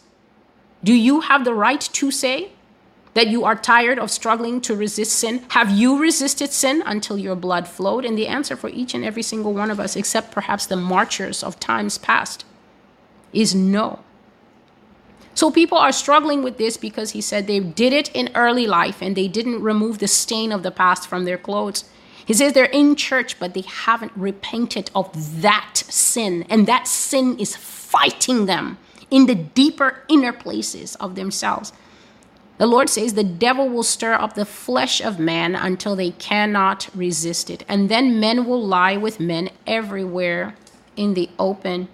Do 0.84 0.93
you 0.93 1.22
have 1.22 1.45
the 1.45 1.53
right 1.53 1.80
to 1.82 2.12
say 2.12 2.51
that 3.18 3.30
you 3.30 3.43
are 3.43 3.55
tired 3.55 3.97
of 3.97 4.11
struggling 4.11 4.61
to 4.61 4.76
resist 4.76 5.13
sin? 5.13 5.43
Have 5.49 5.72
you 5.72 5.97
resisted 5.97 6.51
sin 6.51 6.84
until 6.86 7.18
your 7.18 7.36
blood 7.36 7.68
flowed? 7.68 8.05
And 8.05 8.15
the 8.15 8.28
answer 8.28 8.55
for 8.55 8.70
each 8.70 8.93
and 8.93 9.03
every 9.03 9.24
single 9.24 9.55
one 9.55 9.72
of 9.72 9.80
us, 9.80 9.95
except 9.95 10.32
perhaps 10.32 10.68
the 10.68 10.76
marchers 10.76 11.41
of 11.41 11.59
times 11.59 11.97
past, 11.97 12.45
is 13.34 13.55
no. 13.55 14.03
So 15.34 15.49
people 15.49 15.80
are 15.80 15.91
struggling 15.91 16.43
with 16.43 16.59
this 16.59 16.78
because 16.78 17.13
he 17.13 17.22
said 17.22 17.47
they 17.47 17.59
did 17.59 17.91
it 17.91 18.09
in 18.13 18.30
early 18.36 18.68
life 18.68 19.01
and 19.01 19.15
they 19.15 19.28
didn't 19.28 19.63
remove 19.63 19.97
the 19.97 20.07
stain 20.07 20.51
of 20.51 20.61
the 20.61 20.70
past 20.70 21.07
from 21.07 21.26
their 21.26 21.39
clothes. 21.39 21.86
He 22.24 22.36
says 22.36 22.53
they're 22.53 22.65
in 22.65 22.95
church, 22.95 23.39
but 23.39 23.55
they 23.55 23.61
haven't 23.61 24.11
repented 24.15 24.91
of 24.93 25.41
that 25.41 25.78
sin. 25.78 26.45
And 26.51 26.68
that 26.68 26.88
sin 26.88 27.39
is 27.39 27.55
fighting 27.55 28.45
them 28.45 28.78
in 29.09 29.26
the 29.26 29.34
deeper 29.34 30.03
inner 30.07 30.34
places 30.34 30.93
of 30.97 31.15
themselves. 31.15 31.74
The 32.58 32.68
Lord 32.68 32.89
says 32.89 33.14
the 33.14 33.24
devil 33.24 33.70
will 33.70 33.84
stir 33.84 34.14
up 34.14 34.34
the 34.34 34.45
flesh 34.45 34.99
of 34.99 35.20
man 35.20 35.55
until 35.55 35.95
they 35.95 36.12
cannot 36.12 36.89
resist 36.95 37.49
it. 37.49 37.64
And 37.68 37.88
then 37.88 38.20
men 38.20 38.45
will 38.45 38.66
lie 38.66 38.97
with 38.97 39.20
men 39.20 39.49
everywhere 39.68 40.55
in 40.95 41.14
the 41.14 41.30
open. 41.38 41.88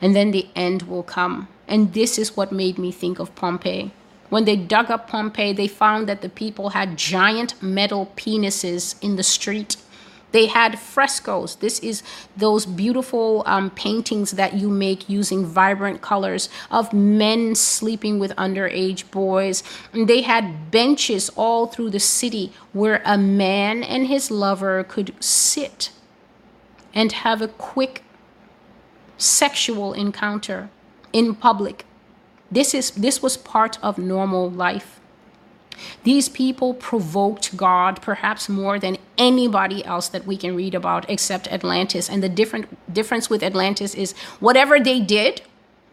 And 0.00 0.14
then 0.14 0.30
the 0.30 0.48
end 0.54 0.82
will 0.82 1.02
come. 1.02 1.48
And 1.66 1.92
this 1.94 2.16
is 2.16 2.36
what 2.36 2.52
made 2.52 2.78
me 2.78 2.92
think 2.92 3.18
of 3.18 3.34
Pompeii. 3.34 3.92
When 4.28 4.44
they 4.44 4.56
dug 4.56 4.90
up 4.90 5.08
Pompeii, 5.08 5.52
they 5.52 5.66
found 5.66 6.08
that 6.08 6.20
the 6.20 6.28
people 6.28 6.70
had 6.70 6.96
giant 6.96 7.60
metal 7.62 8.12
penises 8.16 8.94
in 9.02 9.16
the 9.16 9.22
street. 9.22 9.76
They 10.32 10.46
had 10.46 10.78
frescoes. 10.78 11.56
This 11.56 11.78
is 11.78 12.02
those 12.36 12.66
beautiful 12.66 13.42
um, 13.46 13.70
paintings 13.70 14.32
that 14.32 14.54
you 14.54 14.68
make 14.68 15.08
using 15.08 15.46
vibrant 15.46 16.02
colors 16.02 16.50
of 16.70 16.92
men 16.92 17.54
sleeping 17.54 18.18
with 18.18 18.36
underage 18.36 19.10
boys. 19.10 19.62
And 19.92 20.06
they 20.06 20.22
had 20.22 20.70
benches 20.70 21.30
all 21.30 21.66
through 21.66 21.90
the 21.90 22.00
city 22.00 22.52
where 22.72 23.00
a 23.04 23.16
man 23.16 23.82
and 23.82 24.06
his 24.06 24.30
lover 24.30 24.84
could 24.84 25.14
sit 25.22 25.90
and 26.94 27.12
have 27.12 27.40
a 27.40 27.48
quick 27.48 28.02
sexual 29.16 29.92
encounter 29.92 30.68
in 31.12 31.34
public. 31.34 31.84
This 32.50 32.74
is 32.74 32.90
this 32.92 33.22
was 33.22 33.36
part 33.36 33.78
of 33.82 33.98
normal 33.98 34.50
life. 34.50 34.97
These 36.04 36.28
people 36.28 36.74
provoked 36.74 37.56
God 37.56 38.02
perhaps 38.02 38.48
more 38.48 38.78
than 38.78 38.98
anybody 39.16 39.84
else 39.84 40.08
that 40.08 40.26
we 40.26 40.36
can 40.36 40.54
read 40.54 40.74
about 40.74 41.08
except 41.10 41.48
Atlantis. 41.48 42.08
And 42.08 42.22
the 42.22 42.28
different 42.28 42.92
difference 42.92 43.28
with 43.28 43.42
Atlantis 43.42 43.94
is 43.94 44.12
whatever 44.40 44.80
they 44.80 45.00
did, 45.00 45.42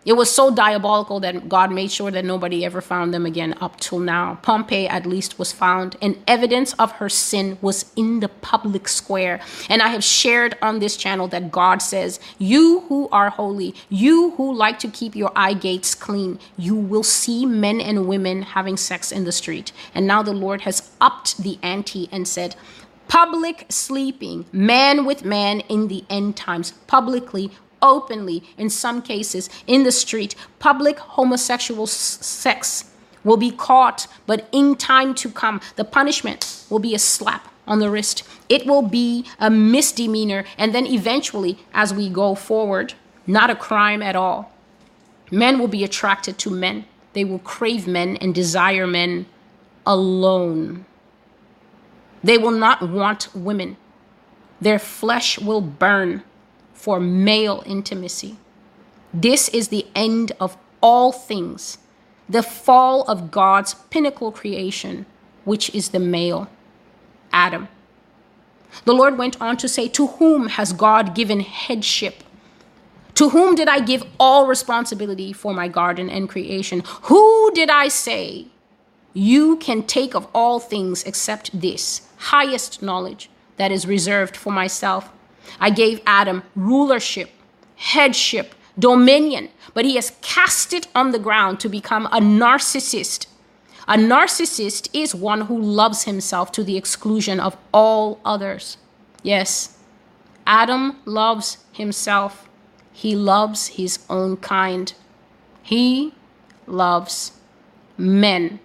it 0.05 0.13
was 0.13 0.31
so 0.31 0.53
diabolical 0.53 1.19
that 1.21 1.49
God 1.49 1.71
made 1.71 1.91
sure 1.91 2.11
that 2.11 2.23
nobody 2.23 2.63
ever 2.63 2.79
found 2.79 3.11
them 3.11 3.25
again 3.25 3.55
up 3.59 3.79
till 3.79 3.97
now. 3.97 4.37
Pompeii, 4.43 4.87
at 4.87 5.07
least, 5.07 5.39
was 5.39 5.51
found, 5.51 5.97
and 5.99 6.21
evidence 6.27 6.73
of 6.73 6.93
her 6.93 7.09
sin 7.09 7.57
was 7.59 7.91
in 7.95 8.19
the 8.19 8.29
public 8.29 8.87
square. 8.87 9.39
And 9.67 9.81
I 9.81 9.87
have 9.87 10.03
shared 10.03 10.57
on 10.61 10.77
this 10.77 10.95
channel 10.95 11.27
that 11.29 11.51
God 11.51 11.81
says, 11.81 12.19
You 12.37 12.81
who 12.81 13.09
are 13.11 13.31
holy, 13.31 13.73
you 13.89 14.31
who 14.31 14.53
like 14.53 14.77
to 14.79 14.87
keep 14.87 15.15
your 15.15 15.31
eye 15.35 15.55
gates 15.55 15.95
clean, 15.95 16.39
you 16.55 16.75
will 16.75 17.03
see 17.03 17.45
men 17.45 17.81
and 17.81 18.07
women 18.07 18.43
having 18.43 18.77
sex 18.77 19.11
in 19.11 19.23
the 19.23 19.31
street. 19.31 19.71
And 19.95 20.05
now 20.05 20.21
the 20.21 20.33
Lord 20.33 20.61
has 20.61 20.91
upped 21.01 21.39
the 21.39 21.57
ante 21.63 22.09
and 22.11 22.27
said, 22.27 22.55
Public 23.07 23.65
sleeping, 23.69 24.45
man 24.51 25.05
with 25.05 25.23
man 25.23 25.59
in 25.61 25.87
the 25.87 26.03
end 26.09 26.35
times, 26.35 26.71
publicly 26.87 27.51
openly, 27.81 28.43
in 28.57 28.69
some 28.69 29.01
cases, 29.01 29.49
in 29.67 29.83
the 29.83 29.91
street. 29.91 30.35
Public 30.59 30.99
homosexual 30.99 31.87
sex 31.87 32.91
will 33.23 33.37
be 33.37 33.51
caught, 33.51 34.07
but 34.25 34.47
in 34.51 34.75
time 34.75 35.13
to 35.15 35.29
come, 35.29 35.59
the 35.75 35.83
punishment 35.83 36.65
will 36.69 36.79
be 36.79 36.95
a 36.95 36.99
slap 36.99 37.47
on 37.67 37.79
the 37.79 37.89
wrist. 37.89 38.23
It 38.47 38.65
will 38.65 38.83
be 38.83 39.25
a 39.39 39.49
misdemeanor, 39.49 40.45
and 40.57 40.73
then 40.73 40.85
eventually, 40.85 41.57
as 41.73 41.93
we 41.93 42.09
go 42.09 42.35
forward, 42.35 42.93
not 43.27 43.49
a 43.49 43.55
crime 43.55 44.01
at 44.01 44.15
all. 44.15 44.51
Men 45.31 45.57
will 45.57 45.67
be 45.67 45.83
attracted 45.83 46.37
to 46.39 46.51
men, 46.51 46.85
they 47.13 47.23
will 47.23 47.39
crave 47.39 47.87
men 47.87 48.17
and 48.17 48.35
desire 48.35 48.85
men 48.85 49.25
alone. 49.85 50.85
They 52.23 52.37
will 52.37 52.51
not 52.51 52.87
want 52.89 53.33
women. 53.35 53.77
Their 54.59 54.79
flesh 54.79 55.39
will 55.39 55.61
burn 55.61 56.23
for 56.85 56.99
male 56.99 57.63
intimacy. 57.65 58.37
This 59.11 59.49
is 59.49 59.69
the 59.69 59.87
end 59.95 60.33
of 60.39 60.55
all 60.81 61.11
things, 61.11 61.79
the 62.29 62.43
fall 62.43 63.01
of 63.05 63.31
God's 63.31 63.73
pinnacle 63.89 64.31
creation, 64.31 65.07
which 65.45 65.73
is 65.73 65.89
the 65.89 65.99
male, 65.99 66.47
Adam. 67.33 67.69
The 68.83 68.93
Lord 68.93 69.17
went 69.17 69.41
on 69.41 69.57
to 69.57 69.67
say, 69.67 69.87
To 69.87 70.05
whom 70.05 70.49
has 70.49 70.73
God 70.73 71.15
given 71.15 71.39
headship? 71.39 72.23
To 73.15 73.29
whom 73.29 73.55
did 73.55 73.67
I 73.67 73.79
give 73.79 74.03
all 74.19 74.45
responsibility 74.45 75.33
for 75.33 75.55
my 75.55 75.67
garden 75.67 76.07
and 76.07 76.29
creation? 76.29 76.83
Who 77.09 77.49
did 77.55 77.71
I 77.71 77.87
say, 77.87 78.45
You 79.11 79.57
can 79.57 79.81
take 79.81 80.13
of 80.13 80.27
all 80.35 80.59
things 80.59 81.03
except 81.03 81.59
this 81.59 82.07
highest 82.17 82.83
knowledge 82.83 83.31
that 83.57 83.71
is 83.71 83.87
reserved 83.87 84.37
for 84.37 84.53
myself? 84.53 85.09
I 85.59 85.69
gave 85.69 86.01
Adam 86.05 86.43
rulership, 86.55 87.29
headship, 87.75 88.55
dominion, 88.77 89.49
but 89.73 89.85
he 89.85 89.95
has 89.95 90.13
cast 90.21 90.73
it 90.73 90.87
on 90.95 91.11
the 91.11 91.19
ground 91.19 91.59
to 91.61 91.69
become 91.69 92.05
a 92.07 92.19
narcissist. 92.19 93.27
A 93.87 93.97
narcissist 93.97 94.89
is 94.93 95.13
one 95.13 95.41
who 95.41 95.59
loves 95.59 96.03
himself 96.03 96.51
to 96.53 96.63
the 96.63 96.77
exclusion 96.77 97.39
of 97.39 97.55
all 97.71 98.19
others. 98.25 98.77
Yes, 99.21 99.77
Adam 100.47 100.97
loves 101.05 101.57
himself. 101.71 102.49
He 102.91 103.15
loves 103.15 103.67
his 103.67 103.99
own 104.09 104.37
kind. 104.37 104.93
He 105.61 106.13
loves 106.67 107.33
men. 107.97 108.59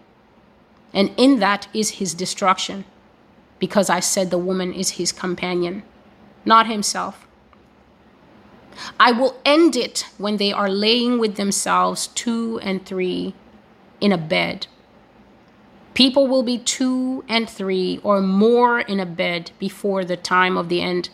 And 0.93 1.13
in 1.17 1.39
that 1.41 1.69
is 1.73 1.91
his 1.93 2.15
destruction, 2.15 2.85
because 3.59 3.91
I 3.91 4.01
said 4.01 4.31
the 4.31 4.39
woman 4.39 4.73
is 4.73 4.93
his 4.93 5.13
companion, 5.13 5.83
not 6.45 6.67
himself. 6.67 7.27
I 8.99 9.13
will 9.13 9.41
end 9.45 9.77
it 9.77 10.07
when 10.19 10.37
they 10.37 10.53
are 10.53 10.71
laying 10.71 11.19
with 11.19 11.37
themselves 11.37 12.07
two 12.09 12.59
and 12.63 12.85
three 12.85 13.35
in 14.01 14.13
a 14.13 14.19
bed. 14.19 14.67
People 15.93 16.27
will 16.29 16.43
be 16.43 16.59
two 16.59 17.25
and 17.29 17.49
three 17.49 18.01
or 18.03 18.21
more 18.21 18.81
in 18.81 19.01
a 19.01 19.07
bed 19.07 19.51
before 19.59 20.05
the 20.05 20.17
time 20.17 20.57
of 20.57 20.69
the 20.69 20.81
end. 20.81 21.11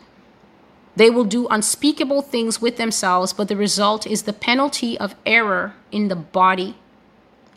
They 0.95 1.11
will 1.11 1.25
do 1.25 1.49
unspeakable 1.49 2.23
things 2.23 2.61
with 2.61 2.77
themselves, 2.77 3.33
but 3.33 3.49
the 3.49 3.57
result 3.57 4.07
is 4.07 4.23
the 4.23 4.33
penalty 4.33 4.99
of 4.99 5.15
error 5.27 5.75
in 5.91 6.09
the 6.09 6.17
body. 6.17 6.77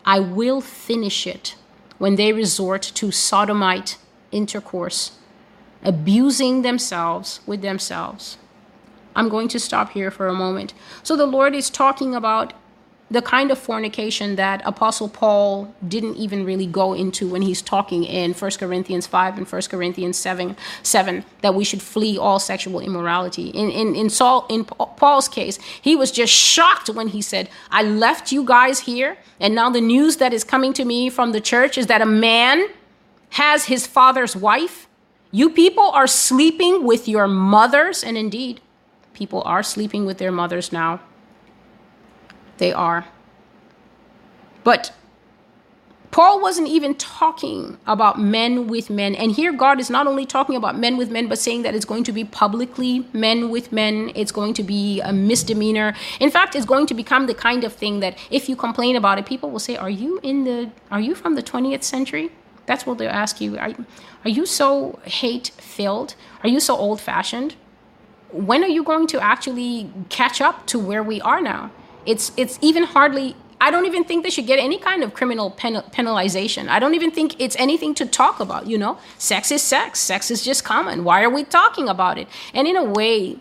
I 0.06 0.20
will 0.20 0.60
finish 0.60 1.28
it 1.28 1.56
when 1.98 2.16
they 2.16 2.34
resort 2.34 2.82
to 2.96 3.12
sodomite 3.12 3.98
intercourse, 4.32 5.19
abusing 5.84 6.62
themselves 6.62 7.40
with 7.46 7.62
themselves. 7.62 8.38
I'm 9.16 9.30
going 9.30 9.48
to 9.50 9.60
stop 9.60 9.92
here 9.92 10.12
for 10.12 10.28
a 10.28 10.34
moment. 10.34 10.74
So 11.04 11.16
the 11.16 11.26
Lord 11.26 11.56
is 11.56 11.70
talking 11.70 12.16
about 12.16 12.54
the 13.12 13.22
kind 13.22 13.50
of 13.50 13.58
fornication 13.58 14.36
that 14.36 14.62
apostle 14.66 15.10
paul 15.10 15.74
didn't 15.88 16.16
even 16.16 16.46
really 16.46 16.68
go 16.68 16.94
into 16.94 17.28
when 17.28 17.42
he's 17.42 17.62
talking 17.62 18.04
in 18.04 18.34
1 18.34 18.52
corinthians 18.52 19.08
5 19.08 19.38
and 19.38 19.48
1 19.48 19.62
corinthians 19.64 20.18
7 20.18 20.56
7 20.84 21.26
that 21.42 21.56
we 21.56 21.64
should 21.64 21.82
flee 21.82 22.18
all 22.18 22.40
sexual 22.40 22.80
immorality 22.80 23.50
in, 23.50 23.70
in, 23.70 23.96
in 23.96 24.10
saul 24.10 24.46
in 24.50 24.64
paul's 24.64 25.28
case 25.28 25.58
he 25.82 25.96
was 25.96 26.12
just 26.12 26.34
shocked 26.34 26.90
when 26.90 27.08
he 27.08 27.22
said 27.22 27.50
i 27.72 27.82
left 27.82 28.32
you 28.32 28.44
guys 28.44 28.82
here 28.82 29.18
and 29.40 29.56
now 29.56 29.70
the 29.70 29.82
news 29.82 30.18
that 30.18 30.34
is 30.34 30.44
coming 30.44 30.74
to 30.74 30.86
me 30.86 31.10
from 31.10 31.32
the 31.32 31.42
church 31.42 31.78
is 31.78 31.88
that 31.88 32.02
a 32.02 32.06
man 32.06 32.68
has 33.32 33.66
his 33.66 33.88
father's 33.88 34.36
wife 34.36 34.88
you 35.32 35.50
people 35.50 35.90
are 35.92 36.08
sleeping 36.08 36.84
with 36.84 37.08
your 37.08 37.28
mothers 37.28 38.04
and 38.04 38.18
indeed 38.18 38.62
people 39.14 39.42
are 39.44 39.64
sleeping 39.64 40.06
with 40.06 40.18
their 40.18 40.32
mothers 40.32 40.72
now 40.72 41.00
they 42.60 42.72
are. 42.72 43.06
But 44.64 44.94
Paul 46.12 46.42
wasn't 46.42 46.68
even 46.68 46.96
talking 46.96 47.78
about 47.88 48.20
men 48.20 48.68
with 48.68 48.90
men. 48.90 49.16
And 49.16 49.32
here, 49.32 49.52
God 49.52 49.80
is 49.80 49.90
not 49.90 50.08
only 50.08 50.26
talking 50.26 50.56
about 50.56 50.78
men 50.78 50.98
with 50.98 51.10
men, 51.10 51.28
but 51.28 51.40
saying 51.40 51.62
that 51.64 51.76
it's 51.76 51.86
going 51.86 52.04
to 52.06 52.12
be 52.12 52.24
publicly 52.24 53.08
men 53.14 53.50
with 53.50 53.72
men. 53.72 54.12
It's 54.16 54.32
going 54.32 54.54
to 54.56 54.64
be 54.64 55.02
a 55.02 55.14
misdemeanor. 55.14 55.94
In 56.20 56.32
fact, 56.32 56.56
it's 56.56 56.66
going 56.66 56.88
to 56.88 56.94
become 56.94 57.28
the 57.28 57.34
kind 57.34 57.64
of 57.64 57.74
thing 57.74 58.00
that 58.00 58.18
if 58.30 58.50
you 58.50 58.56
complain 58.56 58.96
about 58.96 59.20
it, 59.20 59.26
people 59.26 59.50
will 59.50 59.60
say, 59.60 59.76
Are 59.78 59.90
you 59.90 60.20
in 60.24 60.44
the 60.44 60.72
are 60.92 61.00
you 61.00 61.16
from 61.16 61.36
the 61.36 61.44
20th 61.44 61.84
century? 61.84 62.32
That's 62.70 62.86
what 62.86 63.00
they'll 63.00 63.10
ask 63.10 63.42
you. 63.42 63.58
Are, 63.58 63.74
are 64.24 64.30
you 64.30 64.46
so 64.46 65.00
hate 65.04 65.48
filled? 65.58 66.14
Are 66.44 66.50
you 66.50 66.60
so 66.60 66.76
old 66.76 67.02
fashioned? 67.02 67.56
When 68.32 68.64
are 68.64 68.74
you 68.78 68.84
going 68.84 69.08
to 69.08 69.20
actually 69.20 69.92
catch 70.10 70.40
up 70.40 70.68
to 70.68 70.78
where 70.78 71.02
we 71.02 71.20
are 71.22 71.42
now? 71.42 71.72
It's 72.06 72.32
it's 72.38 72.60
even 72.62 72.84
hardly 72.84 73.36
I 73.60 73.72
don't 73.72 73.88
even 73.88 74.04
think 74.04 74.24
they 74.24 74.30
should 74.30 74.46
get 74.46 74.60
any 74.60 74.78
kind 74.78 75.04
of 75.04 75.16
criminal 75.16 75.50
pen- 75.50 75.84
penalization. 75.98 76.70
I 76.70 76.78
don't 76.78 76.94
even 76.94 77.10
think 77.10 77.42
it's 77.42 77.56
anything 77.58 77.96
to 77.96 78.06
talk 78.06 78.40
about, 78.40 78.68
you 78.68 78.78
know? 78.78 79.00
Sex 79.18 79.52
is 79.52 79.64
sex. 79.64 80.00
Sex 80.00 80.30
is 80.30 80.44
just 80.44 80.64
common. 80.64 81.04
Why 81.04 81.24
are 81.24 81.30
we 81.30 81.44
talking 81.44 81.90
about 81.90 82.20
it? 82.20 82.28
And 82.54 82.68
in 82.68 82.78
a 82.78 82.84
way, 82.84 83.40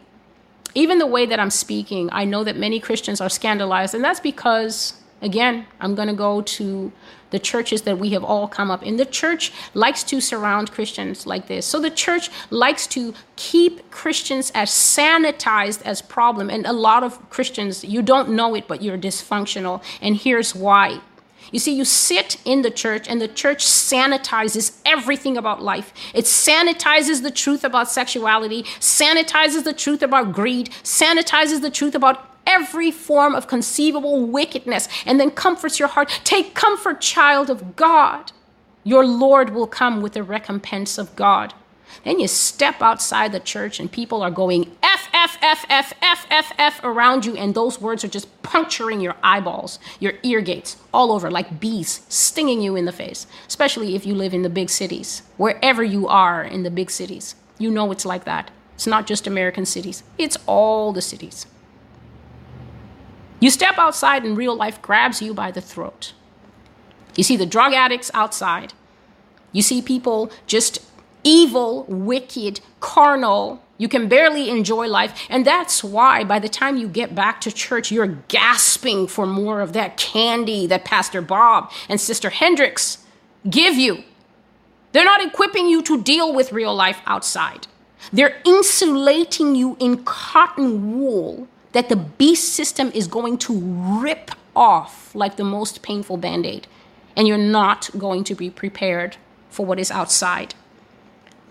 even 0.74 0.99
the 0.99 1.07
way 1.07 1.26
that 1.26 1.39
I'm 1.39 1.51
speaking, 1.51 2.09
I 2.12 2.24
know 2.24 2.43
that 2.45 2.57
many 2.57 2.81
Christians 2.81 3.20
are 3.20 3.29
scandalized, 3.29 3.95
and 3.95 4.03
that's 4.03 4.20
because 4.20 4.95
again, 5.20 5.66
I'm 5.81 5.95
going 5.95 6.09
to 6.09 6.14
go 6.14 6.43
to 6.43 6.93
the 7.31 7.39
churches 7.39 7.83
that 7.83 7.99
we 7.99 8.11
have 8.11 8.24
all 8.24 8.49
come 8.49 8.70
up 8.70 8.83
in. 8.83 8.97
The 8.97 9.07
church 9.07 9.53
likes 9.74 10.03
to 10.05 10.20
surround 10.20 10.72
Christians 10.72 11.26
like 11.26 11.47
this. 11.47 11.66
So 11.66 11.81
the 11.81 11.91
church 11.91 12.31
likes 12.51 12.87
to 12.89 13.14
keep 13.37 13.91
Christians 13.91 14.51
as 14.55 14.70
sanitized 14.70 15.83
as 15.83 16.03
problem. 16.03 16.51
And 16.51 16.66
a 16.66 16.72
lot 16.72 17.03
of 17.03 17.31
Christians, 17.31 17.85
you 17.85 18.03
don't 18.03 18.31
know 18.31 18.55
it, 18.55 18.66
but 18.68 18.83
you're 18.83 18.99
dysfunctional. 18.99 19.83
And 20.01 20.16
here's 20.16 20.55
why. 20.55 21.01
You 21.51 21.59
see, 21.59 21.74
you 21.74 21.85
sit 21.85 22.37
in 22.45 22.62
the 22.62 22.70
church, 22.70 23.09
and 23.09 23.20
the 23.20 23.29
church 23.29 23.64
sanitizes 23.64 24.79
everything 24.85 25.37
about 25.39 25.62
life. 25.62 25.95
It 26.12 26.26
sanitizes 26.26 27.22
the 27.22 27.31
truth 27.31 27.64
about 27.64 27.91
sexuality, 27.91 28.64
sanitizes 28.81 29.64
the 29.64 29.72
truth 29.72 30.03
about 30.03 30.33
greed, 30.33 30.70
sanitizes 30.83 31.62
the 31.62 31.70
truth 31.70 31.95
about 31.95 32.38
every 32.49 32.91
form 32.91 33.35
of 33.35 33.47
conceivable 33.47 34.25
wickedness 34.27 34.89
and 35.07 35.21
then 35.21 35.31
comforts 35.31 35.79
your 35.79 35.89
heart. 35.89 36.09
Take 36.25 36.55
comfort, 36.55 37.01
child 37.01 37.51
of 37.51 37.77
God. 37.77 38.33
Your 38.83 39.07
Lord 39.07 39.51
will 39.51 39.67
come 39.67 40.01
with 40.01 40.15
the 40.15 40.23
recompense 40.23 40.99
of 40.99 41.15
God. 41.15 41.53
Then 42.05 42.21
you 42.21 42.29
step 42.29 42.81
outside 42.81 43.33
the 43.33 43.41
church 43.41 43.79
and 43.79 43.91
people 43.91 44.23
are 44.23 44.31
going 44.31 44.77
F, 44.83 45.09
F, 45.13 45.37
F, 45.43 45.65
F, 45.69 45.93
F, 46.01 46.27
F, 46.31 46.53
F 46.59 46.81
around 46.85 47.25
you, 47.27 47.37
and 47.37 47.55
those 47.55 47.81
words 47.81 48.05
are 48.05 48.09
just 48.09 48.43
puncturing 48.43 49.01
your 49.01 49.17
eyeballs, 49.23 49.79
your 50.01 50.15
ear 50.23 50.41
gates, 50.41 50.77
all 50.93 51.13
over 51.13 51.31
like 51.31 51.61
bees, 51.61 52.03
stinging 52.09 52.63
you 52.63 52.77
in 52.77 52.85
the 52.85 52.93
face, 52.93 53.27
especially 53.47 53.95
if 53.95 54.07
you 54.07 54.15
live 54.15 54.33
in 54.33 54.43
the 54.43 54.51
big 54.51 54.71
cities. 54.71 55.23
Wherever 55.37 55.83
you 55.83 56.07
are 56.09 56.43
in 56.43 56.63
the 56.63 56.71
big 56.71 56.91
cities, 56.91 57.35
you 57.59 57.71
know 57.71 57.91
it's 57.91 58.07
like 58.07 58.25
that. 58.25 58.51
It's 58.75 58.87
not 58.87 59.07
just 59.07 59.27
American 59.27 59.67
cities, 59.67 60.03
it's 60.19 60.39
all 60.47 60.93
the 60.93 61.03
cities. 61.03 61.47
You 63.41 63.51
step 63.51 63.78
outside 63.78 64.24
and 64.24 64.36
real 64.36 64.57
life 64.57 64.82
grabs 64.82 65.22
you 65.22 65.32
by 65.32 65.51
the 65.51 65.61
throat. 65.61 66.12
You 67.16 67.24
see 67.24 67.36
the 67.36 67.47
drug 67.47 67.72
addicts 67.72 68.11
outside. 68.14 68.72
You 69.53 69.62
see 69.62 69.80
people 69.82 70.30
just 70.47 70.80
evil, 71.24 71.84
wicked, 71.89 72.61
carnal. 72.80 73.62
You 73.76 73.89
can 73.89 74.09
barely 74.09 74.51
enjoy 74.51 74.89
life. 74.89 75.26
And 75.30 75.45
that's 75.45 75.84
why 75.84 76.24
by 76.24 76.39
the 76.39 76.49
time 76.49 76.76
you 76.76 76.89
get 76.89 77.14
back 77.14 77.41
to 77.43 77.53
church, 77.53 77.93
you're 77.93 78.18
gasping 78.28 79.07
for 79.07 79.26
more 79.26 79.61
of 79.61 79.72
that 79.72 79.97
candy 79.97 80.66
that 80.66 80.84
Pastor 80.84 81.22
Bob 81.22 81.70
and 81.89 82.01
Sister 82.01 82.30
Hendricks 82.30 82.99
give 83.49 83.74
you. 83.74 84.05
They're 84.93 85.05
not 85.05 85.24
equipping 85.24 85.68
you 85.68 85.82
to 85.82 86.03
deal 86.03 86.34
with 86.34 86.53
real 86.53 86.74
life 86.74 87.01
outside. 87.07 87.66
They're 88.12 88.41
insulating 88.45 89.55
you 89.55 89.76
in 89.80 90.05
cotton 90.05 90.99
wool 90.99 91.47
that 91.79 91.89
the 91.89 91.95
beast 91.95 92.55
system 92.55 92.91
is 92.93 93.07
going 93.07 93.39
to 93.39 93.53
rip 94.03 94.33
off 94.57 95.14
like 95.14 95.37
the 95.37 95.45
most 95.45 95.81
painful 95.81 96.16
band 96.16 96.45
aid, 96.45 96.66
and 97.16 97.29
you're 97.29 97.39
not 97.39 97.89
going 97.97 98.24
to 98.24 98.35
be 98.35 98.51
prepared 98.51 99.16
for 99.49 99.64
what 99.64 99.79
is 99.79 99.89
outside. 99.93 100.57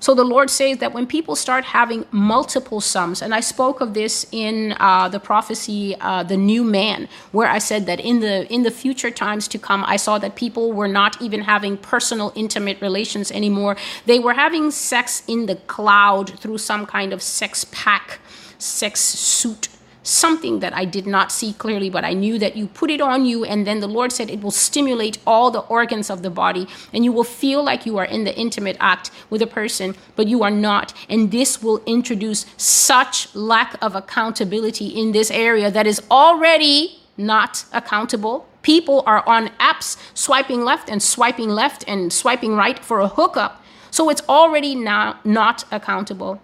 So 0.01 0.13
the 0.13 0.25
Lord 0.25 0.49
says 0.49 0.79
that 0.79 0.91
when 0.93 1.07
people 1.07 1.37
start 1.37 1.63
having 1.63 2.05
multiple 2.11 2.81
sums, 2.81 3.21
and 3.21 3.33
I 3.33 3.39
spoke 3.39 3.79
of 3.79 3.93
this 3.93 4.27
in 4.33 4.75
uh, 4.81 5.07
the 5.07 5.21
prophecy, 5.21 5.95
uh, 6.01 6.23
the 6.23 6.35
new 6.35 6.65
man, 6.65 7.07
where 7.31 7.47
I 7.47 7.59
said 7.59 7.85
that 7.85 8.01
in 8.01 8.19
the 8.19 8.51
in 8.53 8.63
the 8.63 8.71
future 8.83 9.09
times 9.09 9.47
to 9.47 9.57
come, 9.57 9.85
I 9.87 9.95
saw 9.95 10.19
that 10.19 10.35
people 10.35 10.73
were 10.73 10.89
not 10.89 11.21
even 11.21 11.43
having 11.43 11.77
personal, 11.77 12.33
intimate 12.35 12.81
relations 12.81 13.31
anymore. 13.31 13.77
They 14.05 14.19
were 14.19 14.33
having 14.33 14.71
sex 14.71 15.23
in 15.25 15.45
the 15.45 15.55
cloud 15.55 16.37
through 16.37 16.57
some 16.57 16.85
kind 16.85 17.13
of 17.13 17.21
sex 17.21 17.65
pack, 17.71 18.19
sex 18.59 18.99
suit 18.99 19.69
something 20.07 20.59
that 20.59 20.73
I 20.73 20.85
did 20.85 21.05
not 21.05 21.31
see 21.31 21.53
clearly, 21.53 21.89
but 21.89 22.05
I 22.05 22.13
knew 22.13 22.39
that 22.39 22.55
you 22.55 22.67
put 22.67 22.89
it 22.89 23.01
on 23.01 23.25
you, 23.25 23.43
and 23.43 23.67
then 23.67 23.79
the 23.79 23.87
Lord 23.87 24.11
said 24.11 24.29
it 24.29 24.41
will 24.41 24.51
stimulate 24.51 25.17
all 25.27 25.51
the 25.51 25.61
organs 25.61 26.09
of 26.09 26.21
the 26.21 26.29
body, 26.29 26.67
and 26.93 27.03
you 27.03 27.11
will 27.11 27.23
feel 27.23 27.63
like 27.63 27.85
you 27.85 27.97
are 27.97 28.05
in 28.05 28.23
the 28.23 28.35
intimate 28.35 28.77
act 28.79 29.11
with 29.29 29.41
a 29.41 29.47
person, 29.47 29.95
but 30.15 30.27
you 30.27 30.43
are 30.43 30.51
not. 30.51 30.93
And 31.09 31.31
this 31.31 31.61
will 31.61 31.81
introduce 31.85 32.45
such 32.55 33.33
lack 33.35 33.75
of 33.81 33.95
accountability 33.95 34.87
in 34.87 35.11
this 35.11 35.29
area 35.29 35.69
that 35.71 35.85
is 35.85 36.01
already 36.09 36.99
not 37.17 37.65
accountable. 37.73 38.47
People 38.61 39.03
are 39.05 39.27
on 39.27 39.49
apps 39.59 39.97
swiping 40.13 40.63
left 40.63 40.89
and 40.89 41.01
swiping 41.01 41.49
left 41.49 41.83
and 41.87 42.13
swiping 42.13 42.55
right 42.55 42.79
for 42.79 42.99
a 42.99 43.07
hookup. 43.07 43.63
So 43.91 44.09
it's 44.09 44.21
already 44.29 44.75
now 44.75 45.19
not 45.23 45.65
accountable. 45.71 46.41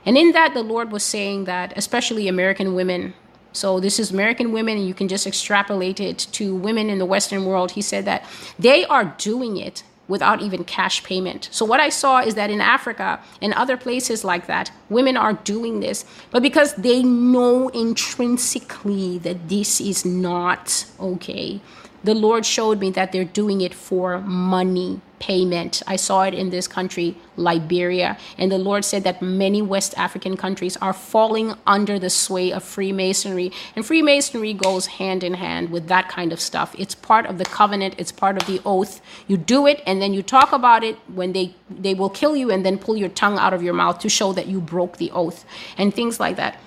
And 0.06 0.16
in 0.16 0.30
that, 0.32 0.54
the 0.54 0.62
Lord 0.62 0.92
was 0.92 1.02
saying 1.02 1.46
that, 1.46 1.72
especially 1.76 2.28
American 2.28 2.74
women, 2.74 3.14
so 3.52 3.80
this 3.80 3.98
is 3.98 4.12
American 4.12 4.52
women, 4.52 4.76
and 4.76 4.86
you 4.86 4.94
can 4.94 5.08
just 5.08 5.26
extrapolate 5.26 5.98
it 5.98 6.18
to 6.32 6.54
women 6.54 6.90
in 6.90 6.98
the 6.98 7.06
Western 7.06 7.44
world. 7.44 7.72
He 7.72 7.82
said 7.82 8.04
that 8.04 8.24
they 8.58 8.84
are 8.84 9.16
doing 9.18 9.56
it 9.56 9.82
without 10.08 10.42
even 10.42 10.64
cash 10.64 11.04
payment. 11.04 11.48
So 11.52 11.64
what 11.64 11.80
I 11.80 11.90
saw 11.90 12.20
is 12.20 12.34
that 12.34 12.50
in 12.50 12.60
Africa 12.60 13.20
and 13.40 13.52
other 13.54 13.76
places 13.76 14.24
like 14.24 14.46
that, 14.46 14.72
women 14.88 15.16
are 15.16 15.34
doing 15.34 15.80
this, 15.80 16.04
but 16.30 16.42
because 16.42 16.74
they 16.74 17.02
know 17.02 17.68
intrinsically 17.68 19.18
that 19.18 19.48
this 19.48 19.80
is 19.80 20.04
not 20.04 20.86
okay, 20.98 21.60
the 22.04 22.14
Lord 22.14 22.46
showed 22.46 22.80
me 22.80 22.90
that 22.92 23.12
they're 23.12 23.24
doing 23.24 23.60
it 23.60 23.74
for 23.74 24.20
money 24.20 25.00
payment. 25.18 25.82
I 25.86 25.96
saw 25.96 26.22
it 26.22 26.34
in 26.34 26.50
this 26.50 26.68
country, 26.68 27.16
Liberia. 27.36 28.16
And 28.36 28.50
the 28.52 28.58
Lord 28.58 28.84
said 28.84 29.04
that 29.04 29.20
many 29.20 29.62
West 29.62 29.94
African 29.96 30.36
countries 30.36 30.76
are 30.78 30.92
falling 30.92 31.54
under 31.66 31.98
the 31.98 32.10
sway 32.10 32.52
of 32.52 32.62
Freemasonry. 32.62 33.52
And 33.74 33.84
Freemasonry 33.84 34.54
goes 34.54 34.86
hand 34.86 35.24
in 35.24 35.34
hand 35.34 35.70
with 35.70 35.88
that 35.88 36.08
kind 36.08 36.32
of 36.32 36.40
stuff. 36.40 36.74
It's 36.78 36.94
part 36.94 37.26
of 37.26 37.38
the 37.38 37.44
covenant, 37.44 37.94
it's 37.98 38.12
part 38.12 38.40
of 38.40 38.46
the 38.46 38.60
oath. 38.64 39.00
You 39.26 39.36
do 39.36 39.66
it 39.66 39.82
and 39.86 40.00
then 40.00 40.14
you 40.14 40.22
talk 40.22 40.52
about 40.52 40.84
it 40.84 40.96
when 41.12 41.32
they, 41.32 41.54
they 41.68 41.94
will 41.94 42.10
kill 42.10 42.36
you 42.36 42.50
and 42.50 42.64
then 42.64 42.78
pull 42.78 42.96
your 42.96 43.08
tongue 43.08 43.38
out 43.38 43.52
of 43.52 43.62
your 43.62 43.74
mouth 43.74 43.98
to 44.00 44.08
show 44.08 44.32
that 44.32 44.46
you 44.46 44.60
broke 44.60 44.98
the 44.98 45.10
oath 45.10 45.44
and 45.76 45.92
things 45.92 46.20
like 46.20 46.36
that. 46.36 46.58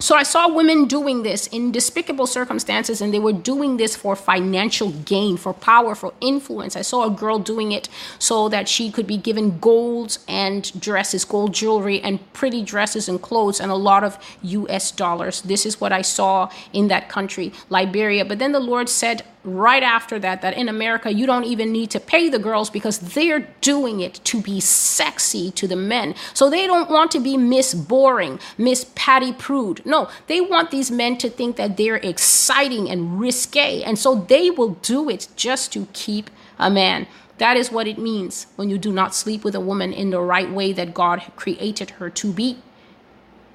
So 0.00 0.14
I 0.14 0.22
saw 0.22 0.48
women 0.48 0.86
doing 0.86 1.24
this 1.24 1.48
in 1.48 1.72
despicable 1.72 2.28
circumstances, 2.28 3.00
and 3.00 3.12
they 3.12 3.18
were 3.18 3.32
doing 3.32 3.78
this 3.78 3.96
for 3.96 4.14
financial 4.14 4.90
gain, 4.90 5.36
for 5.36 5.52
power, 5.52 5.96
for 5.96 6.14
influence. 6.20 6.76
I 6.76 6.82
saw 6.82 7.04
a 7.04 7.10
girl 7.10 7.40
doing 7.40 7.72
it 7.72 7.88
so 8.20 8.48
that 8.48 8.68
she 8.68 8.92
could 8.92 9.08
be 9.08 9.16
given 9.16 9.58
gold 9.58 10.18
and 10.28 10.80
dresses, 10.80 11.24
gold 11.24 11.52
jewelry, 11.52 12.00
and 12.00 12.32
pretty 12.32 12.62
dresses 12.62 13.08
and 13.08 13.20
clothes, 13.20 13.60
and 13.60 13.72
a 13.72 13.74
lot 13.74 14.04
of 14.04 14.18
US 14.42 14.92
dollars. 14.92 15.42
This 15.42 15.66
is 15.66 15.80
what 15.80 15.92
I 15.92 16.02
saw 16.02 16.48
in 16.72 16.86
that 16.88 17.08
country, 17.08 17.52
Liberia. 17.68 18.24
But 18.24 18.38
then 18.38 18.52
the 18.52 18.60
Lord 18.60 18.88
said, 18.88 19.24
right 19.44 19.82
after 19.82 20.18
that 20.18 20.42
that 20.42 20.56
in 20.56 20.68
America 20.68 21.12
you 21.12 21.26
don't 21.26 21.44
even 21.44 21.72
need 21.72 21.90
to 21.90 22.00
pay 22.00 22.28
the 22.28 22.38
girls 22.38 22.70
because 22.70 22.98
they're 22.98 23.48
doing 23.60 24.00
it 24.00 24.14
to 24.24 24.40
be 24.40 24.60
sexy 24.60 25.50
to 25.52 25.66
the 25.66 25.76
men. 25.76 26.14
So 26.34 26.50
they 26.50 26.66
don't 26.66 26.90
want 26.90 27.10
to 27.12 27.20
be 27.20 27.36
Miss 27.36 27.74
Boring, 27.74 28.40
Miss 28.56 28.86
Patty 28.94 29.32
Prude. 29.32 29.84
No, 29.86 30.08
they 30.26 30.40
want 30.40 30.70
these 30.70 30.90
men 30.90 31.16
to 31.18 31.30
think 31.30 31.56
that 31.56 31.76
they're 31.76 31.96
exciting 31.96 32.90
and 32.90 33.20
risque. 33.20 33.82
And 33.82 33.98
so 33.98 34.14
they 34.14 34.50
will 34.50 34.74
do 34.82 35.08
it 35.08 35.28
just 35.36 35.72
to 35.72 35.86
keep 35.92 36.30
a 36.58 36.70
man. 36.70 37.06
That 37.38 37.56
is 37.56 37.70
what 37.70 37.86
it 37.86 37.98
means 37.98 38.48
when 38.56 38.68
you 38.68 38.78
do 38.78 38.92
not 38.92 39.14
sleep 39.14 39.44
with 39.44 39.54
a 39.54 39.60
woman 39.60 39.92
in 39.92 40.10
the 40.10 40.20
right 40.20 40.50
way 40.50 40.72
that 40.72 40.92
God 40.92 41.22
created 41.36 41.90
her 41.90 42.10
to 42.10 42.32
be. 42.32 42.58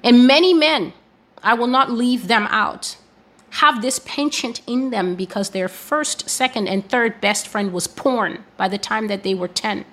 And 0.02 0.26
many 0.26 0.54
men, 0.54 0.94
I 1.42 1.54
will 1.54 1.66
not 1.66 1.90
leave 1.90 2.28
them 2.28 2.46
out 2.50 2.96
have 3.54 3.82
this 3.82 4.00
penchant 4.00 4.60
in 4.66 4.90
them 4.90 5.14
because 5.14 5.50
their 5.50 5.68
first, 5.68 6.28
second, 6.28 6.66
and 6.66 6.88
third 6.88 7.20
best 7.20 7.46
friend 7.46 7.72
was 7.72 7.86
porn 7.86 8.42
by 8.56 8.66
the 8.66 8.78
time 8.78 9.06
that 9.06 9.22
they 9.22 9.34
were 9.34 9.48
10. 9.48 9.84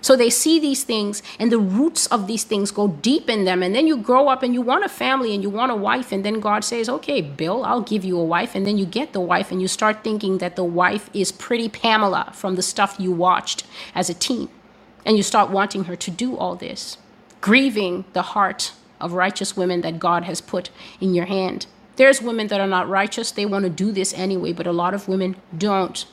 So 0.00 0.16
they 0.16 0.30
see 0.30 0.60
these 0.60 0.84
things, 0.84 1.22
and 1.40 1.50
the 1.50 1.58
roots 1.58 2.06
of 2.08 2.26
these 2.26 2.44
things 2.44 2.70
go 2.70 2.88
deep 2.88 3.28
in 3.30 3.46
them. 3.46 3.62
And 3.62 3.74
then 3.74 3.86
you 3.86 3.96
grow 3.96 4.28
up 4.28 4.42
and 4.42 4.52
you 4.52 4.60
want 4.60 4.84
a 4.84 4.88
family 4.88 5.34
and 5.34 5.42
you 5.42 5.48
want 5.48 5.72
a 5.72 5.74
wife. 5.74 6.12
And 6.12 6.24
then 6.24 6.40
God 6.40 6.62
says, 6.62 6.88
Okay, 6.88 7.22
Bill, 7.22 7.64
I'll 7.64 7.80
give 7.80 8.04
you 8.04 8.18
a 8.18 8.24
wife. 8.24 8.54
And 8.54 8.66
then 8.66 8.76
you 8.76 8.84
get 8.84 9.12
the 9.12 9.20
wife, 9.20 9.50
and 9.50 9.62
you 9.62 9.66
start 9.66 10.04
thinking 10.04 10.38
that 10.38 10.56
the 10.56 10.62
wife 10.62 11.08
is 11.14 11.32
pretty 11.32 11.70
Pamela 11.70 12.30
from 12.34 12.54
the 12.54 12.62
stuff 12.62 12.96
you 12.98 13.12
watched 13.12 13.64
as 13.94 14.10
a 14.10 14.14
teen. 14.14 14.50
And 15.06 15.16
you 15.16 15.22
start 15.22 15.50
wanting 15.50 15.84
her 15.84 15.96
to 15.96 16.10
do 16.10 16.36
all 16.36 16.54
this, 16.54 16.98
grieving 17.40 18.04
the 18.12 18.22
heart 18.22 18.72
of 19.00 19.14
righteous 19.14 19.56
women 19.56 19.80
that 19.80 19.98
God 19.98 20.24
has 20.24 20.40
put 20.40 20.70
in 21.00 21.14
your 21.14 21.26
hand. 21.26 21.66
There's 21.96 22.20
women 22.20 22.48
that 22.48 22.60
are 22.60 22.66
not 22.66 22.88
righteous. 22.88 23.30
They 23.30 23.46
want 23.46 23.64
to 23.64 23.70
do 23.70 23.92
this 23.92 24.12
anyway, 24.14 24.52
but 24.52 24.66
a 24.66 24.72
lot 24.72 24.94
of 24.94 25.08
women 25.08 25.36
don't. 25.56 26.04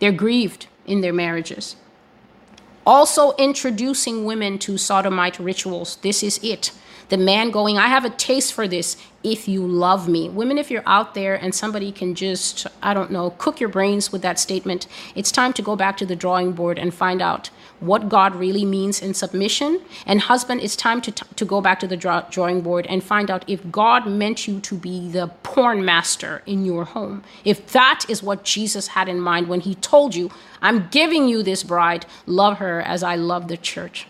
They're 0.00 0.12
grieved 0.12 0.66
in 0.86 1.00
their 1.00 1.12
marriages. 1.12 1.76
Also, 2.86 3.32
introducing 3.36 4.24
women 4.24 4.58
to 4.60 4.78
sodomite 4.78 5.38
rituals. 5.38 5.96
This 5.96 6.22
is 6.22 6.40
it. 6.42 6.72
The 7.10 7.18
man 7.18 7.50
going, 7.50 7.78
I 7.78 7.88
have 7.88 8.04
a 8.04 8.10
taste 8.10 8.52
for 8.52 8.68
this 8.68 8.96
if 9.22 9.48
you 9.48 9.66
love 9.66 10.08
me. 10.08 10.28
Women, 10.28 10.58
if 10.58 10.70
you're 10.70 10.82
out 10.86 11.14
there 11.14 11.34
and 11.34 11.54
somebody 11.54 11.92
can 11.92 12.14
just, 12.14 12.66
I 12.82 12.94
don't 12.94 13.10
know, 13.10 13.30
cook 13.30 13.60
your 13.60 13.68
brains 13.68 14.12
with 14.12 14.22
that 14.22 14.38
statement, 14.38 14.86
it's 15.14 15.32
time 15.32 15.52
to 15.54 15.62
go 15.62 15.76
back 15.76 15.96
to 15.98 16.06
the 16.06 16.16
drawing 16.16 16.52
board 16.52 16.78
and 16.78 16.92
find 16.92 17.22
out 17.22 17.50
what 17.80 18.08
God 18.08 18.34
really 18.34 18.64
means 18.64 19.00
in 19.00 19.14
submission. 19.14 19.80
And 20.06 20.20
husband, 20.20 20.60
it's 20.60 20.76
time 20.76 21.00
to, 21.02 21.12
t- 21.12 21.24
to 21.36 21.44
go 21.44 21.60
back 21.60 21.80
to 21.80 21.86
the 21.86 21.96
draw- 21.96 22.22
drawing 22.30 22.60
board 22.60 22.86
and 22.86 23.02
find 23.02 23.30
out 23.30 23.44
if 23.48 23.70
God 23.70 24.06
meant 24.06 24.48
you 24.48 24.60
to 24.60 24.74
be 24.76 25.10
the 25.10 25.28
porn 25.42 25.84
master 25.84 26.42
in 26.46 26.64
your 26.64 26.84
home. 26.84 27.22
If 27.44 27.66
that 27.72 28.04
is 28.08 28.22
what 28.22 28.44
Jesus 28.44 28.88
had 28.88 29.08
in 29.08 29.20
mind 29.20 29.48
when 29.48 29.60
he 29.60 29.74
told 29.76 30.14
you, 30.14 30.30
I'm 30.60 30.88
giving 30.88 31.28
you 31.28 31.42
this 31.42 31.62
bride, 31.62 32.06
love 32.26 32.58
her 32.58 32.80
as 32.82 33.02
I 33.02 33.16
love 33.16 33.48
the 33.48 33.56
church 33.56 34.06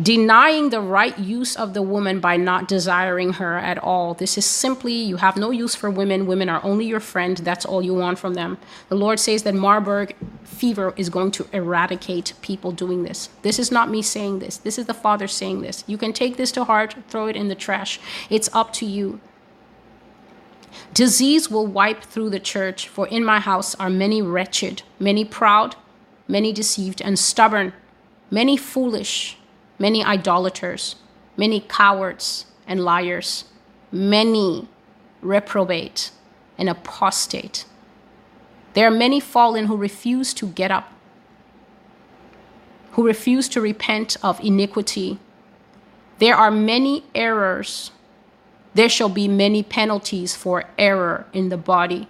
denying 0.00 0.70
the 0.70 0.80
right 0.80 1.16
use 1.18 1.54
of 1.56 1.72
the 1.72 1.82
woman 1.82 2.18
by 2.18 2.36
not 2.36 2.66
desiring 2.66 3.34
her 3.34 3.56
at 3.56 3.78
all. 3.78 4.14
This 4.14 4.36
is 4.36 4.44
simply, 4.44 4.92
you 4.92 5.16
have 5.16 5.36
no 5.36 5.50
use 5.50 5.74
for 5.74 5.88
women. 5.88 6.26
Women 6.26 6.48
are 6.48 6.62
only 6.64 6.84
your 6.84 7.00
friend. 7.00 7.36
That's 7.36 7.64
all 7.64 7.80
you 7.80 7.94
want 7.94 8.18
from 8.18 8.34
them. 8.34 8.58
The 8.88 8.96
Lord 8.96 9.20
says 9.20 9.44
that 9.44 9.54
Marburg 9.54 10.16
fever 10.42 10.94
is 10.96 11.10
going 11.10 11.30
to 11.32 11.46
eradicate 11.52 12.32
people 12.42 12.72
doing 12.72 13.04
this. 13.04 13.28
This 13.42 13.58
is 13.58 13.70
not 13.70 13.90
me 13.90 14.02
saying 14.02 14.40
this. 14.40 14.56
This 14.56 14.78
is 14.78 14.86
the 14.86 14.94
Father 14.94 15.28
saying 15.28 15.62
this. 15.62 15.84
You 15.86 15.96
can 15.96 16.12
take 16.12 16.36
this 16.36 16.50
to 16.52 16.64
heart, 16.64 16.96
throw 17.08 17.28
it 17.28 17.36
in 17.36 17.48
the 17.48 17.54
trash. 17.54 18.00
It's 18.30 18.50
up 18.52 18.72
to 18.74 18.86
you. 18.86 19.20
Disease 20.92 21.48
will 21.48 21.66
wipe 21.66 22.02
through 22.02 22.30
the 22.30 22.40
church, 22.40 22.88
for 22.88 23.06
in 23.06 23.24
my 23.24 23.38
house 23.38 23.76
are 23.76 23.90
many 23.90 24.20
wretched, 24.20 24.82
many 24.98 25.24
proud, 25.24 25.76
many 26.26 26.52
deceived 26.52 27.00
and 27.00 27.16
stubborn, 27.16 27.72
many 28.28 28.56
foolish 28.56 29.38
many 29.78 30.04
idolaters, 30.04 30.96
many 31.36 31.60
cowards 31.60 32.46
and 32.66 32.84
liars, 32.84 33.44
many 33.90 34.68
reprobate 35.20 36.10
and 36.58 36.68
apostate. 36.68 37.64
There 38.74 38.86
are 38.88 38.90
many 38.90 39.20
fallen 39.20 39.66
who 39.66 39.76
refuse 39.76 40.34
to 40.34 40.46
get 40.46 40.70
up, 40.70 40.92
who 42.92 43.06
refuse 43.06 43.48
to 43.50 43.60
repent 43.60 44.16
of 44.22 44.40
iniquity. 44.40 45.18
There 46.18 46.34
are 46.34 46.50
many 46.50 47.04
errors. 47.14 47.90
There 48.74 48.88
shall 48.88 49.08
be 49.08 49.28
many 49.28 49.62
penalties 49.62 50.34
for 50.34 50.64
error 50.78 51.26
in 51.32 51.48
the 51.48 51.56
body. 51.56 52.08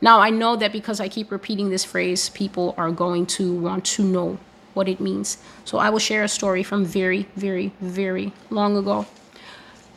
Now, 0.00 0.20
I 0.20 0.30
know 0.30 0.54
that 0.56 0.72
because 0.72 1.00
I 1.00 1.08
keep 1.08 1.30
repeating 1.30 1.70
this 1.70 1.84
phrase, 1.84 2.28
people 2.28 2.74
are 2.76 2.92
going 2.92 3.26
to 3.26 3.58
want 3.58 3.84
to 3.86 4.04
know 4.04 4.38
what 4.78 4.88
it 4.88 5.00
means. 5.00 5.36
So 5.64 5.76
I 5.76 5.90
will 5.90 5.98
share 5.98 6.24
a 6.24 6.28
story 6.28 6.62
from 6.62 6.86
very, 6.86 7.26
very, 7.36 7.72
very 7.80 8.32
long 8.48 8.76
ago. 8.76 9.06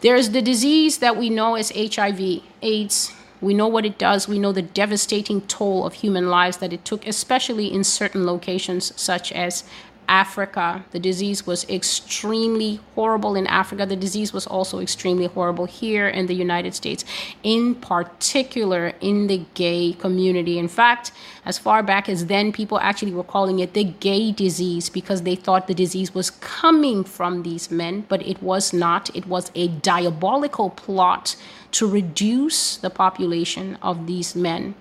There's 0.01 0.31
the 0.31 0.41
disease 0.41 0.97
that 0.97 1.15
we 1.15 1.29
know 1.29 1.55
as 1.55 1.71
HIV, 1.71 2.41
AIDS. 2.63 3.13
We 3.39 3.53
know 3.53 3.67
what 3.67 3.85
it 3.85 3.97
does. 3.97 4.27
We 4.27 4.39
know 4.39 4.51
the 4.51 4.63
devastating 4.81 5.41
toll 5.41 5.85
of 5.85 5.93
human 5.93 6.27
lives 6.29 6.57
that 6.57 6.73
it 6.73 6.83
took, 6.83 7.07
especially 7.07 7.71
in 7.71 7.83
certain 7.83 8.25
locations 8.25 8.91
such 8.99 9.31
as 9.31 9.63
Africa. 10.07 10.83
The 10.91 10.99
disease 10.99 11.47
was 11.47 11.67
extremely 11.69 12.79
horrible 12.95 13.35
in 13.35 13.47
Africa. 13.47 13.85
The 13.85 13.95
disease 13.95 14.33
was 14.33 14.45
also 14.45 14.79
extremely 14.79 15.27
horrible 15.27 15.65
here 15.65 16.07
in 16.07 16.27
the 16.27 16.33
United 16.33 16.75
States, 16.75 17.05
in 17.43 17.75
particular 17.75 18.93
in 19.01 19.27
the 19.27 19.45
gay 19.53 19.93
community. 19.93 20.59
In 20.59 20.67
fact, 20.67 21.11
as 21.45 21.57
far 21.57 21.81
back 21.81 22.09
as 22.09 22.25
then, 22.25 22.51
people 22.51 22.79
actually 22.79 23.13
were 23.13 23.23
calling 23.23 23.59
it 23.59 23.73
the 23.73 23.83
gay 23.83 24.31
disease 24.31 24.89
because 24.89 25.21
they 25.21 25.35
thought 25.35 25.67
the 25.67 25.73
disease 25.73 26.13
was 26.13 26.29
coming 26.29 27.03
from 27.03 27.43
these 27.43 27.71
men, 27.71 28.05
but 28.09 28.25
it 28.27 28.43
was 28.43 28.73
not. 28.73 29.15
It 29.15 29.27
was 29.27 29.51
a 29.55 29.67
diabolical 29.67 30.69
plot 30.69 31.35
to 31.71 31.87
reduce 31.87 32.77
the 32.77 32.89
population 32.89 33.77
of 33.81 34.07
these 34.07 34.35
men. 34.35 34.75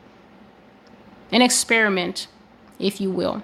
An 1.33 1.43
experiment, 1.43 2.27
if 2.79 3.01
you 3.01 3.11
will. 3.11 3.43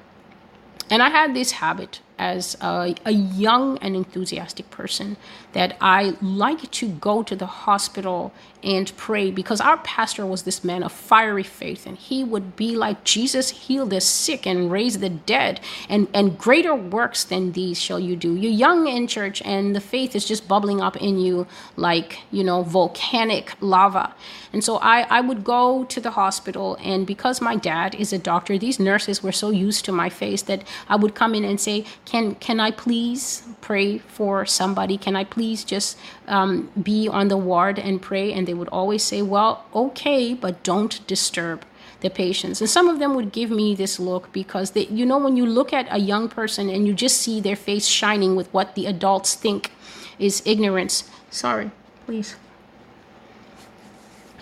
And 0.91 1.03
I 1.03 1.11
had 1.11 1.34
this 1.34 1.53
habit 1.53 2.01
as 2.18 2.57
a, 2.61 2.95
a, 3.05 3.11
young 3.11 3.76
and 3.78 3.95
enthusiastic 3.95 4.70
person 4.70 5.16
that 5.57 5.74
I 5.80 6.12
like 6.20 6.70
to 6.70 6.86
go 6.86 7.22
to 7.22 7.34
the 7.34 7.46
hospital 7.46 8.30
and 8.62 8.94
pray 8.98 9.30
because 9.30 9.59
our 9.59 9.78
pastor 9.78 10.26
was 10.26 10.42
this 10.42 10.62
man 10.62 10.82
of 10.82 10.92
fiery 10.92 11.42
faith 11.42 11.86
and 11.86 11.96
he 11.96 12.22
would 12.22 12.57
be 12.57 12.76
like 12.76 13.04
Jesus 13.04 13.48
heal 13.48 13.86
the 13.86 14.02
sick 14.02 14.46
and 14.46 14.70
raise 14.70 14.98
the 14.98 15.09
dead 15.09 15.61
and 15.88 16.09
and 16.12 16.36
greater 16.36 16.74
works 16.74 17.24
than 17.24 17.52
these 17.52 17.80
shall 17.80 18.00
you 18.00 18.16
do. 18.16 18.34
You're 18.34 18.52
young 18.66 18.86
in 18.86 19.07
church 19.07 19.40
and 19.46 19.74
the 19.74 19.80
faith 19.80 20.14
is 20.14 20.26
just 20.26 20.46
bubbling 20.46 20.82
up 20.82 20.96
in 20.96 21.18
you 21.18 21.46
like, 21.76 22.18
you 22.30 22.44
know, 22.44 22.62
volcanic 22.62 23.54
lava. 23.61 24.14
And 24.52 24.62
so 24.62 24.76
I, 24.76 25.07
I 25.09 25.20
would 25.22 25.42
go 25.42 25.84
to 25.84 26.00
the 26.00 26.11
hospital 26.11 26.76
and 26.82 27.07
because 27.07 27.40
my 27.40 27.57
dad 27.57 27.94
is 27.94 28.12
a 28.12 28.18
doctor, 28.18 28.59
these 28.59 28.78
nurses 28.78 29.22
were 29.22 29.32
so 29.32 29.48
used 29.50 29.86
to 29.86 29.92
my 29.92 30.11
face 30.11 30.42
that 30.42 30.64
I 30.86 30.96
would 30.96 31.14
come 31.14 31.34
in 31.34 31.44
and 31.44 31.59
say, 31.59 31.86
Can 32.04 32.34
can 32.34 32.59
I 32.61 32.72
please 32.72 33.42
pray 33.61 33.98
for 33.98 34.44
somebody? 34.44 34.98
Can 34.98 35.14
I 35.16 35.24
please 35.24 35.45
just 35.64 35.99
um, 36.26 36.70
be 36.82 37.09
on 37.09 37.28
the 37.28 37.36
ward 37.36 37.78
and 37.78 38.01
pray? 38.01 38.32
And 38.32 38.47
they 38.49 38.55
would 38.55 38.68
always 38.68 39.03
say, 39.03 39.22
Well, 39.22 39.64
okay, 39.74 40.34
but 40.34 40.62
don't 40.62 41.07
disturb 41.07 41.64
the 42.01 42.11
patients. 42.11 42.61
And 42.61 42.68
some 42.68 42.88
of 42.88 42.99
them 42.99 43.14
would 43.14 43.32
give 43.32 43.51
me 43.51 43.74
this 43.74 43.99
look 43.99 44.32
because 44.32 44.72
they, 44.72 44.86
you 44.86 45.07
know, 45.07 45.18
when 45.18 45.36
you 45.36 45.47
look 45.47 45.72
at 45.72 45.86
a 45.90 45.99
young 45.99 46.28
person 46.28 46.68
and 46.68 46.86
you 46.86 46.94
just 46.94 47.16
see 47.18 47.40
their 47.40 47.57
face 47.57 47.86
shining 47.86 48.36
with 48.36 48.53
what 48.53 48.74
the 48.74 48.86
adults 48.86 49.34
think 49.34 49.70
is 50.18 50.42
ignorance. 50.44 51.09
Sorry, 51.30 51.70
please. 52.05 52.36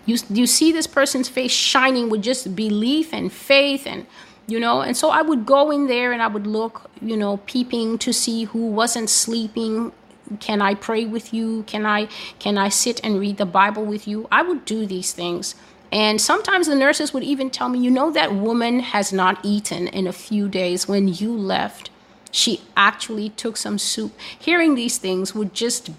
You, 0.06 0.18
you 0.28 0.46
see 0.46 0.72
this 0.72 0.86
person's 0.86 1.28
face 1.28 1.52
shining 1.52 2.10
with 2.10 2.22
just 2.22 2.54
belief 2.54 3.12
and 3.12 3.32
faith 3.32 3.86
and 3.86 4.06
you 4.46 4.60
know 4.60 4.82
and 4.82 4.94
so 4.94 5.08
i 5.08 5.22
would 5.22 5.46
go 5.46 5.70
in 5.70 5.86
there 5.86 6.12
and 6.12 6.20
i 6.20 6.26
would 6.26 6.46
look 6.46 6.90
you 7.00 7.16
know 7.16 7.38
peeping 7.46 7.96
to 7.96 8.12
see 8.12 8.44
who 8.44 8.66
wasn't 8.66 9.08
sleeping 9.08 9.92
can 10.40 10.62
i 10.62 10.74
pray 10.74 11.04
with 11.04 11.32
you 11.32 11.62
can 11.64 11.84
i 11.86 12.06
can 12.38 12.58
i 12.58 12.68
sit 12.68 13.00
and 13.04 13.18
read 13.18 13.36
the 13.36 13.46
bible 13.46 13.84
with 13.84 14.06
you 14.06 14.26
i 14.30 14.42
would 14.42 14.64
do 14.64 14.86
these 14.86 15.12
things 15.12 15.54
and 15.92 16.20
sometimes 16.20 16.66
the 16.66 16.74
nurses 16.74 17.12
would 17.12 17.24
even 17.24 17.50
tell 17.50 17.68
me 17.68 17.78
you 17.78 17.90
know 17.90 18.10
that 18.10 18.34
woman 18.34 18.80
has 18.80 19.12
not 19.12 19.38
eaten 19.42 19.86
in 19.88 20.06
a 20.06 20.12
few 20.12 20.48
days 20.48 20.88
when 20.88 21.08
you 21.08 21.36
left 21.36 21.90
she 22.30 22.62
actually 22.76 23.28
took 23.28 23.56
some 23.56 23.78
soup 23.78 24.12
hearing 24.38 24.74
these 24.74 24.98
things 24.98 25.34
would 25.34 25.54
just 25.54 25.90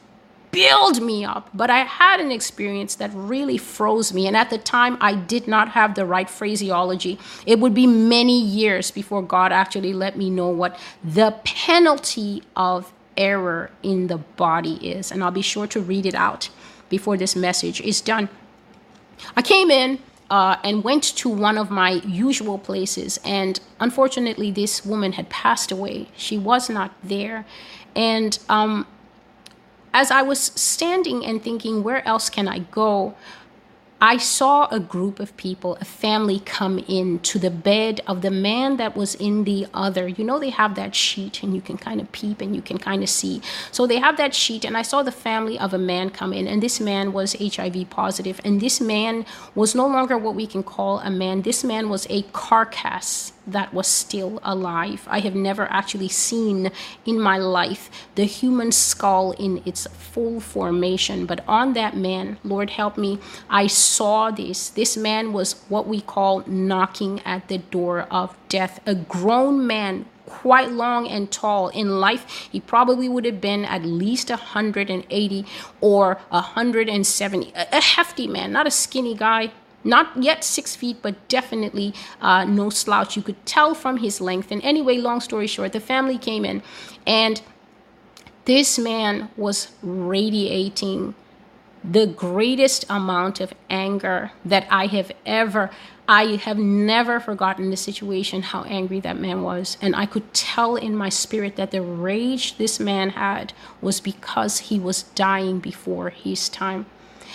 build 0.56 1.02
me 1.02 1.26
up. 1.26 1.50
But 1.54 1.70
I 1.70 1.80
had 1.80 2.22
an 2.22 2.32
experience 2.32 2.96
that 2.96 3.12
really 3.14 3.58
froze 3.58 4.14
me. 4.14 4.26
And 4.26 4.38
at 4.38 4.50
the 4.50 4.58
time, 4.58 4.98
I 5.02 5.14
did 5.14 5.50
not 5.50 5.70
have 5.70 5.96
the 5.96 6.06
right 6.06 6.30
phraseology. 6.30 7.20
It 7.46 7.60
would 7.60 7.74
be 7.74 7.86
many 7.86 8.42
years 8.42 8.90
before 8.90 9.22
God 9.22 9.52
actually 9.52 9.94
let 9.94 10.18
me 10.18 10.30
know 10.30 10.48
what 10.48 10.80
the 11.04 11.32
penalty 11.44 12.42
of 12.56 12.94
error 13.18 13.72
in 13.84 14.08
the 14.08 14.18
body 14.18 14.76
is. 14.76 15.12
And 15.12 15.24
I'll 15.24 15.32
be 15.32 15.42
sure 15.42 15.68
to 15.68 15.82
read 15.82 16.06
it 16.06 16.16
out 16.16 16.50
before 16.90 17.18
this 17.18 17.36
message 17.36 17.82
is 17.82 18.02
done. 18.02 18.30
I 19.36 19.42
came 19.42 19.72
in. 19.72 20.00
Uh, 20.28 20.58
and 20.64 20.84
went 20.84 21.04
to 21.04 21.30
one 21.30 21.56
of 21.56 21.70
my 21.70 21.92
usual 22.04 22.58
places. 22.58 23.20
And 23.24 23.60
unfortunately, 23.80 24.50
this 24.50 24.84
woman 24.84 25.12
had 25.12 25.30
passed 25.30 25.72
away. 25.72 26.08
She 26.18 26.36
was 26.36 26.68
not 26.68 26.92
there. 27.04 27.46
And 27.96 28.40
um, 28.50 28.88
as 29.94 30.10
I 30.10 30.24
was 30.24 30.40
standing 30.40 31.24
and 31.24 31.44
thinking, 31.44 31.84
where 31.84 32.06
else 32.08 32.32
can 32.32 32.48
I 32.48 32.60
go? 32.60 33.14
I 34.08 34.18
saw 34.18 34.68
a 34.68 34.80
group 34.80 35.20
of 35.20 35.36
people, 35.36 35.80
a 35.82 35.84
family 35.84 36.40
come 36.40 36.78
in 36.88 37.18
to 37.22 37.40
the 37.40 37.50
bed 37.50 38.02
of 38.06 38.22
the 38.22 38.30
man 38.30 38.78
that 38.78 38.96
was 38.96 39.16
in 39.16 39.46
the 39.46 39.66
other. 39.74 40.08
You 40.08 40.24
know, 40.24 40.38
they 40.38 40.52
have 40.52 40.76
that 40.76 40.94
sheet 40.94 41.42
and 41.42 41.56
you 41.56 41.62
can 41.62 41.76
kind 41.76 42.00
of 42.00 42.12
peep 42.12 42.40
and 42.40 42.56
you 42.56 42.62
can 42.62 42.78
kind 42.78 43.02
of 43.02 43.10
see. 43.10 43.42
So 43.72 43.88
they 43.88 43.98
have 43.98 44.16
that 44.18 44.36
sheet, 44.36 44.64
and 44.64 44.78
I 44.78 44.84
saw 44.84 45.02
the 45.02 45.12
family 45.12 45.58
of 45.58 45.74
a 45.74 45.80
man 45.80 46.12
come 46.12 46.34
in, 46.34 46.48
and 46.48 46.62
this 46.62 46.80
man 46.80 47.14
was 47.14 47.34
HIV 47.34 47.90
positive, 47.90 48.40
and 48.46 48.62
this 48.62 48.80
man 48.80 49.26
was 49.56 49.74
no 49.74 49.88
longer 49.88 50.20
what 50.20 50.36
we 50.36 50.46
can 50.46 50.62
call 50.62 51.00
a 51.00 51.10
man. 51.10 51.42
This 51.42 51.64
man 51.64 51.90
was 51.90 52.06
a 52.08 52.22
carcass 52.32 53.34
that 53.48 53.74
was 53.74 53.88
still 53.88 54.40
alive. 54.44 55.08
I 55.10 55.20
have 55.20 55.36
never 55.36 55.72
actually 55.72 56.10
seen 56.10 56.72
in 57.06 57.20
my 57.20 57.38
life 57.38 57.90
the 58.16 58.26
human 58.26 58.72
skull 58.72 59.32
in 59.34 59.62
its 59.66 59.88
full 59.88 60.40
formation, 60.40 61.26
but 61.26 61.44
on 61.48 61.74
that 61.74 61.96
man, 61.96 62.38
Lord 62.44 62.72
help 62.72 62.98
me, 62.98 63.20
I 63.50 63.68
saw 63.68 64.32
this. 64.32 64.70
This 64.70 64.98
man 64.98 65.34
was 65.34 65.64
what 65.70 65.88
we 65.88 66.02
call 66.02 66.44
knocking 66.48 67.22
at 67.26 67.48
the 67.48 67.58
door 67.58 68.02
of 68.12 68.36
death, 68.50 68.80
a 68.86 68.96
grown 68.96 69.66
man 69.68 70.06
quite 70.26 70.72
long 70.72 71.08
and 71.08 71.32
tall 71.32 71.70
in 71.70 72.00
life 72.00 72.50
he 72.52 72.60
probably 72.60 73.08
would 73.08 73.26
have 73.26 73.40
been 73.40 73.64
at 73.64 73.84
least 73.84 74.30
180 74.30 75.46
or 75.82 76.20
170 76.30 77.54
a, 77.56 77.82
hefty 77.82 78.28
man 78.28 78.52
not 78.52 78.66
a 78.66 78.72
skinny 78.72 79.14
guy 79.14 79.52
not 79.86 80.22
yet 80.22 80.44
six 80.44 80.76
feet, 80.76 80.98
but 81.02 81.28
definitely 81.30 81.94
uh, 82.20 82.44
no 82.44 82.70
slouch. 82.70 83.16
You 83.16 83.22
could 83.22 83.46
tell 83.46 83.74
from 83.74 83.98
his 83.98 84.20
length. 84.20 84.52
And 84.52 84.62
anyway, 84.64 84.98
long 84.98 85.22
story 85.22 85.48
short, 85.48 85.72
the 85.72 85.80
family 85.80 86.18
came 86.18 86.44
in, 86.44 86.64
and 87.06 87.42
this 88.46 88.78
man 88.78 89.30
was 89.38 89.70
radiating 89.82 91.16
the 91.84 92.08
greatest 92.08 92.86
amount 92.90 93.40
of 93.40 93.54
anger 93.70 94.32
that 94.44 94.68
I 94.70 94.88
have 94.88 95.12
ever. 95.26 95.70
I 96.08 96.36
have 96.36 96.58
never 96.58 97.20
forgotten 97.20 97.70
the 97.70 97.78
situation, 97.78 98.44
how 98.44 98.64
angry 98.64 99.00
that 99.02 99.18
man 99.18 99.42
was. 99.42 99.78
And 99.82 99.96
I 99.96 100.06
could 100.06 100.34
tell 100.34 100.76
in 100.76 100.96
my 100.96 101.10
spirit 101.10 101.56
that 101.56 101.72
the 101.72 101.82
rage 101.82 102.58
this 102.58 102.80
man 102.80 103.12
had 103.12 103.54
was 103.82 104.00
because 104.00 104.60
he 104.60 104.80
was 104.80 105.04
dying 105.04 105.60
before 105.60 106.10
his 106.10 106.50
time. 106.50 106.86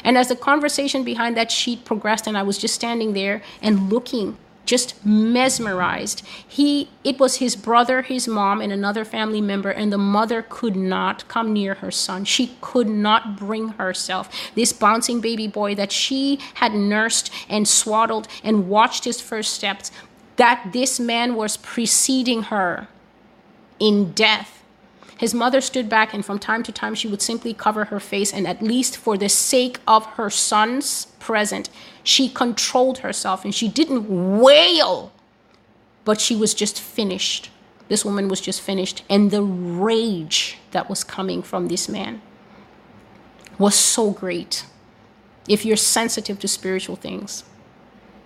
And 0.05 0.17
as 0.17 0.29
the 0.29 0.37
conversation 0.37 1.05
behind 1.05 1.37
that 1.37 1.51
sheet 1.51 1.85
progressed, 1.85 2.27
and 2.27 2.37
I 2.37 2.43
was 2.43 2.59
just 2.59 2.75
standing 2.75 3.13
there 3.13 3.43
and 3.63 3.91
looking, 3.91 4.37
just 4.67 5.05
mesmerized. 5.05 6.23
He 6.47 6.91
it 7.03 7.19
was 7.19 7.37
his 7.37 7.57
brother, 7.57 8.03
his 8.03 8.29
mom, 8.29 8.61
and 8.61 8.73
another 8.73 9.05
family 9.05 9.41
member, 9.41 9.71
and 9.71 9.93
the 9.93 9.99
mother 9.99 10.45
could 10.49 10.77
not 10.77 11.27
come 11.29 11.53
near 11.53 11.75
her 11.75 11.91
son. 11.91 12.25
She 12.25 12.57
could 12.61 12.89
not 12.89 13.37
bring 13.37 13.71
herself. 13.71 14.31
This 14.55 14.73
bouncing 14.73 15.21
baby 15.21 15.49
boy 15.49 15.75
that 15.75 15.91
she 15.91 16.39
had 16.55 16.73
nursed 16.73 17.33
and 17.49 17.67
swaddled 17.67 18.29
and 18.45 18.69
watched 18.69 19.05
his 19.05 19.21
first 19.21 19.55
steps, 19.55 19.91
that 20.37 20.71
this 20.73 21.01
man 21.01 21.35
was 21.35 21.57
preceding 21.57 22.45
her 22.45 22.89
in 23.81 24.13
death 24.13 24.60
his 25.21 25.35
mother 25.35 25.61
stood 25.61 25.91
back, 25.91 26.15
and 26.15 26.25
from 26.25 26.39
time 26.39 26.63
to 26.63 26.73
time, 26.73 26.95
she 26.95 27.07
would 27.07 27.21
simply 27.21 27.53
cover 27.53 27.85
her 27.85 28.01
face, 28.01 28.33
and 28.33 28.47
at 28.47 28.63
least 28.63 28.97
for 28.97 29.19
the 29.19 29.29
sake 29.29 29.79
of 29.87 30.07
her 30.17 30.31
son's 30.31 31.09
present, 31.19 31.69
she 32.03 32.27
controlled 32.27 33.01
herself 33.01 33.45
and 33.45 33.55
she 33.55 33.69
didn't 33.69 34.09
wail, 34.41 35.13
but 36.07 36.23
she 36.23 36.35
was 36.35 36.55
just 36.55 36.81
finished. 36.81 37.51
This 37.89 38.03
woman 38.03 38.29
was 38.29 38.41
just 38.41 38.63
finished, 38.63 39.03
and 39.11 39.31
the 39.31 39.43
rage 39.43 40.57
that 40.71 40.89
was 40.89 41.05
coming 41.05 41.43
from 41.43 41.69
this 41.69 41.87
man 41.87 42.23
was 43.59 43.75
so 43.75 44.13
great. 44.13 44.65
If 45.47 45.67
you're 45.67 45.77
sensitive 45.77 46.39
to 46.39 46.49
spiritual 46.49 46.97
things, 46.97 47.45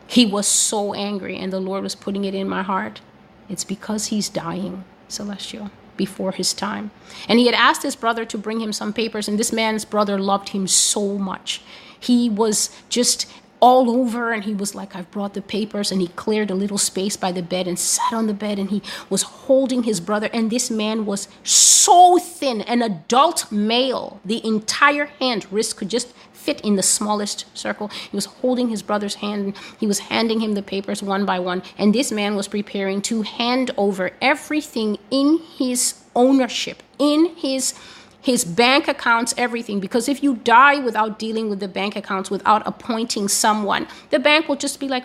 he 0.06 0.24
was 0.24 0.46
so 0.46 0.94
angry, 0.94 1.36
and 1.38 1.52
the 1.52 1.58
Lord 1.58 1.82
was 1.82 1.96
putting 1.96 2.24
it 2.24 2.36
in 2.36 2.48
my 2.48 2.62
heart. 2.62 3.00
It's 3.48 3.64
because 3.64 4.06
he's 4.06 4.28
dying, 4.28 4.84
Celestial 5.08 5.72
before 5.96 6.32
his 6.32 6.52
time. 6.52 6.90
And 7.28 7.38
he 7.38 7.46
had 7.46 7.54
asked 7.54 7.82
his 7.82 7.96
brother 7.96 8.24
to 8.24 8.38
bring 8.38 8.60
him 8.60 8.72
some 8.72 8.92
papers, 8.92 9.28
and 9.28 9.38
this 9.38 9.52
man's 9.52 9.84
brother 9.84 10.18
loved 10.18 10.50
him 10.50 10.66
so 10.66 11.18
much. 11.18 11.60
He 11.98 12.28
was 12.28 12.70
just 12.88 13.26
all 13.60 13.88
over 13.90 14.30
and 14.30 14.44
he 14.44 14.52
was 14.52 14.74
like 14.74 14.94
i've 14.94 15.10
brought 15.10 15.32
the 15.32 15.40
papers 15.40 15.90
and 15.90 16.02
he 16.02 16.08
cleared 16.08 16.50
a 16.50 16.54
little 16.54 16.76
space 16.76 17.16
by 17.16 17.32
the 17.32 17.42
bed 17.42 17.66
and 17.66 17.78
sat 17.78 18.12
on 18.12 18.26
the 18.26 18.34
bed 18.34 18.58
and 18.58 18.68
he 18.68 18.82
was 19.08 19.22
holding 19.22 19.84
his 19.84 20.00
brother 20.00 20.28
and 20.34 20.50
this 20.50 20.70
man 20.70 21.06
was 21.06 21.28
so 21.44 22.18
thin 22.18 22.60
an 22.62 22.82
adult 22.82 23.50
male 23.50 24.20
the 24.22 24.44
entire 24.46 25.06
hand 25.06 25.46
wrist 25.50 25.78
could 25.78 25.88
just 25.88 26.12
fit 26.44 26.60
in 26.60 26.76
the 26.76 26.82
smallest 26.82 27.46
circle. 27.56 27.88
He 27.88 28.16
was 28.16 28.26
holding 28.26 28.68
his 28.68 28.82
brother's 28.82 29.16
hand. 29.16 29.56
He 29.80 29.86
was 29.86 29.98
handing 30.10 30.40
him 30.40 30.52
the 30.54 30.62
papers 30.62 31.02
one 31.02 31.24
by 31.24 31.38
one. 31.38 31.62
And 31.78 31.94
this 31.94 32.12
man 32.12 32.36
was 32.36 32.48
preparing 32.48 33.00
to 33.02 33.22
hand 33.22 33.70
over 33.76 34.10
everything 34.20 34.98
in 35.10 35.40
his 35.58 36.04
ownership, 36.14 36.82
in 36.98 37.34
his 37.36 37.74
his 38.20 38.42
bank 38.42 38.88
accounts, 38.88 39.34
everything. 39.36 39.80
Because 39.80 40.08
if 40.08 40.22
you 40.22 40.36
die 40.36 40.78
without 40.78 41.18
dealing 41.18 41.50
with 41.50 41.60
the 41.60 41.68
bank 41.68 41.94
accounts, 41.94 42.30
without 42.30 42.66
appointing 42.66 43.28
someone, 43.28 43.86
the 44.08 44.18
bank 44.18 44.48
will 44.48 44.56
just 44.56 44.80
be 44.80 44.88
like, 44.88 45.04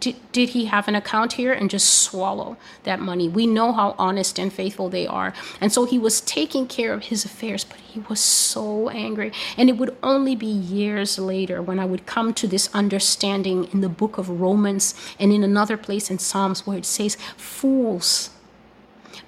did, 0.00 0.16
did 0.32 0.48
he 0.50 0.64
have 0.66 0.88
an 0.88 0.94
account 0.94 1.34
here 1.34 1.52
and 1.52 1.70
just 1.70 2.02
swallow 2.02 2.56
that 2.82 3.00
money? 3.00 3.28
We 3.28 3.46
know 3.46 3.72
how 3.72 3.94
honest 3.98 4.38
and 4.38 4.52
faithful 4.52 4.88
they 4.88 5.06
are. 5.06 5.32
And 5.60 5.72
so 5.72 5.84
he 5.84 5.98
was 5.98 6.20
taking 6.20 6.66
care 6.66 6.92
of 6.92 7.04
his 7.04 7.24
affairs, 7.24 7.64
but 7.64 7.78
he 7.78 8.00
was 8.00 8.18
so 8.18 8.88
angry. 8.88 9.32
And 9.56 9.68
it 9.68 9.76
would 9.78 9.96
only 10.02 10.34
be 10.34 10.46
years 10.46 11.18
later 11.18 11.62
when 11.62 11.78
I 11.78 11.84
would 11.84 12.06
come 12.06 12.34
to 12.34 12.48
this 12.48 12.68
understanding 12.74 13.68
in 13.72 13.80
the 13.80 13.88
book 13.88 14.18
of 14.18 14.40
Romans 14.40 14.94
and 15.18 15.32
in 15.32 15.44
another 15.44 15.76
place 15.76 16.10
in 16.10 16.18
Psalms 16.18 16.66
where 16.66 16.78
it 16.78 16.86
says, 16.86 17.16
Fools 17.36 18.30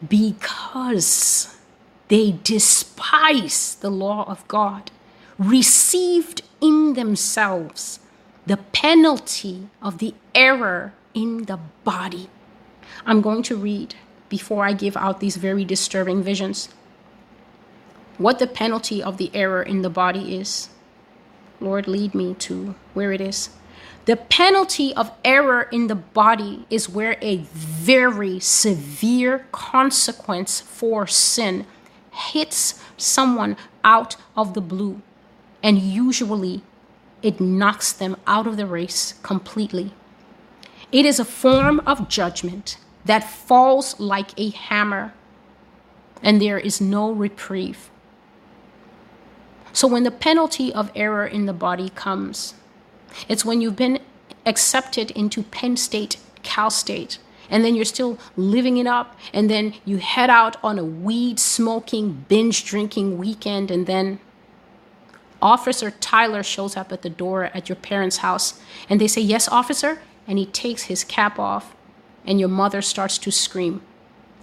because 0.06 1.56
they 2.08 2.38
despise 2.42 3.76
the 3.76 3.90
law 3.90 4.24
of 4.28 4.46
God, 4.48 4.90
received 5.38 6.42
in 6.60 6.94
themselves 6.94 8.00
the 8.48 8.56
penalty 8.56 9.68
of 9.82 9.98
the 9.98 10.14
error 10.34 10.94
in 11.12 11.44
the 11.44 11.58
body. 11.84 12.30
I'm 13.04 13.20
going 13.20 13.42
to 13.42 13.56
read 13.56 13.94
before 14.30 14.64
I 14.64 14.72
give 14.72 14.96
out 14.96 15.20
these 15.20 15.36
very 15.36 15.66
disturbing 15.66 16.22
visions 16.22 16.70
what 18.16 18.38
the 18.38 18.46
penalty 18.46 19.02
of 19.02 19.18
the 19.18 19.30
error 19.34 19.62
in 19.62 19.82
the 19.82 19.90
body 19.90 20.34
is. 20.34 20.70
Lord, 21.60 21.86
lead 21.86 22.14
me 22.14 22.34
to 22.34 22.74
where 22.94 23.12
it 23.12 23.20
is. 23.20 23.50
The 24.06 24.16
penalty 24.16 24.94
of 24.94 25.12
error 25.24 25.68
in 25.70 25.88
the 25.88 25.94
body 25.94 26.64
is 26.70 26.88
where 26.88 27.18
a 27.20 27.36
very 27.52 28.40
severe 28.40 29.46
consequence 29.52 30.58
for 30.58 31.06
sin 31.06 31.66
hits 32.10 32.82
someone 32.96 33.58
out 33.84 34.16
of 34.34 34.54
the 34.54 34.62
blue, 34.62 35.02
and 35.62 35.78
usually 35.78 36.62
it 37.22 37.40
knocks 37.40 37.92
them 37.92 38.16
out 38.26 38.46
of 38.46 38.56
the 38.56 38.66
race 38.66 39.14
completely. 39.22 39.92
It 40.92 41.04
is 41.04 41.18
a 41.18 41.24
form 41.24 41.80
of 41.80 42.08
judgment 42.08 42.78
that 43.04 43.28
falls 43.28 43.98
like 43.98 44.38
a 44.38 44.50
hammer, 44.50 45.12
and 46.22 46.40
there 46.40 46.58
is 46.58 46.80
no 46.80 47.10
reprieve. 47.10 47.90
So, 49.72 49.86
when 49.86 50.04
the 50.04 50.10
penalty 50.10 50.72
of 50.72 50.90
error 50.94 51.26
in 51.26 51.46
the 51.46 51.52
body 51.52 51.90
comes, 51.90 52.54
it's 53.28 53.44
when 53.44 53.60
you've 53.60 53.76
been 53.76 54.00
accepted 54.46 55.10
into 55.12 55.42
Penn 55.42 55.76
State, 55.76 56.16
Cal 56.42 56.70
State, 56.70 57.18
and 57.50 57.64
then 57.64 57.74
you're 57.74 57.84
still 57.84 58.18
living 58.36 58.76
it 58.76 58.86
up, 58.86 59.16
and 59.32 59.48
then 59.48 59.74
you 59.84 59.98
head 59.98 60.30
out 60.30 60.56
on 60.62 60.78
a 60.78 60.84
weed 60.84 61.38
smoking, 61.38 62.24
binge 62.28 62.64
drinking 62.64 63.18
weekend, 63.18 63.70
and 63.70 63.86
then 63.86 64.20
Officer 65.40 65.90
Tyler 65.90 66.42
shows 66.42 66.76
up 66.76 66.92
at 66.92 67.02
the 67.02 67.10
door 67.10 67.44
at 67.44 67.68
your 67.68 67.76
parents' 67.76 68.18
house, 68.18 68.60
and 68.88 69.00
they 69.00 69.06
say, 69.06 69.20
Yes, 69.20 69.48
officer, 69.48 70.00
and 70.26 70.38
he 70.38 70.46
takes 70.46 70.84
his 70.84 71.04
cap 71.04 71.38
off, 71.38 71.74
and 72.26 72.40
your 72.40 72.48
mother 72.48 72.82
starts 72.82 73.18
to 73.18 73.30
scream, 73.30 73.80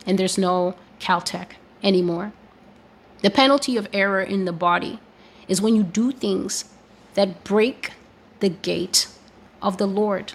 and 0.05 0.17
there's 0.17 0.37
no 0.37 0.75
Caltech 0.99 1.53
anymore. 1.83 2.33
The 3.21 3.29
penalty 3.29 3.77
of 3.77 3.87
error 3.91 4.21
in 4.21 4.45
the 4.45 4.53
body 4.53 4.99
is 5.47 5.61
when 5.61 5.75
you 5.75 5.83
do 5.83 6.11
things 6.11 6.65
that 7.13 7.43
break 7.43 7.91
the 8.39 8.49
gate 8.49 9.07
of 9.61 9.77
the 9.77 9.87
Lord. 9.87 10.33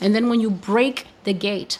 And 0.00 0.14
then 0.14 0.28
when 0.28 0.40
you 0.40 0.50
break 0.50 1.06
the 1.24 1.32
gate, 1.32 1.78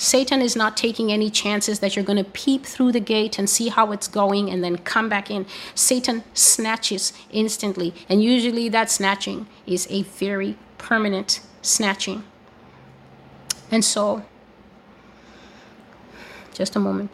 Satan 0.00 0.40
is 0.40 0.56
not 0.56 0.78
taking 0.78 1.12
any 1.12 1.28
chances 1.28 1.80
that 1.80 1.94
you're 1.94 2.04
going 2.06 2.16
to 2.16 2.30
peep 2.30 2.64
through 2.64 2.90
the 2.90 3.00
gate 3.00 3.38
and 3.38 3.50
see 3.50 3.68
how 3.68 3.92
it's 3.92 4.08
going 4.08 4.48
and 4.48 4.64
then 4.64 4.78
come 4.78 5.10
back 5.10 5.30
in. 5.30 5.44
Satan 5.74 6.24
snatches 6.32 7.12
instantly. 7.30 7.92
And 8.08 8.22
usually 8.22 8.70
that 8.70 8.90
snatching 8.90 9.46
is 9.66 9.86
a 9.90 10.04
very 10.04 10.56
permanent 10.78 11.42
snatching. 11.60 12.24
And 13.70 13.84
so, 13.84 14.22
just 16.54 16.74
a 16.76 16.80
moment. 16.80 17.10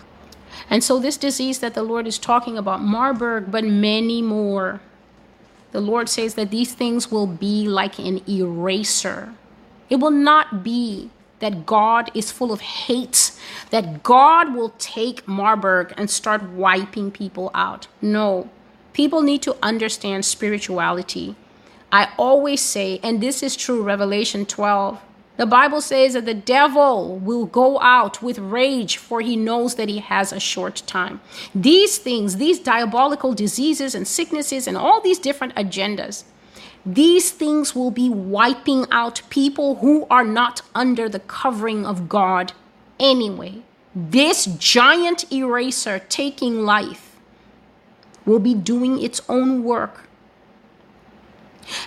And 0.70 0.84
so, 0.84 1.01
this 1.01 1.16
disease 1.16 1.59
that 1.59 1.74
the 1.74 1.82
Lord 1.82 2.07
is 2.07 2.20
talking 2.20 2.57
about, 2.57 2.82
Marburg, 2.82 3.51
but 3.51 3.64
many 3.64 4.22
more, 4.22 4.80
the 5.72 5.80
Lord 5.80 6.09
says 6.09 6.34
that 6.34 6.53
these 6.53 6.72
things 6.72 7.11
will 7.11 7.26
be 7.26 7.66
like 7.66 7.99
an 7.99 8.20
eraser. 8.30 9.34
It 9.91 9.97
will 9.97 10.12
not 10.12 10.62
be 10.62 11.11
that 11.41 11.66
God 11.66 12.11
is 12.14 12.30
full 12.30 12.53
of 12.53 12.61
hate, 12.61 13.32
that 13.70 14.03
God 14.03 14.55
will 14.55 14.70
take 14.78 15.26
Marburg 15.28 15.93
and 15.97 16.09
start 16.09 16.43
wiping 16.43 17.11
people 17.11 17.51
out. 17.55 17.89
No, 18.01 18.49
people 18.93 19.22
need 19.22 19.43
to 19.43 19.57
understand 19.62 20.24
spirituality. 20.24 21.37
I 21.93 22.09
always 22.16 22.61
say, 22.61 23.01
and 23.03 23.20
this 23.20 23.43
is 23.43 23.57
true, 23.57 23.82
Revelation 23.82 24.47
12. 24.47 25.01
The 25.37 25.47
Bible 25.47 25.82
says 25.82 26.14
that 26.14 26.24
the 26.24 26.34
devil 26.34 27.18
will 27.18 27.45
go 27.45 27.78
out 27.80 28.22
with 28.22 28.39
rage, 28.39 28.97
for 28.97 29.20
he 29.20 29.37
knows 29.37 29.74
that 29.74 29.91
he 29.91 29.99
has 29.99 30.32
a 30.32 30.41
short 30.41 30.82
time. 30.87 31.20
These 31.55 31.99
things, 31.99 32.39
these 32.39 32.59
diabolical 32.59 33.34
diseases 33.34 33.95
and 33.95 34.09
sicknesses, 34.09 34.66
and 34.66 34.78
all 34.78 35.03
these 35.03 35.18
different 35.18 35.55
agendas, 35.55 36.24
these 36.87 37.32
things 37.32 37.74
will 37.74 37.91
be 37.91 38.09
wiping 38.09 38.87
out 38.93 39.20
people 39.28 39.76
who 39.76 40.07
are 40.09 40.24
not 40.24 40.62
under 40.72 41.09
the 41.09 41.18
covering 41.18 41.84
of 41.84 42.09
God 42.09 42.53
anyway. 43.01 43.62
This 43.95 44.47
giant 44.47 45.30
eraser 45.32 45.99
taking 46.09 46.64
life 46.64 47.16
will 48.24 48.39
be 48.39 48.55
doing 48.55 49.03
its 49.03 49.20
own 49.28 49.64
work. 49.64 50.09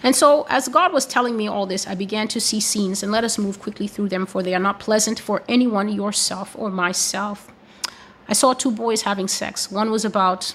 And 0.04 0.14
so, 0.14 0.46
as 0.50 0.68
God 0.68 0.92
was 0.92 1.06
telling 1.06 1.38
me 1.38 1.48
all 1.48 1.66
this, 1.66 1.88
I 1.88 1.96
began 1.96 2.28
to 2.30 2.42
see 2.42 2.60
scenes, 2.60 3.02
and 3.02 3.12
let 3.14 3.24
us 3.24 3.38
move 3.38 3.62
quickly 3.62 3.88
through 3.88 4.10
them, 4.10 4.26
for 4.26 4.44
they 4.44 4.54
are 4.54 4.60
not 4.60 4.80
pleasant 4.80 5.20
for 5.20 5.44
anyone, 5.48 5.88
yourself 5.88 6.54
or 6.58 6.70
myself. 6.70 7.50
I 8.28 8.34
saw 8.34 8.54
two 8.54 8.72
boys 8.72 9.04
having 9.04 9.30
sex. 9.30 9.72
One 9.72 9.90
was 9.90 10.04
about, 10.04 10.54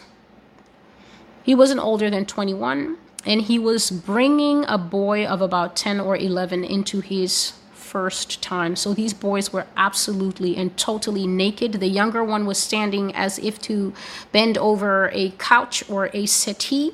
he 1.42 1.54
wasn't 1.54 1.80
older 1.80 2.10
than 2.10 2.26
21, 2.26 2.98
and 3.26 3.42
he 3.42 3.58
was 3.58 3.90
bringing 3.90 4.64
a 4.66 4.78
boy 4.78 5.26
of 5.26 5.40
about 5.40 5.76
10 5.76 6.00
or 6.00 6.16
11 6.16 6.64
into 6.64 7.00
his 7.00 7.54
first 7.72 8.42
time. 8.42 8.74
So 8.74 8.92
these 8.92 9.14
boys 9.14 9.52
were 9.52 9.66
absolutely 9.76 10.56
and 10.56 10.76
totally 10.76 11.26
naked. 11.26 11.74
The 11.74 11.86
younger 11.86 12.24
one 12.24 12.44
was 12.44 12.58
standing 12.58 13.14
as 13.14 13.38
if 13.38 13.60
to 13.62 13.92
bend 14.32 14.58
over 14.58 15.10
a 15.12 15.30
couch 15.38 15.88
or 15.88 16.10
a 16.12 16.26
settee. 16.26 16.92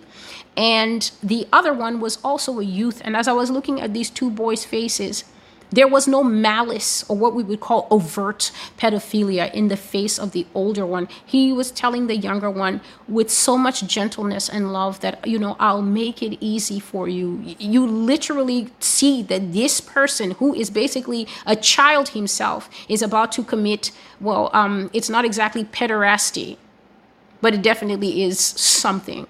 And 0.56 1.10
the 1.22 1.48
other 1.52 1.72
one 1.72 2.00
was 2.00 2.18
also 2.22 2.60
a 2.60 2.64
youth. 2.64 3.00
And 3.02 3.16
as 3.16 3.28
I 3.28 3.32
was 3.32 3.50
looking 3.50 3.80
at 3.80 3.94
these 3.94 4.10
two 4.10 4.30
boys' 4.30 4.64
faces, 4.64 5.24
there 5.70 5.88
was 5.88 6.08
no 6.08 6.22
malice 6.22 7.04
or 7.08 7.16
what 7.16 7.34
we 7.34 7.42
would 7.42 7.60
call 7.60 7.86
overt 7.90 8.50
pedophilia 8.78 9.52
in 9.52 9.68
the 9.68 9.76
face 9.76 10.18
of 10.18 10.32
the 10.32 10.46
older 10.54 10.84
one. 10.84 11.08
He 11.24 11.52
was 11.52 11.70
telling 11.70 12.06
the 12.06 12.16
younger 12.16 12.50
one 12.50 12.80
with 13.08 13.30
so 13.30 13.56
much 13.56 13.86
gentleness 13.86 14.48
and 14.48 14.72
love 14.72 15.00
that, 15.00 15.26
you 15.26 15.38
know, 15.38 15.56
I'll 15.58 15.82
make 15.82 16.22
it 16.22 16.36
easy 16.40 16.80
for 16.80 17.08
you. 17.08 17.40
You 17.58 17.86
literally 17.86 18.68
see 18.80 19.22
that 19.24 19.52
this 19.52 19.80
person, 19.80 20.32
who 20.32 20.54
is 20.54 20.70
basically 20.70 21.26
a 21.46 21.56
child 21.56 22.10
himself, 22.10 22.68
is 22.88 23.02
about 23.02 23.32
to 23.32 23.42
commit, 23.42 23.92
well, 24.20 24.50
um, 24.52 24.90
it's 24.92 25.08
not 25.08 25.24
exactly 25.24 25.64
pederasty, 25.64 26.56
but 27.40 27.54
it 27.54 27.62
definitely 27.62 28.22
is 28.22 28.38
something 28.38 29.26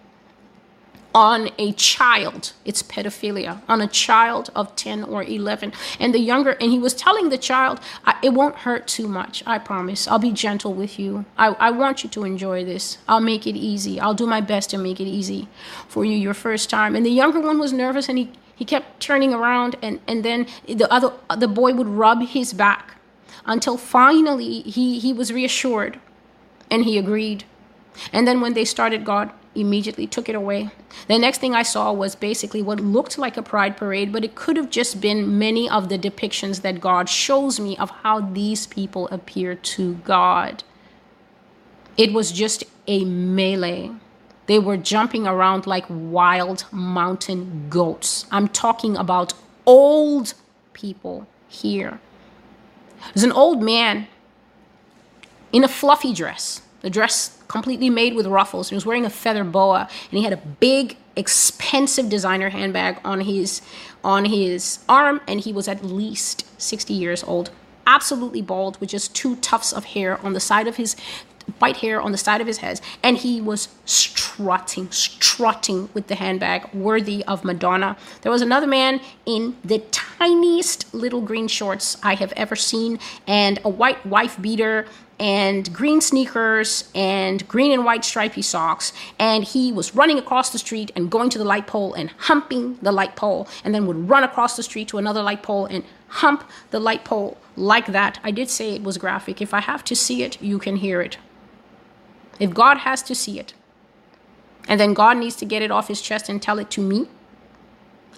on 1.15 1.51
a 1.59 1.73
child. 1.73 2.53
It's 2.65 2.83
pedophilia 2.83 3.63
on 3.69 3.81
a 3.81 3.87
child 3.87 4.51
of 4.55 4.77
10 4.77 5.05
or 5.05 5.23
11. 5.23 5.73
And 5.99 6.15
the 6.15 6.21
younger, 6.21 6.53
and 6.53 6.71
he 6.71 6.79
was 6.79 6.95
telling 6.95 7.29
the 7.29 7.39
child, 7.39 7.81
it 8.23 8.31
won't 8.31 8.57
hurt 8.57 8.87
too 8.87 9.09
much. 9.09 9.43
I 9.47 9.59
promise. 9.59 10.07
I'll 10.07 10.19
be 10.19 10.33
gentle 10.33 10.73
with 10.73 10.99
you. 10.99 11.25
I, 11.37 11.49
I 11.49 11.71
want 11.71 12.05
you 12.05 12.11
to 12.11 12.25
enjoy 12.25 12.65
this. 12.65 12.99
I'll 13.09 13.21
make 13.21 13.47
it 13.47 13.57
easy. 13.57 13.99
I'll 13.99 14.15
do 14.15 14.27
my 14.27 14.41
best 14.41 14.71
to 14.71 14.79
make 14.79 15.01
it 15.01 15.09
easy 15.09 15.49
for 15.89 16.05
you 16.05 16.17
your 16.17 16.35
first 16.35 16.71
time. 16.71 16.95
And 16.95 17.05
the 17.05 17.11
younger 17.11 17.41
one 17.41 17.59
was 17.59 17.73
nervous 17.73 18.09
and 18.09 18.19
he, 18.19 18.31
he 18.55 18.65
kept 18.65 19.01
turning 19.01 19.35
around 19.35 19.77
and, 19.83 20.01
and 20.07 20.25
then 20.25 20.47
the 20.67 20.91
other, 20.93 21.13
the 21.37 21.49
boy 21.49 21.75
would 21.75 21.89
rub 21.89 22.23
his 22.23 22.53
back 22.53 22.97
until 23.47 23.77
finally 23.77 24.61
he, 24.63 24.99
he 25.01 25.13
was 25.13 25.33
reassured 25.33 25.99
and 26.71 26.85
he 26.85 26.99
agreed. 26.99 27.45
And 28.13 28.27
then 28.27 28.41
when 28.41 28.55
they 28.55 28.65
started 28.65 29.05
God, 29.05 29.33
immediately 29.55 30.07
took 30.07 30.29
it 30.29 30.35
away. 30.35 30.71
The 31.09 31.19
next 31.19 31.39
thing 31.39 31.55
I 31.55 31.63
saw 31.63 31.93
was 31.93 32.15
basically 32.15 32.63
what 32.63 32.81
looked 32.81 33.19
like 33.19 33.37
a 33.37 33.43
pride 33.43 33.77
parade, 33.77 34.13
but 34.13 34.25
it 34.25 34.35
could 34.35 34.57
have 34.57 34.71
just 34.71 35.01
been 35.01 35.39
many 35.39 35.69
of 35.69 35.89
the 35.89 35.99
depictions 35.99 36.63
that 36.63 36.81
God 36.81 37.09
shows 37.09 37.59
me 37.59 37.77
of 37.77 37.91
how 37.91 38.21
these 38.21 38.67
people 38.67 39.09
appear 39.09 39.55
to 39.55 39.95
God. 39.97 40.63
It 41.97 42.13
was 42.13 42.31
just 42.33 42.65
a 42.87 43.05
melee. 43.05 43.91
They 44.47 44.59
were 44.59 44.77
jumping 44.77 45.27
around 45.27 45.67
like 45.67 45.85
wild 45.89 46.65
mountain 46.73 47.67
goats. 47.69 48.27
I'm 48.31 48.49
talking 48.49 48.97
about 48.97 49.35
old 49.67 50.35
people 50.73 51.27
here. 51.49 52.01
There's 53.15 53.25
an 53.25 53.33
old 53.33 53.63
man 53.63 54.07
in 55.53 55.65
a 55.65 55.69
fluffy 55.69 56.13
dress 56.13 56.63
the 56.83 56.91
dress 56.91 57.43
completely 57.49 57.91
made 57.91 58.15
with 58.15 58.27
ruffles. 58.27 58.69
He 58.69 58.75
was 58.75 58.87
wearing 58.87 59.05
a 59.05 59.11
feather 59.11 59.45
boa, 59.45 59.89
and 60.11 60.19
he 60.19 60.25
had 60.25 60.33
a 60.33 60.37
big, 60.37 60.97
expensive 61.17 62.09
designer 62.09 62.51
handbag 62.51 62.99
on 63.05 63.23
his 63.23 63.63
on 64.03 64.27
his 64.27 64.79
arm, 64.89 65.21
and 65.27 65.41
he 65.41 65.53
was 65.53 65.69
at 65.69 65.85
least 65.85 66.47
60 66.61 66.95
years 66.95 67.23
old. 67.25 67.51
Absolutely 67.87 68.41
bald, 68.41 68.81
with 68.81 68.91
just 68.91 69.15
two 69.15 69.37
tufts 69.37 69.73
of 69.73 69.85
hair 69.87 70.19
on 70.25 70.33
the 70.33 70.41
side 70.41 70.67
of 70.67 70.77
his 70.77 70.97
white 71.59 71.79
hair 71.79 72.01
on 72.01 72.13
the 72.13 72.19
side 72.19 72.41
of 72.41 72.47
his 72.47 72.59
head, 72.59 72.81
and 73.03 73.19
he 73.19 73.41
was 73.41 73.69
strutting, 73.85 74.91
strutting 74.91 75.89
with 75.95 76.07
the 76.07 76.15
handbag, 76.15 76.73
worthy 76.73 77.25
of 77.25 77.45
Madonna. 77.45 77.97
There 78.23 78.33
was 78.33 78.43
another 78.43 78.67
man 78.67 79.01
in 79.27 79.57
the 79.65 79.79
tiniest 79.91 80.93
little 80.95 81.21
green 81.21 81.49
shorts 81.49 81.97
I 82.03 82.15
have 82.15 82.33
ever 82.37 82.57
seen, 82.57 82.99
and 83.27 83.59
a 83.65 83.69
white 83.69 84.05
wife 84.07 84.41
beater 84.41 84.87
and 85.21 85.73
green 85.73 86.01
sneakers 86.01 86.91
and 86.95 87.47
green 87.47 87.71
and 87.71 87.85
white 87.85 88.05
stripy 88.05 88.41
socks. 88.41 88.93
And 89.19 89.45
he 89.45 89.71
was 89.71 89.95
running 89.95 90.19
across 90.19 90.51
the 90.51 90.59
street 90.59 90.91
and 90.97 91.11
going 91.11 91.29
to 91.31 91.39
the 91.39 91.45
light 91.45 91.67
pole 91.67 91.93
and 91.93 92.11
humping 92.17 92.79
the 92.81 92.91
light 92.91 93.15
pole, 93.15 93.47
and 93.63 93.75
then 93.75 93.87
would 93.87 94.09
run 94.09 94.25
across 94.25 94.57
the 94.57 94.63
street 94.63 94.89
to 94.89 94.99
another 94.99 95.23
light 95.23 95.43
pole 95.43 95.67
and 95.67 95.85
hump 96.09 96.49
the 96.71 96.81
light 96.81 97.05
pole 97.05 97.37
like 97.55 97.87
that. 97.89 98.19
I 98.25 98.31
did 98.31 98.49
say 98.49 98.75
it 98.75 98.83
was 98.83 98.97
graphic. 98.97 99.43
If 99.43 99.53
I 99.53 99.61
have 99.61 99.85
to 99.85 99.95
see 99.95 100.23
it, 100.23 100.41
you 100.43 100.59
can 100.59 100.77
hear 100.77 101.03
it. 101.03 101.19
If 102.41 102.55
God 102.55 102.79
has 102.79 103.03
to 103.03 103.15
see 103.15 103.39
it, 103.39 103.53
and 104.67 104.81
then 104.81 104.95
God 104.95 105.19
needs 105.19 105.37
to 105.37 105.45
get 105.45 105.63
it 105.63 105.71
off 105.71 105.89
his 105.89 106.01
chest 106.01 106.29
and 106.29 106.41
tell 106.41 106.59
it 106.59 106.71
to 106.71 106.81
me, 106.81 107.09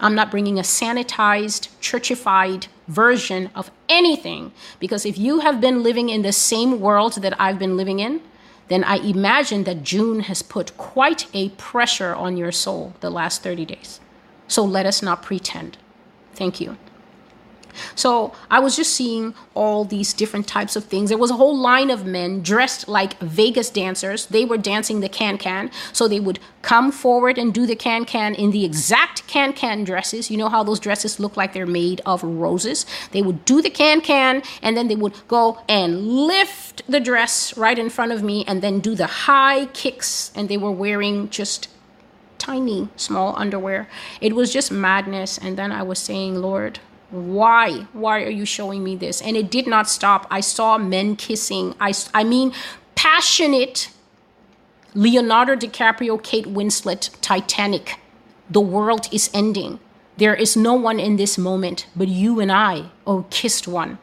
I'm 0.00 0.14
not 0.14 0.30
bringing 0.30 0.59
a 0.59 0.62
sanitized, 0.62 1.68
churchified 1.80 2.68
version 2.93 3.51
of 3.55 3.70
anything. 3.88 4.53
Because 4.78 5.07
if 5.07 5.16
you 5.18 5.40
have 5.40 5.61
been 5.61 5.82
living 5.82 6.09
in 6.09 6.22
the 6.22 6.32
same 6.32 6.80
world 6.80 7.14
that 7.22 7.34
I've 7.40 7.59
been 7.59 7.76
living 7.76 8.01
in, 8.01 8.20
then 8.68 8.84
I 8.84 8.97
imagine 8.97 9.64
that 9.64 9.82
June 9.82 10.20
has 10.20 10.43
put 10.43 10.76
quite 10.76 11.26
a 11.34 11.51
pressure 11.51 12.14
on 12.14 12.36
your 12.36 12.53
soul 12.53 12.95
the 13.01 13.11
last 13.11 13.43
30 13.43 13.64
days. 13.66 14.01
So 14.49 14.64
let 14.64 14.86
us 14.86 15.03
not 15.03 15.22
pretend. 15.22 15.78
Thank 16.34 16.61
you. 16.61 16.76
So 17.95 18.35
I 18.51 18.61
was 18.61 18.77
just 18.77 18.93
seeing 18.95 19.35
all 19.55 19.85
these 19.85 20.12
different 20.12 20.47
types 20.47 20.77
of 20.77 20.85
things. 20.85 21.09
There 21.09 21.18
was 21.18 21.31
a 21.31 21.37
whole 21.37 21.57
line 21.57 21.91
of 21.91 22.05
men 22.05 22.43
dressed 22.43 22.89
like 22.89 23.18
Vegas 23.20 23.70
dancers. 23.70 24.27
They 24.27 24.45
were 24.45 24.59
dancing 24.59 25.01
the 25.01 25.09
can 25.09 25.39
can. 25.39 25.70
So 25.93 26.09
they 26.09 26.20
would 26.20 26.39
come 26.62 26.93
forward 26.93 27.39
and 27.39 27.53
do 27.53 27.66
the 27.66 27.77
can 27.77 28.05
can 28.05 28.35
in 28.35 28.51
the 28.51 28.64
exact 28.64 29.27
can 29.27 29.53
can 29.53 29.85
dresses. 29.85 30.31
You 30.31 30.39
know 30.39 30.49
how 30.49 30.62
those 30.62 30.81
dresses 30.81 31.18
look 31.18 31.37
like 31.37 31.53
they're 31.53 31.66
made 31.66 32.01
of 32.07 32.23
roses? 32.23 32.87
They 33.11 33.23
would 33.23 33.45
do 33.45 33.61
the 33.61 33.70
can 33.70 34.01
can 34.01 34.43
and 34.62 34.77
then 34.77 34.89
they 34.89 34.97
would 34.97 35.14
go 35.29 35.61
and 35.68 36.07
lift 36.07 36.83
the 36.89 37.01
dress 37.01 37.57
right 37.57 37.79
in 37.79 37.91
front 37.91 38.12
of 38.12 38.23
me 38.23 38.45
and 38.47 38.62
then 38.62 38.81
do 38.81 38.95
the 38.95 39.07
high 39.07 39.66
kicks. 39.66 40.33
And 40.35 40.49
they 40.49 40.57
were 40.57 40.70
wearing 40.70 41.29
just 41.31 41.68
tiny, 42.39 42.89
small 42.97 43.35
underwear. 43.37 43.89
It 44.20 44.35
was 44.35 44.53
just 44.53 44.73
madness. 44.73 45.39
And 45.39 45.57
then 45.57 45.70
I 45.70 45.83
was 45.83 45.99
saying, 45.99 46.37
Lord, 46.37 46.81
why? 47.13 47.87
Why 47.93 48.23
are 48.23 48.31
you 48.31 48.47
showing 48.47 48.83
me 48.83 48.97
this? 48.97 49.21
And 49.21 49.37
it 49.37 49.51
did 49.51 49.67
not 49.67 49.89
stop. 49.89 50.27
I 50.31 50.41
saw 50.41 50.79
men 50.79 51.15
kissing. 51.15 51.75
I 51.79 51.93
i 52.15 52.25
mean 52.25 52.53
passionate 52.95 53.91
leonardo 54.95 55.55
dicaprio 55.55 56.21
kate 56.23 56.47
winslet 56.47 57.11
titanic. 57.21 57.97
The 58.51 58.63
world 58.63 59.09
is 59.13 59.31
ending. 59.35 59.79
There 60.17 60.35
is 60.35 60.57
no 60.57 60.75
one 60.75 60.99
in 60.99 61.17
this 61.17 61.37
moment 61.37 61.87
but 61.95 62.09
you 62.09 62.41
and 62.41 62.51
i 62.51 62.91
oh 63.07 63.27
kissed 63.29 63.69
one. 63.69 63.99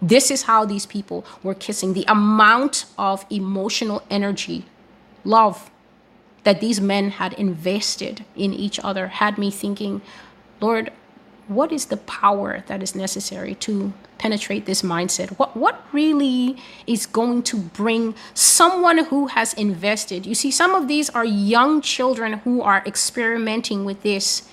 This 0.00 0.30
is 0.30 0.42
how 0.42 0.64
these 0.64 0.86
people 0.86 1.24
were 1.42 1.54
kissing. 1.54 1.94
The 1.94 2.04
amount 2.06 2.84
of 2.96 3.26
emotional 3.28 4.04
energy 4.08 4.66
love 5.24 5.68
that 6.44 6.60
these 6.60 6.80
men 6.80 7.10
had 7.10 7.32
invested 7.32 8.24
in 8.36 8.54
each 8.54 8.78
other 8.84 9.08
had 9.08 9.36
me 9.36 9.50
thinking 9.50 10.00
lord 10.60 10.92
what 11.48 11.70
is 11.70 11.86
the 11.86 11.96
power 11.96 12.64
that 12.66 12.82
is 12.82 12.94
necessary 12.94 13.54
to 13.56 13.92
penetrate 14.18 14.66
this 14.66 14.82
mindset? 14.82 15.30
What 15.38 15.56
what 15.56 15.84
really 15.92 16.56
is 16.86 17.06
going 17.06 17.42
to 17.44 17.56
bring 17.56 18.14
someone 18.34 19.04
who 19.04 19.28
has 19.28 19.54
invested? 19.54 20.26
You 20.26 20.34
see, 20.34 20.50
some 20.50 20.74
of 20.74 20.88
these 20.88 21.10
are 21.10 21.24
young 21.24 21.80
children 21.80 22.34
who 22.44 22.62
are 22.62 22.82
experimenting 22.86 23.84
with 23.84 24.02
this. 24.02 24.48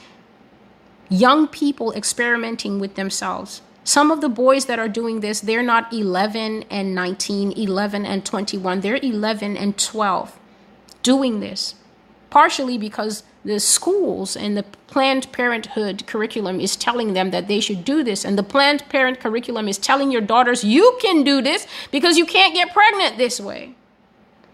Young 1.10 1.48
people 1.48 1.92
experimenting 1.94 2.80
with 2.80 2.96
themselves. 2.96 3.62
Some 3.84 4.12
of 4.12 4.22
the 4.22 4.30
boys 4.30 4.66
that 4.66 4.80
are 4.80 4.88
doing 4.88 5.20
this, 5.20 5.42
they're 5.42 5.62
not 5.62 5.92
11 5.92 6.64
and 6.70 6.96
19, 6.96 7.52
11 7.52 8.06
and 8.06 8.26
21. 8.26 8.80
They're 8.80 9.00
11 9.04 9.58
and 9.58 9.78
12 9.78 10.40
doing 11.04 11.42
this. 11.42 11.76
Partially 12.30 12.78
because 12.78 13.24
the 13.46 13.60
schools 13.60 14.36
and 14.36 14.56
the 14.58 14.64
Planned 14.88 15.32
Parenthood 15.32 16.06
curriculum 16.06 16.60
is 16.60 16.76
telling 16.76 17.14
them 17.14 17.32
that 17.32 17.48
they 17.48 17.60
should 17.60 17.84
do 17.84 18.04
this. 18.04 18.24
And 18.24 18.38
the 18.38 18.44
Planned 18.44 18.88
Parent 18.90 19.20
curriculum 19.20 19.68
is 19.68 19.78
telling 19.78 20.12
your 20.12 20.22
daughters, 20.22 20.64
you 20.64 20.98
can 21.02 21.24
do 21.24 21.42
this 21.42 21.68
because 21.92 22.18
you 22.18 22.26
can't 22.26 22.54
get 22.54 22.74
pregnant 22.74 23.18
this 23.18 23.40
way. 23.40 23.76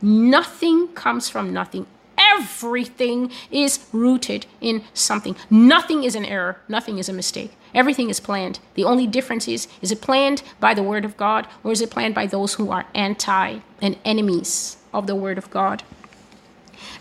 Nothing 0.01 0.87
comes 0.89 1.29
from 1.29 1.51
nothing. 1.53 1.85
Everything 2.17 3.31
is 3.51 3.85
rooted 3.91 4.45
in 4.61 4.83
something. 4.93 5.35
Nothing 5.49 6.03
is 6.03 6.15
an 6.15 6.25
error. 6.25 6.59
Nothing 6.67 6.97
is 6.97 7.09
a 7.09 7.13
mistake. 7.13 7.51
Everything 7.73 8.09
is 8.09 8.19
planned. 8.19 8.59
The 8.75 8.83
only 8.83 9.07
difference 9.07 9.47
is 9.47 9.67
is 9.81 9.91
it 9.91 10.01
planned 10.01 10.43
by 10.59 10.73
the 10.73 10.83
Word 10.83 11.05
of 11.05 11.17
God 11.17 11.47
or 11.63 11.71
is 11.71 11.81
it 11.81 11.91
planned 11.91 12.15
by 12.15 12.27
those 12.27 12.55
who 12.55 12.71
are 12.71 12.85
anti 12.93 13.59
and 13.81 13.97
enemies 14.03 14.77
of 14.93 15.07
the 15.07 15.15
Word 15.15 15.37
of 15.37 15.49
God? 15.49 15.83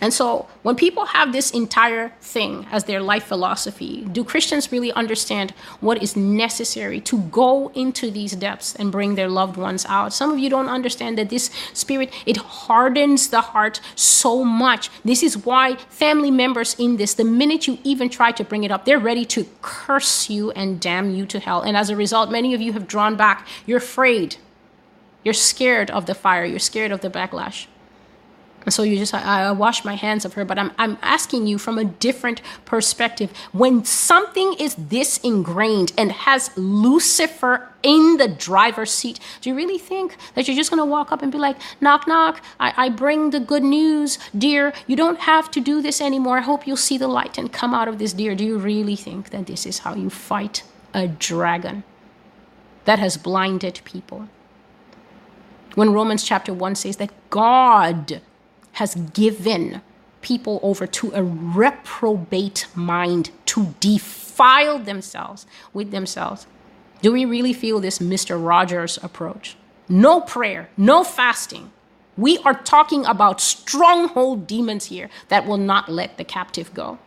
And 0.00 0.12
so 0.12 0.48
when 0.62 0.76
people 0.76 1.06
have 1.06 1.32
this 1.32 1.50
entire 1.50 2.10
thing 2.20 2.66
as 2.70 2.84
their 2.84 3.00
life 3.00 3.24
philosophy, 3.24 4.04
do 4.12 4.24
Christians 4.24 4.70
really 4.72 4.92
understand 4.92 5.52
what 5.80 6.02
is 6.02 6.16
necessary 6.16 7.00
to 7.02 7.18
go 7.18 7.68
into 7.74 8.10
these 8.10 8.32
depths 8.32 8.74
and 8.76 8.92
bring 8.92 9.14
their 9.14 9.28
loved 9.28 9.56
ones 9.56 9.84
out? 9.88 10.12
Some 10.12 10.30
of 10.30 10.38
you 10.38 10.50
don't 10.50 10.68
understand 10.68 11.18
that 11.18 11.30
this 11.30 11.50
spirit 11.72 12.12
it 12.26 12.36
hardens 12.36 13.28
the 13.28 13.40
heart 13.40 13.80
so 13.94 14.44
much. 14.44 14.90
This 15.04 15.22
is 15.22 15.36
why 15.36 15.76
family 15.88 16.30
members 16.30 16.74
in 16.78 16.96
this, 16.96 17.14
the 17.14 17.24
minute 17.24 17.66
you 17.66 17.78
even 17.84 18.08
try 18.08 18.32
to 18.32 18.44
bring 18.44 18.64
it 18.64 18.70
up, 18.70 18.84
they're 18.84 18.98
ready 18.98 19.24
to 19.26 19.46
curse 19.62 20.30
you 20.30 20.50
and 20.52 20.80
damn 20.80 21.10
you 21.10 21.26
to 21.26 21.38
hell. 21.38 21.62
And 21.62 21.76
as 21.76 21.90
a 21.90 21.96
result, 21.96 22.30
many 22.30 22.54
of 22.54 22.60
you 22.60 22.72
have 22.72 22.86
drawn 22.86 23.16
back. 23.16 23.46
You're 23.66 23.78
afraid. 23.78 24.36
You're 25.24 25.34
scared 25.34 25.90
of 25.90 26.06
the 26.06 26.14
fire. 26.14 26.44
You're 26.44 26.58
scared 26.58 26.92
of 26.92 27.00
the 27.00 27.10
backlash. 27.10 27.66
And 28.68 28.72
so 28.74 28.82
you 28.82 28.98
just, 28.98 29.14
I, 29.14 29.44
I 29.44 29.52
wash 29.52 29.82
my 29.82 29.94
hands 29.94 30.26
of 30.26 30.34
her, 30.34 30.44
but 30.44 30.58
I'm, 30.58 30.72
I'm 30.76 30.98
asking 31.00 31.46
you 31.46 31.56
from 31.56 31.78
a 31.78 31.86
different 31.86 32.42
perspective. 32.66 33.32
When 33.52 33.82
something 33.86 34.52
is 34.60 34.74
this 34.74 35.16
ingrained 35.24 35.94
and 35.96 36.12
has 36.12 36.50
Lucifer 36.54 37.66
in 37.82 38.18
the 38.18 38.28
driver's 38.28 38.90
seat, 38.90 39.20
do 39.40 39.48
you 39.48 39.56
really 39.56 39.78
think 39.78 40.18
that 40.34 40.46
you're 40.46 40.54
just 40.54 40.68
going 40.68 40.82
to 40.82 40.84
walk 40.84 41.12
up 41.12 41.22
and 41.22 41.32
be 41.32 41.38
like, 41.38 41.56
knock, 41.80 42.06
knock, 42.06 42.44
I, 42.60 42.74
I 42.76 42.88
bring 42.90 43.30
the 43.30 43.40
good 43.40 43.62
news, 43.62 44.18
dear, 44.36 44.74
you 44.86 44.96
don't 44.96 45.20
have 45.20 45.50
to 45.52 45.60
do 45.60 45.80
this 45.80 46.02
anymore. 46.02 46.36
I 46.36 46.42
hope 46.42 46.66
you'll 46.66 46.76
see 46.76 46.98
the 46.98 47.08
light 47.08 47.38
and 47.38 47.50
come 47.50 47.72
out 47.72 47.88
of 47.88 47.98
this, 47.98 48.12
dear. 48.12 48.34
Do 48.34 48.44
you 48.44 48.58
really 48.58 48.96
think 48.96 49.30
that 49.30 49.46
this 49.46 49.64
is 49.64 49.78
how 49.78 49.94
you 49.94 50.10
fight 50.10 50.62
a 50.92 51.08
dragon 51.08 51.84
that 52.84 52.98
has 52.98 53.16
blinded 53.16 53.80
people? 53.86 54.28
When 55.74 55.90
Romans 55.94 56.22
chapter 56.22 56.52
1 56.52 56.74
says 56.74 56.98
that 56.98 57.10
God 57.30 58.20
has 58.72 58.94
given 58.94 59.82
people 60.20 60.60
over 60.62 60.86
to 60.86 61.12
a 61.14 61.22
reprobate 61.22 62.66
mind 62.74 63.30
to 63.46 63.74
defile 63.80 64.78
themselves 64.78 65.46
with 65.72 65.90
themselves. 65.90 66.46
Do 67.02 67.12
we 67.12 67.24
really 67.24 67.52
feel 67.52 67.80
this 67.80 67.98
Mr. 67.98 68.44
Rogers 68.44 68.98
approach? 69.02 69.56
No 69.88 70.20
prayer, 70.20 70.68
no 70.76 71.04
fasting. 71.04 71.70
We 72.16 72.38
are 72.38 72.54
talking 72.54 73.06
about 73.06 73.40
stronghold 73.40 74.46
demons 74.46 74.86
here 74.86 75.08
that 75.28 75.46
will 75.46 75.56
not 75.56 75.88
let 75.88 76.18
the 76.18 76.24
captive 76.24 76.74
go. 76.74 76.98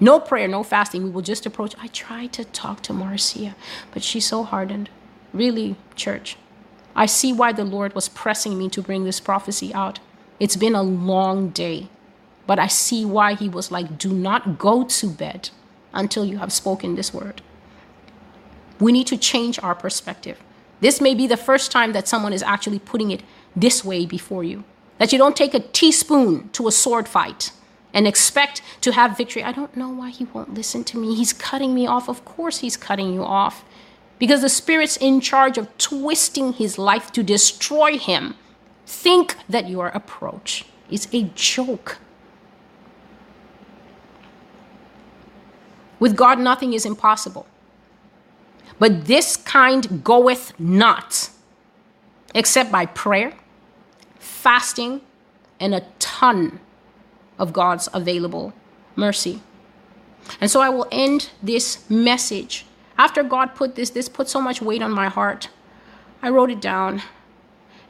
No 0.00 0.20
prayer, 0.20 0.48
no 0.48 0.62
fasting. 0.62 1.04
We 1.04 1.10
will 1.10 1.22
just 1.22 1.46
approach. 1.46 1.74
I 1.78 1.88
tried 1.88 2.32
to 2.34 2.44
talk 2.44 2.82
to 2.82 2.92
Marcia, 2.92 3.54
but 3.92 4.02
she's 4.02 4.26
so 4.26 4.42
hardened. 4.42 4.90
Really, 5.32 5.76
church, 5.94 6.36
I 6.96 7.04
see 7.04 7.32
why 7.32 7.52
the 7.52 7.64
Lord 7.64 7.94
was 7.94 8.08
pressing 8.08 8.56
me 8.58 8.70
to 8.70 8.80
bring 8.80 9.04
this 9.04 9.20
prophecy 9.20 9.72
out. 9.74 10.00
It's 10.40 10.56
been 10.56 10.74
a 10.74 10.82
long 10.82 11.50
day, 11.50 11.88
but 12.46 12.58
I 12.58 12.68
see 12.68 13.04
why 13.04 13.34
He 13.34 13.48
was 13.50 13.70
like, 13.70 13.98
do 13.98 14.12
not 14.12 14.58
go 14.58 14.84
to 14.84 15.06
bed 15.06 15.50
until 15.92 16.24
you 16.24 16.38
have 16.38 16.52
spoken 16.52 16.94
this 16.94 17.12
word. 17.12 17.42
We 18.80 18.92
need 18.92 19.06
to 19.08 19.16
change 19.16 19.58
our 19.62 19.74
perspective. 19.74 20.38
This 20.80 21.00
may 21.00 21.14
be 21.14 21.26
the 21.26 21.36
first 21.36 21.70
time 21.70 21.92
that 21.92 22.08
someone 22.08 22.32
is 22.32 22.42
actually 22.42 22.78
putting 22.78 23.10
it 23.10 23.22
this 23.54 23.84
way 23.84 24.06
before 24.06 24.44
you. 24.44 24.64
That 24.98 25.12
you 25.12 25.18
don't 25.18 25.36
take 25.36 25.54
a 25.54 25.60
teaspoon 25.60 26.48
to 26.50 26.68
a 26.68 26.72
sword 26.72 27.08
fight 27.08 27.52
and 27.92 28.06
expect 28.06 28.62
to 28.82 28.92
have 28.92 29.16
victory. 29.16 29.42
I 29.42 29.52
don't 29.52 29.76
know 29.76 29.88
why 29.88 30.10
he 30.10 30.24
won't 30.24 30.54
listen 30.54 30.84
to 30.84 30.98
me. 30.98 31.14
He's 31.14 31.32
cutting 31.32 31.74
me 31.74 31.86
off. 31.86 32.08
Of 32.08 32.24
course, 32.24 32.58
he's 32.58 32.76
cutting 32.76 33.12
you 33.12 33.22
off 33.22 33.64
because 34.18 34.42
the 34.42 34.48
Spirit's 34.48 34.96
in 34.96 35.20
charge 35.20 35.58
of 35.58 35.76
twisting 35.78 36.54
his 36.54 36.78
life 36.78 37.12
to 37.12 37.22
destroy 37.22 37.98
him. 37.98 38.34
Think 38.86 39.36
that 39.48 39.68
your 39.68 39.88
approach 39.88 40.64
is 40.90 41.08
a 41.12 41.24
joke. 41.34 41.98
With 45.98 46.16
God, 46.16 46.38
nothing 46.38 46.72
is 46.72 46.86
impossible. 46.86 47.46
But 48.78 49.06
this 49.06 49.36
kind 49.36 50.04
goeth 50.04 50.52
not. 50.58 51.30
except 52.34 52.70
by 52.70 52.86
prayer, 52.86 53.32
fasting, 54.18 55.00
and 55.58 55.74
a 55.74 55.82
ton 55.98 56.60
of 57.38 57.52
God's 57.52 57.88
available 57.94 58.52
mercy. 58.94 59.40
And 60.40 60.50
so 60.50 60.60
I 60.60 60.68
will 60.68 60.86
end 60.92 61.30
this 61.42 61.88
message. 61.88 62.66
After 62.98 63.22
God 63.22 63.54
put 63.54 63.74
this, 63.74 63.90
this 63.90 64.08
put 64.08 64.28
so 64.28 64.40
much 64.40 64.62
weight 64.62 64.82
on 64.82 64.90
my 64.90 65.08
heart. 65.08 65.48
I 66.22 66.30
wrote 66.30 66.50
it 66.50 66.60
down. 66.60 67.02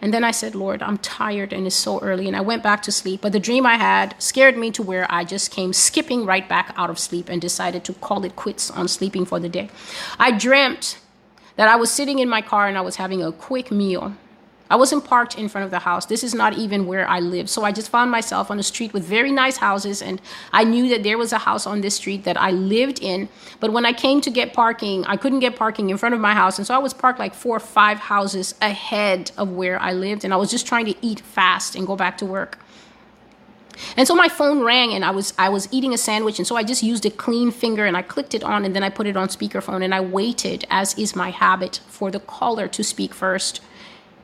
And 0.02 0.12
then 0.12 0.24
I 0.24 0.30
said, 0.30 0.54
Lord, 0.54 0.82
I'm 0.82 0.98
tired 0.98 1.52
and 1.52 1.66
it's 1.66 1.74
so 1.74 1.98
early. 2.00 2.26
And 2.26 2.36
I 2.36 2.42
went 2.42 2.62
back 2.62 2.82
to 2.82 2.92
sleep. 2.92 3.22
But 3.22 3.32
the 3.32 3.40
dream 3.40 3.64
I 3.64 3.76
had 3.76 4.14
scared 4.18 4.56
me 4.56 4.70
to 4.72 4.82
where 4.82 5.06
I 5.10 5.24
just 5.24 5.50
came 5.50 5.72
skipping 5.72 6.26
right 6.26 6.46
back 6.46 6.74
out 6.76 6.90
of 6.90 6.98
sleep 6.98 7.28
and 7.28 7.40
decided 7.40 7.82
to 7.84 7.94
call 7.94 8.24
it 8.24 8.36
quits 8.36 8.70
on 8.70 8.88
sleeping 8.88 9.24
for 9.24 9.40
the 9.40 9.48
day. 9.48 9.70
I 10.18 10.32
dreamt 10.32 10.98
that 11.56 11.68
I 11.68 11.76
was 11.76 11.90
sitting 11.90 12.18
in 12.18 12.28
my 12.28 12.42
car 12.42 12.68
and 12.68 12.76
I 12.76 12.82
was 12.82 12.96
having 12.96 13.22
a 13.22 13.32
quick 13.32 13.70
meal. 13.70 14.14
I 14.68 14.76
wasn't 14.76 15.04
parked 15.04 15.38
in 15.38 15.48
front 15.48 15.64
of 15.64 15.70
the 15.70 15.78
house. 15.78 16.06
This 16.06 16.24
is 16.24 16.34
not 16.34 16.58
even 16.58 16.86
where 16.86 17.08
I 17.08 17.20
live. 17.20 17.48
So 17.48 17.62
I 17.62 17.72
just 17.72 17.88
found 17.88 18.10
myself 18.10 18.50
on 18.50 18.58
a 18.58 18.62
street 18.62 18.92
with 18.92 19.04
very 19.04 19.30
nice 19.30 19.58
houses, 19.58 20.02
and 20.02 20.20
I 20.52 20.64
knew 20.64 20.88
that 20.88 21.02
there 21.02 21.18
was 21.18 21.32
a 21.32 21.38
house 21.38 21.66
on 21.66 21.80
this 21.80 21.96
street 21.96 22.24
that 22.24 22.36
I 22.36 22.50
lived 22.50 22.98
in. 23.00 23.28
But 23.60 23.72
when 23.72 23.86
I 23.86 23.92
came 23.92 24.20
to 24.22 24.30
get 24.30 24.52
parking, 24.52 25.04
I 25.06 25.16
couldn't 25.16 25.40
get 25.40 25.56
parking 25.56 25.90
in 25.90 25.96
front 25.96 26.14
of 26.14 26.20
my 26.20 26.34
house. 26.34 26.58
And 26.58 26.66
so 26.66 26.74
I 26.74 26.78
was 26.78 26.92
parked 26.92 27.18
like 27.18 27.34
four 27.34 27.56
or 27.56 27.60
five 27.60 27.98
houses 27.98 28.54
ahead 28.60 29.30
of 29.36 29.50
where 29.50 29.80
I 29.80 29.92
lived. 29.92 30.24
And 30.24 30.34
I 30.34 30.36
was 30.36 30.50
just 30.50 30.66
trying 30.66 30.86
to 30.86 30.94
eat 31.00 31.20
fast 31.20 31.76
and 31.76 31.86
go 31.86 31.96
back 31.96 32.18
to 32.18 32.26
work. 32.26 32.58
And 33.96 34.06
so 34.06 34.14
my 34.14 34.28
phone 34.28 34.62
rang 34.62 34.92
and 34.92 35.04
I 35.04 35.10
was 35.10 35.34
I 35.38 35.48
was 35.48 35.68
eating 35.70 35.92
a 35.92 35.98
sandwich 35.98 36.38
and 36.38 36.46
so 36.46 36.56
I 36.56 36.62
just 36.62 36.82
used 36.82 37.04
a 37.04 37.10
clean 37.10 37.50
finger 37.50 37.84
and 37.84 37.96
I 37.96 38.02
clicked 38.02 38.34
it 38.34 38.42
on 38.42 38.64
and 38.64 38.74
then 38.74 38.82
I 38.82 38.88
put 38.88 39.06
it 39.06 39.16
on 39.16 39.28
speakerphone 39.28 39.84
and 39.84 39.94
I 39.94 40.00
waited 40.00 40.64
as 40.70 40.98
is 40.98 41.14
my 41.14 41.30
habit 41.30 41.80
for 41.86 42.10
the 42.10 42.20
caller 42.20 42.68
to 42.68 42.82
speak 42.82 43.12
first. 43.12 43.60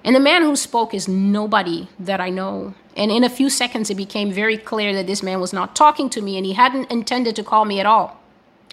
And 0.05 0.17
the 0.17 0.21
man 0.21 0.43
who 0.43 0.57
spoke 0.57 0.95
is 0.95 1.07
nobody 1.09 1.89
that 1.99 2.21
I 2.21 2.31
know. 2.31 2.75
And 2.97 3.11
in 3.11 3.25
a 3.25 3.31
few 3.31 3.49
seconds, 3.49 3.89
it 3.89 3.97
became 3.97 4.33
very 4.33 4.59
clear 4.59 4.93
that 4.95 5.07
this 5.07 5.23
man 5.23 5.41
was 5.41 5.53
not 5.53 5.77
talking 5.77 6.11
to 6.11 6.21
me 6.21 6.37
and 6.37 6.45
he 6.45 6.55
hadn't 6.55 6.91
intended 6.91 7.37
to 7.37 7.45
call 7.45 7.65
me 7.65 7.81
at 7.81 7.87
all. 7.87 8.21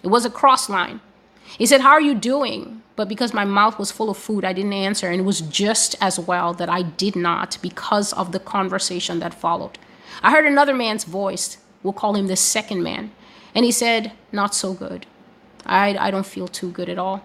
It 0.02 0.08
was 0.08 0.24
a 0.24 0.30
cross 0.30 0.68
line. 0.68 1.00
He 1.58 1.66
said, 1.66 1.80
How 1.80 1.90
are 1.90 2.00
you 2.00 2.14
doing? 2.14 2.82
But 2.96 3.08
because 3.08 3.32
my 3.32 3.44
mouth 3.44 3.78
was 3.78 3.90
full 3.90 4.10
of 4.10 4.18
food, 4.18 4.44
I 4.44 4.52
didn't 4.52 4.72
answer. 4.72 5.08
And 5.08 5.20
it 5.20 5.24
was 5.24 5.40
just 5.40 5.96
as 6.00 6.18
well 6.18 6.52
that 6.54 6.68
I 6.68 6.82
did 6.82 7.16
not 7.16 7.58
because 7.62 8.12
of 8.12 8.32
the 8.32 8.40
conversation 8.40 9.20
that 9.20 9.32
followed. 9.32 9.78
I 10.22 10.30
heard 10.30 10.44
another 10.44 10.74
man's 10.74 11.04
voice. 11.04 11.58
We'll 11.82 11.94
call 11.94 12.14
him 12.14 12.26
the 12.26 12.36
second 12.36 12.82
man. 12.82 13.10
And 13.54 13.64
he 13.64 13.72
said, 13.72 14.12
Not 14.32 14.54
so 14.54 14.74
good. 14.74 15.06
I, 15.64 15.96
I 15.96 16.10
don't 16.10 16.26
feel 16.26 16.48
too 16.48 16.70
good 16.70 16.88
at 16.88 16.98
all. 16.98 17.24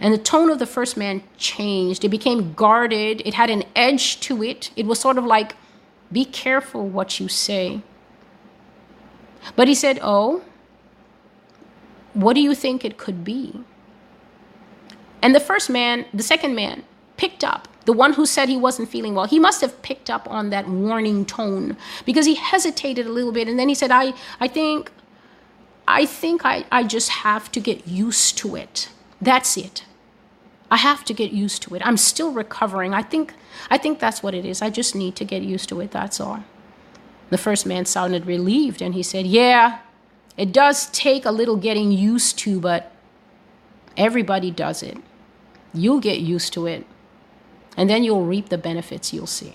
And 0.00 0.14
the 0.14 0.18
tone 0.18 0.50
of 0.50 0.58
the 0.58 0.66
first 0.66 0.96
man 0.96 1.22
changed. 1.36 2.04
It 2.04 2.08
became 2.08 2.52
guarded, 2.54 3.22
it 3.24 3.34
had 3.34 3.50
an 3.50 3.64
edge 3.74 4.20
to 4.20 4.42
it. 4.42 4.70
It 4.76 4.86
was 4.86 5.00
sort 5.00 5.18
of 5.18 5.24
like, 5.24 5.56
be 6.12 6.24
careful 6.24 6.88
what 6.88 7.18
you 7.20 7.28
say. 7.28 7.82
But 9.56 9.68
he 9.68 9.74
said, 9.74 9.98
Oh, 10.02 10.42
what 12.14 12.34
do 12.34 12.40
you 12.40 12.54
think 12.54 12.84
it 12.84 12.96
could 12.96 13.24
be? 13.24 13.60
And 15.22 15.34
the 15.34 15.40
first 15.40 15.68
man, 15.68 16.06
the 16.14 16.22
second 16.22 16.54
man, 16.54 16.84
picked 17.16 17.44
up. 17.44 17.68
The 17.84 17.92
one 17.92 18.12
who 18.12 18.26
said 18.26 18.48
he 18.48 18.56
wasn't 18.56 18.88
feeling 18.88 19.14
well, 19.14 19.26
he 19.26 19.38
must 19.38 19.60
have 19.62 19.80
picked 19.82 20.10
up 20.10 20.30
on 20.30 20.50
that 20.50 20.68
warning 20.68 21.24
tone 21.24 21.76
because 22.04 22.26
he 22.26 22.34
hesitated 22.34 23.06
a 23.06 23.10
little 23.10 23.32
bit 23.32 23.48
and 23.48 23.58
then 23.58 23.68
he 23.68 23.74
said, 23.74 23.90
I, 23.90 24.12
I 24.40 24.46
think, 24.46 24.92
I 25.86 26.04
think 26.04 26.44
I, 26.44 26.66
I 26.70 26.84
just 26.84 27.08
have 27.08 27.50
to 27.52 27.60
get 27.60 27.88
used 27.88 28.36
to 28.38 28.56
it. 28.56 28.90
That's 29.20 29.56
it. 29.56 29.84
I 30.70 30.76
have 30.76 31.04
to 31.06 31.14
get 31.14 31.32
used 31.32 31.62
to 31.62 31.74
it. 31.74 31.82
I'm 31.84 31.96
still 31.96 32.32
recovering. 32.32 32.92
I 32.94 33.02
think 33.02 33.34
I 33.70 33.78
think 33.78 33.98
that's 33.98 34.22
what 34.22 34.34
it 34.34 34.44
is. 34.44 34.62
I 34.62 34.70
just 34.70 34.94
need 34.94 35.16
to 35.16 35.24
get 35.24 35.42
used 35.42 35.68
to 35.70 35.80
it. 35.80 35.90
That's 35.90 36.20
all. 36.20 36.44
The 37.30 37.38
first 37.38 37.66
man 37.66 37.84
sounded 37.84 38.26
relieved 38.26 38.82
and 38.82 38.94
he 38.94 39.02
said, 39.02 39.26
"Yeah, 39.26 39.78
it 40.36 40.52
does 40.52 40.86
take 40.90 41.24
a 41.24 41.30
little 41.30 41.56
getting 41.56 41.90
used 41.92 42.38
to, 42.40 42.60
but 42.60 42.92
everybody 43.96 44.50
does 44.50 44.82
it. 44.82 44.98
You'll 45.74 46.00
get 46.00 46.20
used 46.20 46.52
to 46.54 46.66
it. 46.66 46.86
And 47.76 47.88
then 47.88 48.04
you'll 48.04 48.24
reap 48.24 48.48
the 48.48 48.58
benefits 48.58 49.12
you'll 49.12 49.26
see." 49.26 49.54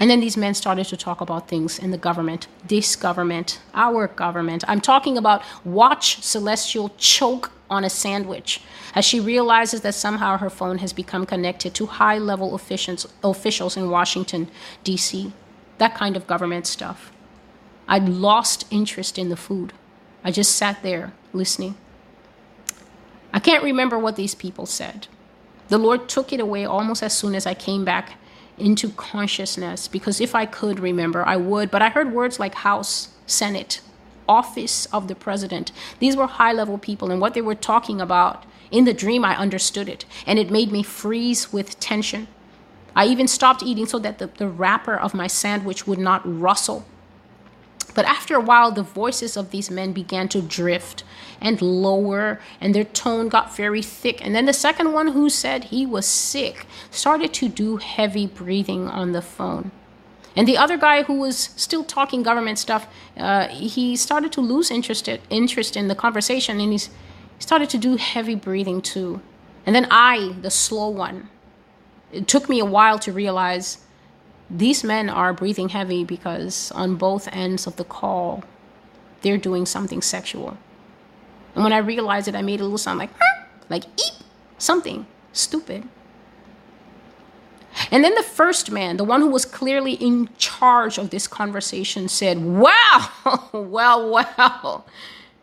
And 0.00 0.10
then 0.10 0.20
these 0.20 0.36
men 0.36 0.54
started 0.54 0.86
to 0.86 0.96
talk 0.96 1.20
about 1.20 1.46
things 1.46 1.78
in 1.78 1.90
the 1.92 1.98
government, 1.98 2.48
this 2.66 2.96
government, 2.96 3.60
our 3.74 4.08
government. 4.08 4.64
I'm 4.66 4.80
talking 4.80 5.16
about 5.16 5.42
watch 5.64 6.20
Celestial 6.22 6.90
choke 6.98 7.52
on 7.70 7.84
a 7.84 7.90
sandwich 7.90 8.60
as 8.94 9.04
she 9.04 9.20
realizes 9.20 9.80
that 9.80 9.94
somehow 9.94 10.36
her 10.36 10.50
phone 10.50 10.78
has 10.78 10.92
become 10.92 11.26
connected 11.26 11.74
to 11.74 11.86
high 11.86 12.18
level 12.18 12.54
officials, 12.54 13.06
officials 13.22 13.76
in 13.76 13.90
Washington, 13.90 14.50
D.C. 14.84 15.32
That 15.78 15.94
kind 15.94 16.16
of 16.16 16.26
government 16.26 16.66
stuff. 16.66 17.10
I'd 17.88 18.08
lost 18.08 18.66
interest 18.70 19.18
in 19.18 19.28
the 19.28 19.36
food. 19.36 19.72
I 20.22 20.30
just 20.30 20.56
sat 20.56 20.82
there 20.82 21.12
listening. 21.32 21.76
I 23.32 23.40
can't 23.40 23.64
remember 23.64 23.98
what 23.98 24.16
these 24.16 24.34
people 24.34 24.66
said. 24.66 25.08
The 25.68 25.78
Lord 25.78 26.08
took 26.08 26.32
it 26.32 26.40
away 26.40 26.64
almost 26.64 27.02
as 27.02 27.16
soon 27.16 27.34
as 27.34 27.46
I 27.46 27.54
came 27.54 27.84
back 27.84 28.14
into 28.56 28.90
consciousness 28.90 29.88
because 29.88 30.20
if 30.20 30.34
I 30.34 30.46
could 30.46 30.78
remember, 30.78 31.26
I 31.26 31.36
would. 31.36 31.70
But 31.70 31.82
I 31.82 31.88
heard 31.88 32.12
words 32.12 32.38
like 32.38 32.54
House, 32.54 33.08
Senate, 33.26 33.80
office 34.28 34.86
of 34.86 35.08
the 35.08 35.14
president. 35.14 35.72
These 35.98 36.16
were 36.16 36.26
high 36.26 36.52
level 36.52 36.78
people, 36.78 37.10
and 37.10 37.20
what 37.20 37.34
they 37.34 37.42
were 37.42 37.54
talking 37.54 38.00
about 38.00 38.44
in 38.70 38.84
the 38.84 38.94
dream, 38.94 39.24
I 39.24 39.36
understood 39.36 39.88
it, 39.88 40.04
and 40.26 40.38
it 40.38 40.50
made 40.50 40.72
me 40.72 40.82
freeze 40.82 41.52
with 41.52 41.78
tension. 41.78 42.26
I 42.96 43.06
even 43.06 43.28
stopped 43.28 43.62
eating 43.62 43.86
so 43.86 43.98
that 44.00 44.18
the, 44.18 44.26
the 44.26 44.48
wrapper 44.48 44.96
of 44.96 45.14
my 45.14 45.26
sandwich 45.26 45.86
would 45.86 45.98
not 45.98 46.22
rustle. 46.24 46.84
But 47.94 48.06
after 48.06 48.34
a 48.34 48.40
while, 48.40 48.72
the 48.72 48.82
voices 48.82 49.36
of 49.36 49.50
these 49.50 49.70
men 49.70 49.92
began 49.92 50.28
to 50.30 50.42
drift 50.42 51.04
and 51.40 51.62
lower, 51.62 52.40
and 52.60 52.74
their 52.74 52.84
tone 52.84 53.28
got 53.28 53.56
very 53.56 53.82
thick. 53.82 54.24
And 54.24 54.34
then 54.34 54.46
the 54.46 54.52
second 54.52 54.92
one, 54.92 55.08
who 55.08 55.30
said 55.30 55.64
he 55.64 55.86
was 55.86 56.06
sick, 56.06 56.66
started 56.90 57.32
to 57.34 57.48
do 57.48 57.76
heavy 57.76 58.26
breathing 58.26 58.88
on 58.88 59.12
the 59.12 59.22
phone. 59.22 59.70
And 60.36 60.48
the 60.48 60.58
other 60.58 60.76
guy 60.76 61.04
who 61.04 61.14
was 61.14 61.50
still 61.56 61.84
talking 61.84 62.22
government 62.22 62.58
stuff, 62.58 62.88
uh, 63.16 63.48
he 63.48 63.96
started 63.96 64.32
to 64.32 64.40
lose 64.40 64.70
interest 64.70 65.08
interest 65.30 65.76
in 65.76 65.88
the 65.88 65.94
conversation, 65.94 66.60
and 66.60 66.72
he 66.72 66.80
started 67.38 67.70
to 67.70 67.78
do 67.78 67.96
heavy 67.96 68.34
breathing 68.34 68.82
too. 68.82 69.20
And 69.66 69.74
then 69.74 69.86
I, 69.90 70.34
the 70.40 70.50
slow 70.50 70.88
one, 70.88 71.28
it 72.12 72.28
took 72.28 72.48
me 72.48 72.58
a 72.58 72.64
while 72.64 72.98
to 73.00 73.12
realize 73.12 73.78
these 74.50 74.84
men 74.84 75.08
are 75.08 75.32
breathing 75.32 75.70
heavy 75.70 76.04
because 76.04 76.70
on 76.72 76.96
both 76.96 77.28
ends 77.32 77.66
of 77.66 77.76
the 77.76 77.84
call, 77.84 78.44
they're 79.22 79.38
doing 79.38 79.66
something 79.66 80.02
sexual. 80.02 80.58
And 81.54 81.64
when 81.64 81.72
I 81.72 81.78
realized 81.78 82.28
it, 82.28 82.34
I 82.34 82.42
made 82.42 82.60
a 82.60 82.64
little 82.64 82.78
sound 82.78 82.98
like, 82.98 83.10
like 83.68 83.84
eep, 83.84 84.22
something 84.58 85.06
stupid. 85.32 85.88
And 87.90 88.04
then 88.04 88.14
the 88.14 88.22
first 88.22 88.70
man, 88.70 88.96
the 88.96 89.04
one 89.04 89.20
who 89.20 89.28
was 89.28 89.44
clearly 89.44 89.94
in 89.94 90.28
charge 90.38 90.98
of 90.98 91.10
this 91.10 91.26
conversation, 91.26 92.08
said, 92.08 92.44
Wow, 92.44 93.10
well, 93.52 94.10
well, 94.10 94.86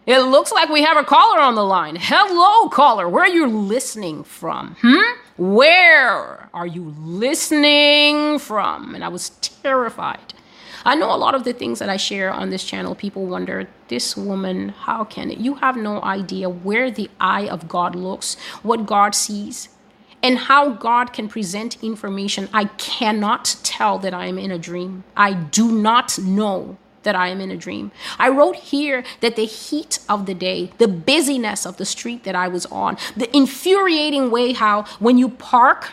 it 0.05 0.19
looks 0.19 0.51
like 0.51 0.69
we 0.69 0.83
have 0.83 0.97
a 0.97 1.03
caller 1.03 1.39
on 1.39 1.55
the 1.55 1.63
line. 1.63 1.95
Hello, 1.99 2.69
caller. 2.69 3.07
Where 3.07 3.23
are 3.23 3.29
you 3.29 3.47
listening 3.47 4.23
from? 4.23 4.75
Hmm? 4.81 5.19
Where 5.37 6.49
are 6.53 6.67
you 6.67 6.93
listening 6.99 8.39
from? 8.39 8.95
And 8.95 9.03
I 9.03 9.09
was 9.09 9.29
terrified. 9.29 10.33
I 10.83 10.95
know 10.95 11.13
a 11.13 11.17
lot 11.17 11.35
of 11.35 11.43
the 11.43 11.53
things 11.53 11.77
that 11.79 11.89
I 11.89 11.97
share 11.97 12.31
on 12.31 12.49
this 12.49 12.63
channel, 12.63 12.95
people 12.95 13.27
wonder, 13.27 13.67
this 13.87 14.17
woman, 14.17 14.69
how 14.69 15.03
can 15.03 15.29
it? 15.29 15.37
You 15.37 15.55
have 15.55 15.77
no 15.77 16.01
idea 16.01 16.49
where 16.49 16.89
the 16.89 17.09
eye 17.19 17.47
of 17.47 17.67
God 17.67 17.95
looks, 17.95 18.35
what 18.63 18.87
God 18.87 19.13
sees 19.13 19.69
and 20.23 20.37
how 20.37 20.69
God 20.69 21.13
can 21.13 21.27
present 21.27 21.81
information, 21.83 22.49
I 22.53 22.65
cannot 22.65 23.57
tell 23.63 23.97
that 23.99 24.13
I 24.13 24.27
am 24.27 24.37
in 24.37 24.51
a 24.51 24.59
dream. 24.59 25.03
I 25.15 25.33
do 25.33 25.71
not 25.71 26.19
know 26.19 26.77
that 27.03 27.15
I 27.15 27.29
am 27.29 27.41
in 27.41 27.49
a 27.49 27.57
dream. 27.57 27.91
I 28.19 28.29
wrote 28.29 28.55
here 28.55 29.03
that 29.21 29.35
the 29.35 29.45
heat 29.45 29.99
of 30.07 30.25
the 30.27 30.33
day, 30.33 30.71
the 30.77 30.87
busyness 30.87 31.65
of 31.65 31.77
the 31.77 31.85
street 31.85 32.23
that 32.23 32.35
I 32.35 32.47
was 32.47 32.65
on, 32.67 32.97
the 33.17 33.35
infuriating 33.35 34.29
way 34.29 34.53
how 34.53 34.83
when 34.99 35.17
you 35.17 35.29
park, 35.29 35.91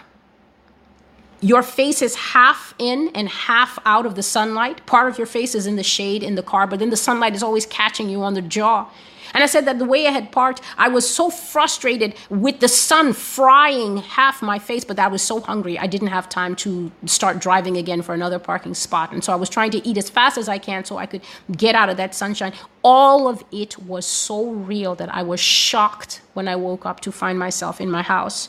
your 1.40 1.62
face 1.62 2.02
is 2.02 2.16
half 2.16 2.74
in 2.78 3.10
and 3.14 3.28
half 3.28 3.78
out 3.84 4.06
of 4.06 4.16
the 4.16 4.22
sunlight. 4.22 4.84
Part 4.86 5.08
of 5.08 5.18
your 5.18 5.26
face 5.26 5.54
is 5.54 5.66
in 5.66 5.76
the 5.76 5.84
shade 5.84 6.22
in 6.22 6.34
the 6.34 6.42
car, 6.42 6.66
but 6.66 6.80
then 6.80 6.90
the 6.90 6.96
sunlight 6.96 7.34
is 7.34 7.42
always 7.42 7.64
catching 7.64 8.08
you 8.08 8.22
on 8.22 8.34
the 8.34 8.42
jaw. 8.42 8.90
And 9.34 9.42
I 9.42 9.46
said 9.46 9.64
that 9.66 9.78
the 9.78 9.84
way 9.84 10.06
I 10.06 10.10
had 10.10 10.32
parked, 10.32 10.60
I 10.76 10.88
was 10.88 11.08
so 11.08 11.30
frustrated 11.30 12.14
with 12.30 12.60
the 12.60 12.68
sun 12.68 13.12
frying 13.12 13.98
half 13.98 14.42
my 14.42 14.58
face, 14.58 14.84
but 14.84 14.98
I 14.98 15.08
was 15.08 15.22
so 15.22 15.40
hungry, 15.40 15.78
I 15.78 15.86
didn't 15.86 16.08
have 16.08 16.28
time 16.28 16.56
to 16.56 16.90
start 17.06 17.38
driving 17.38 17.76
again 17.76 18.02
for 18.02 18.14
another 18.14 18.38
parking 18.38 18.74
spot. 18.74 19.12
And 19.12 19.22
so 19.22 19.32
I 19.32 19.36
was 19.36 19.48
trying 19.48 19.70
to 19.72 19.86
eat 19.86 19.96
as 19.96 20.10
fast 20.10 20.38
as 20.38 20.48
I 20.48 20.58
can 20.58 20.84
so 20.84 20.96
I 20.96 21.06
could 21.06 21.22
get 21.52 21.74
out 21.74 21.88
of 21.88 21.96
that 21.96 22.14
sunshine. 22.14 22.52
All 22.82 23.28
of 23.28 23.44
it 23.52 23.78
was 23.78 24.06
so 24.06 24.50
real 24.50 24.94
that 24.94 25.14
I 25.14 25.22
was 25.22 25.40
shocked 25.40 26.22
when 26.34 26.48
I 26.48 26.56
woke 26.56 26.86
up 26.86 27.00
to 27.00 27.12
find 27.12 27.38
myself 27.38 27.80
in 27.80 27.90
my 27.90 28.02
house. 28.02 28.48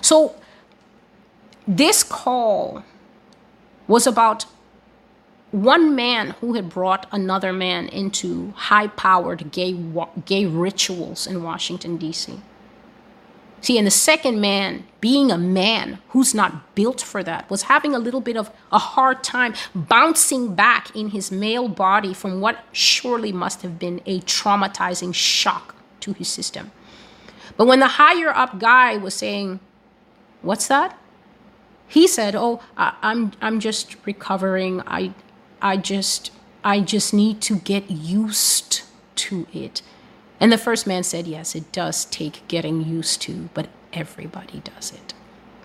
So 0.00 0.34
this 1.66 2.02
call 2.02 2.84
was 3.88 4.06
about 4.06 4.46
one 5.56 5.94
man 5.94 6.30
who 6.40 6.52
had 6.52 6.68
brought 6.68 7.06
another 7.12 7.50
man 7.50 7.88
into 7.88 8.52
high 8.52 8.88
powered 8.88 9.50
gay, 9.52 9.72
gay 10.26 10.44
rituals 10.44 11.26
in 11.26 11.42
Washington, 11.42 11.96
D.C. 11.96 12.40
See, 13.62 13.78
and 13.78 13.86
the 13.86 13.90
second 13.90 14.38
man, 14.38 14.84
being 15.00 15.30
a 15.30 15.38
man 15.38 15.98
who's 16.10 16.34
not 16.34 16.74
built 16.74 17.00
for 17.00 17.22
that, 17.22 17.48
was 17.48 17.62
having 17.62 17.94
a 17.94 17.98
little 17.98 18.20
bit 18.20 18.36
of 18.36 18.50
a 18.70 18.78
hard 18.78 19.24
time 19.24 19.54
bouncing 19.74 20.54
back 20.54 20.94
in 20.94 21.08
his 21.08 21.32
male 21.32 21.68
body 21.68 22.12
from 22.12 22.42
what 22.42 22.62
surely 22.72 23.32
must 23.32 23.62
have 23.62 23.78
been 23.78 24.02
a 24.04 24.20
traumatizing 24.20 25.14
shock 25.14 25.74
to 26.00 26.12
his 26.12 26.28
system. 26.28 26.70
But 27.56 27.66
when 27.66 27.80
the 27.80 27.88
higher 27.88 28.28
up 28.28 28.58
guy 28.58 28.98
was 28.98 29.14
saying, 29.14 29.60
What's 30.42 30.68
that? 30.68 30.98
He 31.88 32.06
said, 32.06 32.36
Oh, 32.36 32.60
I, 32.76 32.94
I'm, 33.00 33.32
I'm 33.40 33.58
just 33.58 33.96
recovering. 34.04 34.82
I, 34.86 35.14
I 35.60 35.76
just 35.76 36.30
I 36.64 36.80
just 36.80 37.14
need 37.14 37.40
to 37.42 37.56
get 37.56 37.90
used 37.90 38.82
to 39.16 39.46
it. 39.52 39.82
And 40.40 40.52
the 40.52 40.58
first 40.58 40.86
man 40.86 41.02
said, 41.02 41.26
Yes, 41.26 41.54
it 41.54 41.72
does 41.72 42.04
take 42.04 42.46
getting 42.48 42.84
used 42.84 43.22
to, 43.22 43.48
but 43.54 43.68
everybody 43.92 44.60
does 44.60 44.92
it. 44.92 45.14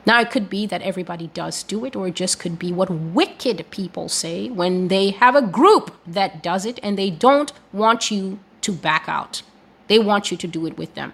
Now, 0.05 0.19
it 0.19 0.31
could 0.31 0.49
be 0.49 0.65
that 0.65 0.81
everybody 0.81 1.27
does 1.27 1.61
do 1.61 1.85
it, 1.85 1.95
or 1.95 2.07
it 2.07 2.15
just 2.15 2.39
could 2.39 2.57
be 2.57 2.72
what 2.72 2.89
wicked 2.89 3.69
people 3.69 4.09
say 4.09 4.49
when 4.49 4.88
they 4.88 5.11
have 5.11 5.35
a 5.35 5.41
group 5.41 5.95
that 6.07 6.41
does 6.41 6.65
it 6.65 6.80
and 6.81 6.97
they 6.97 7.11
don't 7.11 7.53
want 7.72 8.09
you 8.09 8.39
to 8.61 8.72
back 8.72 9.05
out. 9.07 9.43
They 9.88 9.99
want 9.99 10.31
you 10.31 10.38
to 10.38 10.47
do 10.47 10.65
it 10.65 10.77
with 10.77 10.95
them. 10.95 11.13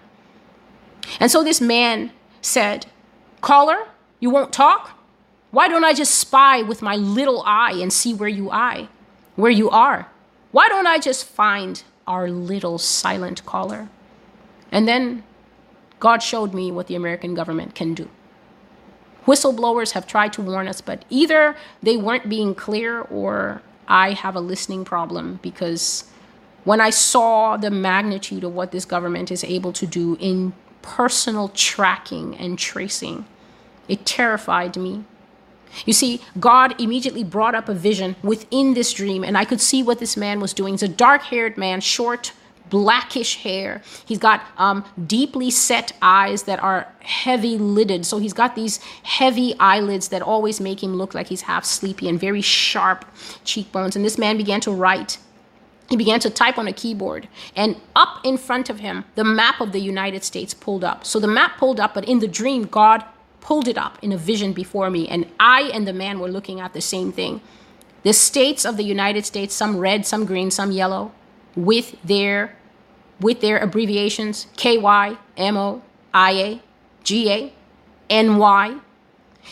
And 1.20 1.30
so 1.30 1.44
this 1.44 1.60
man 1.60 2.12
said, 2.40 2.86
Caller, 3.40 3.88
you 4.20 4.30
won't 4.30 4.52
talk? 4.52 4.97
Why 5.50 5.68
don't 5.68 5.84
I 5.84 5.94
just 5.94 6.14
spy 6.14 6.62
with 6.62 6.82
my 6.82 6.96
little 6.96 7.42
eye 7.46 7.72
and 7.72 7.92
see 7.92 8.12
where 8.12 8.28
you 8.28 8.50
where 9.36 9.50
you 9.50 9.70
are? 9.70 10.08
Why 10.50 10.68
don't 10.68 10.86
I 10.86 10.98
just 10.98 11.24
find 11.24 11.82
our 12.06 12.30
little 12.30 12.78
silent 12.78 13.44
caller? 13.46 13.88
And 14.70 14.86
then 14.86 15.24
God 16.00 16.22
showed 16.22 16.54
me 16.54 16.70
what 16.70 16.86
the 16.86 16.94
American 16.94 17.34
government 17.34 17.74
can 17.74 17.94
do. 17.94 18.08
Whistleblowers 19.26 19.92
have 19.92 20.06
tried 20.06 20.32
to 20.34 20.42
warn 20.42 20.68
us, 20.68 20.80
but 20.80 21.04
either 21.10 21.56
they 21.82 21.96
weren't 21.96 22.28
being 22.28 22.54
clear 22.54 23.02
or 23.02 23.62
I 23.86 24.12
have 24.12 24.36
a 24.36 24.40
listening 24.40 24.84
problem 24.84 25.38
because 25.42 26.04
when 26.64 26.80
I 26.80 26.90
saw 26.90 27.56
the 27.56 27.70
magnitude 27.70 28.44
of 28.44 28.54
what 28.54 28.70
this 28.72 28.84
government 28.84 29.30
is 29.30 29.44
able 29.44 29.72
to 29.74 29.86
do 29.86 30.16
in 30.20 30.52
personal 30.82 31.48
tracking 31.48 32.36
and 32.36 32.58
tracing, 32.58 33.26
it 33.86 34.06
terrified 34.06 34.76
me. 34.76 35.04
You 35.86 35.92
see, 35.92 36.20
God 36.38 36.80
immediately 36.80 37.24
brought 37.24 37.54
up 37.54 37.68
a 37.68 37.74
vision 37.74 38.16
within 38.22 38.74
this 38.74 38.92
dream, 38.92 39.24
and 39.24 39.36
I 39.36 39.44
could 39.44 39.60
see 39.60 39.82
what 39.82 39.98
this 39.98 40.16
man 40.16 40.40
was 40.40 40.52
doing. 40.52 40.74
He's 40.74 40.82
a 40.82 40.88
dark 40.88 41.22
haired 41.22 41.56
man, 41.56 41.80
short, 41.80 42.32
blackish 42.70 43.36
hair. 43.36 43.82
He's 44.04 44.18
got 44.18 44.42
um, 44.56 44.84
deeply 45.06 45.50
set 45.50 45.92
eyes 46.02 46.42
that 46.44 46.62
are 46.62 46.92
heavy 47.00 47.56
lidded. 47.56 48.04
So 48.04 48.18
he's 48.18 48.32
got 48.32 48.54
these 48.54 48.78
heavy 49.02 49.54
eyelids 49.58 50.08
that 50.08 50.22
always 50.22 50.60
make 50.60 50.82
him 50.82 50.94
look 50.94 51.14
like 51.14 51.28
he's 51.28 51.42
half 51.42 51.64
sleepy 51.64 52.08
and 52.08 52.20
very 52.20 52.42
sharp 52.42 53.04
cheekbones. 53.44 53.96
And 53.96 54.04
this 54.04 54.18
man 54.18 54.36
began 54.36 54.60
to 54.62 54.70
write. 54.70 55.18
He 55.88 55.96
began 55.96 56.20
to 56.20 56.28
type 56.28 56.58
on 56.58 56.68
a 56.68 56.72
keyboard, 56.72 57.28
and 57.56 57.76
up 57.96 58.20
in 58.22 58.36
front 58.36 58.68
of 58.68 58.80
him, 58.80 59.06
the 59.14 59.24
map 59.24 59.58
of 59.58 59.72
the 59.72 59.80
United 59.80 60.22
States 60.22 60.52
pulled 60.52 60.84
up. 60.84 61.06
So 61.06 61.18
the 61.18 61.26
map 61.26 61.56
pulled 61.56 61.80
up, 61.80 61.94
but 61.94 62.04
in 62.04 62.18
the 62.18 62.28
dream, 62.28 62.64
God 62.64 63.04
pulled 63.48 63.66
it 63.66 63.78
up 63.78 63.98
in 64.02 64.12
a 64.12 64.16
vision 64.18 64.52
before 64.52 64.90
me, 64.90 65.08
and 65.08 65.24
I 65.40 65.62
and 65.72 65.88
the 65.88 65.92
man 65.94 66.20
were 66.20 66.28
looking 66.28 66.60
at 66.60 66.74
the 66.74 66.82
same 66.82 67.10
thing. 67.10 67.40
The 68.02 68.12
states 68.12 68.66
of 68.66 68.76
the 68.76 68.84
United 68.84 69.24
States, 69.24 69.54
some 69.54 69.78
red, 69.78 70.04
some 70.04 70.26
green, 70.26 70.50
some 70.50 70.70
yellow, 70.70 71.12
with 71.56 71.96
their 72.04 72.58
with 73.18 73.40
their 73.40 73.56
abbreviations 73.56 74.48
KY, 74.58 75.16
MO, 75.38 75.82
IA, 76.14 76.60
GA, 77.02 77.54
NY. 78.10 78.80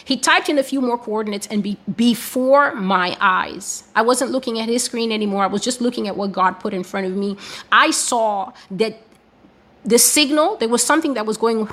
He 0.05 0.19
typed 0.19 0.51
in 0.51 0.59
a 0.59 0.63
few 0.63 0.83
more 0.83 0.99
coordinates 0.99 1.47
and 1.47 1.63
be, 1.63 1.79
before 1.97 2.75
my 2.75 3.17
eyes, 3.19 3.85
I 3.95 4.03
wasn't 4.03 4.31
looking 4.31 4.61
at 4.61 4.69
his 4.69 4.85
screen 4.85 5.11
anymore. 5.11 5.43
I 5.43 5.47
was 5.47 5.63
just 5.63 5.81
looking 5.81 6.07
at 6.07 6.19
what 6.19 6.33
God 6.33 6.61
put 6.61 6.75
in 6.75 6.85
front 6.85 7.07
of 7.07 7.15
me. 7.17 7.39
I 7.73 7.93
saw 7.93 8.53
that 8.73 9.01
the 9.87 9.99
signal, 9.99 10.57
there 10.57 10.69
was 10.69 10.83
something 10.83 11.15
that 11.15 11.25
was 11.25 11.37
going 11.37 11.69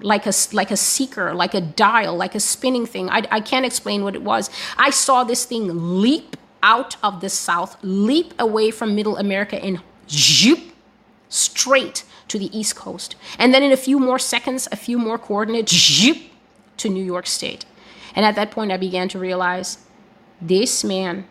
like 0.00 0.26
a, 0.26 0.32
like 0.52 0.70
a 0.70 0.76
seeker, 0.76 1.34
like 1.34 1.52
a 1.52 1.60
dial, 1.60 2.16
like 2.16 2.34
a 2.34 2.40
spinning 2.40 2.86
thing. 2.86 3.10
I, 3.10 3.26
I 3.30 3.40
can't 3.40 3.66
explain 3.66 4.04
what 4.04 4.14
it 4.14 4.22
was. 4.22 4.50
I 4.78 4.90
saw 4.90 5.24
this 5.24 5.44
thing 5.44 6.00
leap 6.00 6.36
out 6.62 6.96
of 7.02 7.20
the 7.20 7.28
South, 7.28 7.76
leap 7.82 8.34
away 8.38 8.70
from 8.70 8.94
Middle 8.94 9.16
America, 9.16 9.62
and 9.62 9.80
zoop 10.08 10.60
straight 11.28 12.04
to 12.28 12.38
the 12.38 12.56
East 12.56 12.76
Coast. 12.76 13.16
And 13.38 13.52
then 13.52 13.62
in 13.62 13.72
a 13.72 13.76
few 13.76 13.98
more 13.98 14.18
seconds, 14.18 14.68
a 14.70 14.76
few 14.76 14.98
more 14.98 15.18
coordinates, 15.18 15.72
zoop 15.72 16.18
to 16.78 16.88
New 16.88 17.04
York 17.04 17.26
State. 17.26 17.64
And 18.14 18.24
at 18.24 18.36
that 18.36 18.50
point, 18.50 18.70
I 18.70 18.76
began 18.76 19.08
to 19.10 19.18
realize 19.18 19.78
this 20.40 20.84
man 20.84 21.26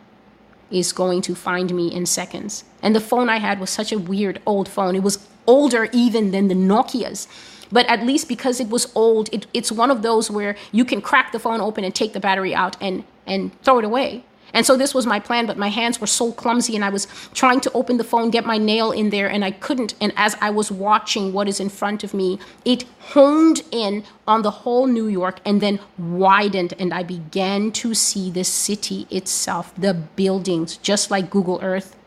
is 0.70 0.92
going 0.92 1.22
to 1.22 1.36
find 1.36 1.74
me 1.74 1.94
in 1.94 2.06
seconds. 2.06 2.64
And 2.82 2.96
the 2.96 3.00
phone 3.00 3.30
I 3.30 3.38
had 3.38 3.60
was 3.60 3.70
such 3.70 3.92
a 3.92 4.00
weird 4.00 4.42
old 4.46 4.68
phone. 4.68 4.96
It 4.96 5.04
was 5.04 5.28
older 5.48 5.90
even 5.92 6.32
than 6.32 6.48
the 6.48 6.56
Nokias. 6.56 7.28
But 7.72 7.86
at 7.88 8.06
least 8.06 8.28
because 8.28 8.60
it 8.60 8.70
was 8.70 8.92
old, 8.96 9.30
it, 9.34 9.48
it's 9.54 9.72
one 9.72 9.92
of 9.92 10.02
those 10.02 10.30
where 10.30 10.56
you 10.72 10.86
can 10.86 11.02
crack 11.02 11.32
the 11.32 11.40
phone 11.40 11.62
open 11.62 11.84
and 11.84 11.94
take 11.94 12.14
the 12.14 12.20
battery 12.20 12.54
out 12.54 12.78
and, 12.82 13.04
and 13.26 13.60
throw 13.64 13.80
it 13.80 13.86
away. 13.86 14.24
And 14.54 14.66
so 14.66 14.78
this 14.78 14.94
was 14.94 15.06
my 15.06 15.20
plan, 15.20 15.48
but 15.48 15.58
my 15.58 15.68
hands 15.68 16.00
were 16.00 16.08
so 16.08 16.32
clumsy 16.32 16.76
and 16.76 16.86
I 16.86 16.90
was 16.90 17.08
trying 17.34 17.60
to 17.62 17.72
open 17.74 17.98
the 17.98 18.06
phone, 18.06 18.30
get 18.30 18.46
my 18.46 18.58
nail 18.58 18.94
in 18.94 19.10
there, 19.10 19.30
and 19.30 19.44
I 19.44 19.52
couldn't. 19.52 19.96
And 20.00 20.14
as 20.16 20.38
I 20.40 20.50
was 20.50 20.72
watching 20.72 21.34
what 21.34 21.50
is 21.50 21.60
in 21.60 21.68
front 21.68 22.06
of 22.06 22.14
me, 22.14 22.40
it 22.64 22.86
honed 23.00 23.64
in 23.72 24.06
on 24.26 24.44
the 24.44 24.52
whole 24.52 24.88
New 24.88 25.08
York 25.08 25.42
and 25.44 25.60
then 25.60 25.82
widened, 25.98 26.74
and 26.80 26.94
I 26.94 27.04
began 27.04 27.74
to 27.74 27.94
see 27.94 28.32
the 28.32 28.46
city 28.46 29.08
itself, 29.12 29.74
the 29.76 29.94
buildings, 29.94 30.78
just 30.78 31.12
like 31.12 31.30
Google 31.30 31.60
Earth. 31.62 31.98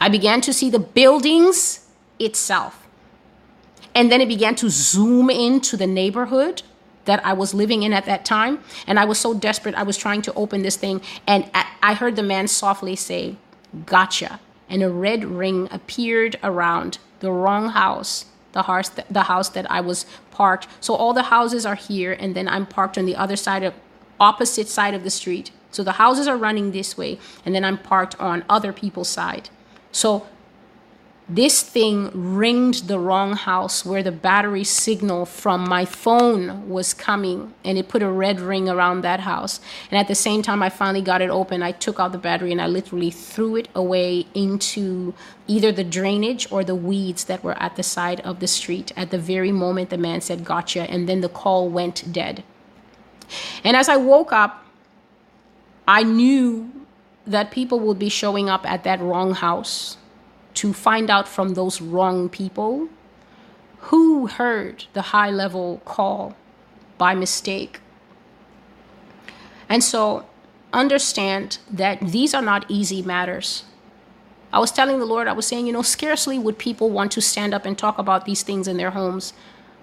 I 0.00 0.08
began 0.08 0.40
to 0.42 0.54
see 0.54 0.70
the 0.70 0.78
buildings 0.78 1.81
itself. 2.18 2.86
And 3.94 4.10
then 4.10 4.20
it 4.20 4.28
began 4.28 4.54
to 4.56 4.70
zoom 4.70 5.28
into 5.30 5.76
the 5.76 5.86
neighborhood 5.86 6.62
that 7.04 7.24
I 7.26 7.32
was 7.32 7.52
living 7.52 7.82
in 7.82 7.92
at 7.92 8.06
that 8.06 8.24
time. 8.24 8.60
And 8.86 8.98
I 8.98 9.04
was 9.04 9.18
so 9.18 9.34
desperate, 9.34 9.74
I 9.74 9.82
was 9.82 9.96
trying 9.96 10.22
to 10.22 10.34
open 10.34 10.62
this 10.62 10.76
thing. 10.76 11.02
And 11.26 11.50
I 11.54 11.94
heard 11.94 12.16
the 12.16 12.22
man 12.22 12.48
softly 12.48 12.96
say, 12.96 13.36
Gotcha. 13.86 14.38
And 14.68 14.82
a 14.82 14.90
red 14.90 15.24
ring 15.24 15.68
appeared 15.70 16.36
around 16.42 16.98
the 17.20 17.30
wrong 17.30 17.70
house, 17.70 18.26
the 18.52 18.62
house, 18.62 18.88
the 18.88 19.24
house 19.24 19.48
that 19.50 19.70
I 19.70 19.80
was 19.80 20.06
parked. 20.30 20.66
So 20.80 20.94
all 20.94 21.12
the 21.12 21.24
houses 21.24 21.64
are 21.66 21.74
here, 21.74 22.12
and 22.12 22.34
then 22.34 22.48
I'm 22.48 22.66
parked 22.66 22.98
on 22.98 23.06
the 23.06 23.16
other 23.16 23.36
side 23.36 23.62
of, 23.62 23.74
opposite 24.20 24.68
side 24.68 24.94
of 24.94 25.04
the 25.04 25.10
street. 25.10 25.50
So 25.70 25.82
the 25.82 25.92
houses 25.92 26.28
are 26.28 26.36
running 26.36 26.72
this 26.72 26.96
way, 26.96 27.18
and 27.44 27.54
then 27.54 27.64
I'm 27.64 27.78
parked 27.78 28.18
on 28.20 28.44
other 28.48 28.72
people's 28.72 29.08
side. 29.08 29.48
So 29.90 30.26
this 31.34 31.62
thing 31.62 32.10
ringed 32.12 32.88
the 32.88 32.98
wrong 32.98 33.32
house 33.32 33.86
where 33.86 34.02
the 34.02 34.12
battery 34.12 34.64
signal 34.64 35.24
from 35.24 35.66
my 35.66 35.84
phone 35.84 36.68
was 36.68 36.92
coming 36.92 37.54
and 37.64 37.78
it 37.78 37.88
put 37.88 38.02
a 38.02 38.10
red 38.10 38.38
ring 38.38 38.68
around 38.68 39.00
that 39.00 39.20
house. 39.20 39.58
And 39.90 39.98
at 39.98 40.08
the 40.08 40.14
same 40.14 40.42
time 40.42 40.62
i 40.62 40.68
finally 40.68 41.00
got 41.00 41.22
it 41.22 41.30
open. 41.30 41.62
I 41.62 41.72
took 41.72 41.98
out 41.98 42.12
the 42.12 42.18
battery 42.18 42.52
and 42.52 42.60
i 42.60 42.66
literally 42.66 43.10
threw 43.10 43.56
it 43.56 43.68
away 43.74 44.26
into 44.34 45.14
either 45.46 45.72
the 45.72 45.84
drainage 45.84 46.50
or 46.52 46.64
the 46.64 46.74
weeds 46.74 47.24
that 47.24 47.42
were 47.42 47.60
at 47.62 47.76
the 47.76 47.82
side 47.82 48.20
of 48.20 48.40
the 48.40 48.46
street 48.46 48.92
at 48.94 49.10
the 49.10 49.18
very 49.18 49.52
moment 49.52 49.88
the 49.88 49.98
man 49.98 50.20
said 50.20 50.44
gotcha 50.44 50.90
and 50.90 51.08
then 51.08 51.22
the 51.22 51.30
call 51.30 51.68
went 51.68 52.12
dead. 52.12 52.44
And 53.64 53.74
as 53.74 53.88
i 53.88 53.96
woke 53.96 54.32
up 54.32 54.66
i 55.88 56.02
knew 56.02 56.70
that 57.26 57.50
people 57.50 57.80
would 57.80 57.98
be 57.98 58.08
showing 58.08 58.50
up 58.50 58.68
at 58.68 58.84
that 58.84 59.00
wrong 59.00 59.32
house 59.32 59.96
to 60.54 60.72
find 60.72 61.10
out 61.10 61.28
from 61.28 61.54
those 61.54 61.80
wrong 61.80 62.28
people 62.28 62.88
who 63.86 64.26
heard 64.26 64.84
the 64.92 65.02
high 65.02 65.30
level 65.30 65.80
call 65.84 66.36
by 66.98 67.14
mistake. 67.14 67.80
And 69.68 69.82
so 69.82 70.26
understand 70.72 71.58
that 71.70 72.00
these 72.00 72.34
are 72.34 72.42
not 72.42 72.64
easy 72.68 73.02
matters. 73.02 73.64
I 74.52 74.58
was 74.58 74.70
telling 74.70 74.98
the 74.98 75.06
Lord, 75.06 75.28
I 75.28 75.32
was 75.32 75.46
saying, 75.46 75.66
you 75.66 75.72
know, 75.72 75.82
scarcely 75.82 76.38
would 76.38 76.58
people 76.58 76.90
want 76.90 77.10
to 77.12 77.22
stand 77.22 77.54
up 77.54 77.64
and 77.64 77.76
talk 77.76 77.98
about 77.98 78.26
these 78.26 78.42
things 78.42 78.68
in 78.68 78.76
their 78.76 78.90
homes 78.90 79.32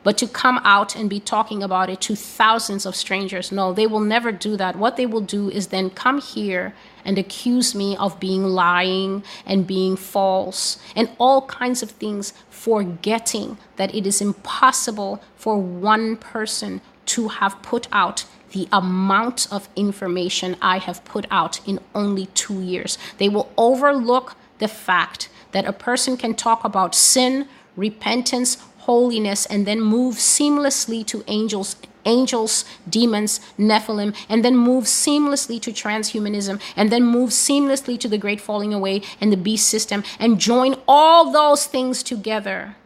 but 0.04 0.18
to 0.18 0.28
come 0.28 0.60
out 0.64 0.96
and 0.96 1.10
be 1.10 1.20
talking 1.20 1.62
about 1.62 1.90
it 1.90 2.02
to 2.02 2.16
thousands 2.16 2.86
of 2.86 2.96
strangers, 2.96 3.52
no, 3.52 3.74
they 3.74 3.88
will 3.88 4.00
never 4.00 4.32
do 4.32 4.56
that. 4.58 4.76
What 4.76 4.98
they 4.98 5.06
will 5.06 5.22
do 5.22 5.50
is 5.50 5.68
then 5.68 5.90
come 5.90 6.22
here 6.22 6.74
and 7.04 7.18
accuse 7.18 7.76
me 7.76 7.98
of 7.98 8.20
being 8.20 8.44
lying 8.44 9.24
and 9.46 9.68
being 9.68 9.96
false 9.96 10.78
and 10.96 11.10
all 11.18 11.44
kinds 11.44 11.84
of 11.84 11.92
things, 11.92 12.34
forgetting 12.50 13.58
that 13.76 13.94
it 13.94 14.06
is 14.06 14.22
impossible 14.22 15.22
for 15.36 15.58
one 15.58 16.16
person 16.16 16.82
to 17.08 17.28
have 17.30 17.62
put 17.62 17.88
out 17.92 18.26
the 18.52 18.68
amount 18.72 19.48
of 19.52 19.70
information 19.76 20.56
I 20.62 20.80
have 20.80 21.04
put 21.06 21.26
out 21.30 21.60
in 21.68 21.80
only 21.94 22.28
two 22.28 22.62
years. 22.62 22.98
They 23.18 23.30
will 23.30 23.52
overlook 23.58 24.36
the 24.60 24.68
fact 24.68 25.30
that 25.52 25.66
a 25.66 25.74
person 25.74 26.18
can 26.18 26.36
talk 26.36 26.64
about 26.64 26.96
sin, 26.96 27.48
repentance, 27.76 28.58
holiness, 28.90 29.46
and 29.46 29.68
then 29.68 29.80
move 29.80 30.16
seamlessly 30.16 31.06
to 31.06 31.24
angels, 31.28 31.76
angels, 32.06 32.66
demons, 32.90 33.40
Nephilim, 33.56 34.16
and 34.28 34.44
then 34.44 34.58
move 34.58 34.86
seamlessly 34.86 35.62
to 35.62 35.72
transhumanism, 35.72 36.60
and 36.76 36.92
then 36.92 37.04
move 37.04 37.30
seamlessly 37.30 38.00
to 38.00 38.08
the 38.08 38.18
great 38.18 38.42
falling 38.42 38.74
away 38.74 39.04
and 39.22 39.32
the 39.32 39.38
beast 39.38 39.70
system, 39.70 40.04
and 40.20 40.40
join 40.40 40.76
all 40.88 41.32
those 41.32 41.68
things 41.68 42.02
together 42.02 42.78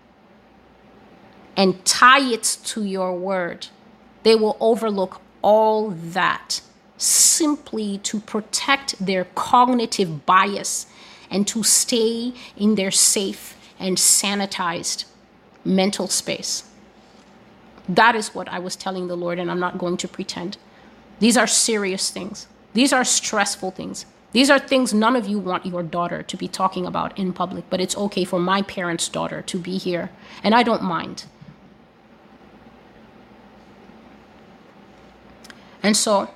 and 1.56 1.86
tie 1.86 2.26
it 2.36 2.58
to 2.66 2.84
your 2.84 3.16
word. 3.16 3.68
They 4.24 4.36
will 4.36 4.58
overlook 4.60 5.22
all 5.42 5.92
that 5.92 6.60
simply 6.98 7.98
to 8.10 8.20
protect 8.20 9.06
their 9.06 9.24
cognitive 9.36 10.26
bias 10.26 10.86
and 11.32 11.48
to 11.48 11.64
stay 11.64 12.34
in 12.58 12.76
their 12.76 12.92
safe 12.92 13.56
and 13.80 13.96
sanitized 13.96 15.06
mental 15.66 16.08
space. 16.08 16.64
That 17.88 18.16
is 18.16 18.34
what 18.34 18.48
I 18.50 18.60
was 18.60 18.76
telling 18.76 19.08
the 19.08 19.18
Lord, 19.18 19.40
and 19.40 19.52
I'm 19.52 19.60
not 19.60 19.78
going 19.78 19.98
to 19.98 20.08
pretend. 20.08 20.58
These 21.20 21.38
are 21.38 21.48
serious 21.48 22.10
things, 22.10 22.48
these 22.74 22.94
are 22.94 23.04
stressful 23.04 23.72
things. 23.72 24.06
These 24.34 24.50
are 24.50 24.58
things 24.58 24.96
none 24.96 25.16
of 25.16 25.28
you 25.28 25.38
want 25.38 25.64
your 25.64 25.84
daughter 25.84 26.24
to 26.24 26.38
be 26.38 26.48
talking 26.48 26.88
about 26.88 27.18
in 27.20 27.34
public, 27.34 27.66
but 27.70 27.80
it's 27.80 27.96
okay 27.96 28.26
for 28.26 28.40
my 28.40 28.64
parents' 28.64 29.08
daughter 29.08 29.44
to 29.44 29.60
be 29.60 29.78
here, 29.78 30.10
and 30.44 30.56
I 30.56 30.64
don't 30.64 30.82
mind. 30.82 31.26
And 35.84 35.96
so, 35.96 36.30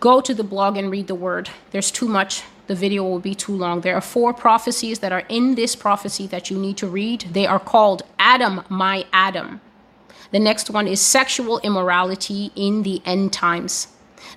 go 0.00 0.22
to 0.22 0.32
the 0.32 0.44
blog 0.44 0.78
and 0.78 0.90
read 0.90 1.08
the 1.08 1.14
word. 1.14 1.50
There's 1.72 1.90
too 1.90 2.08
much. 2.08 2.42
The 2.68 2.74
video 2.74 3.02
will 3.02 3.18
be 3.18 3.34
too 3.34 3.56
long. 3.56 3.80
There 3.80 3.96
are 3.96 4.00
four 4.00 4.32
prophecies 4.32 5.00
that 5.00 5.12
are 5.12 5.24
in 5.28 5.56
this 5.56 5.74
prophecy 5.74 6.26
that 6.28 6.50
you 6.50 6.58
need 6.58 6.76
to 6.76 6.86
read. 6.86 7.26
They 7.32 7.46
are 7.46 7.58
called 7.58 8.02
Adam, 8.18 8.62
my 8.68 9.04
Adam. 9.12 9.60
The 10.30 10.38
next 10.38 10.70
one 10.70 10.86
is 10.86 11.00
sexual 11.00 11.58
immorality 11.60 12.52
in 12.54 12.82
the 12.84 13.02
end 13.04 13.32
times. 13.32 13.88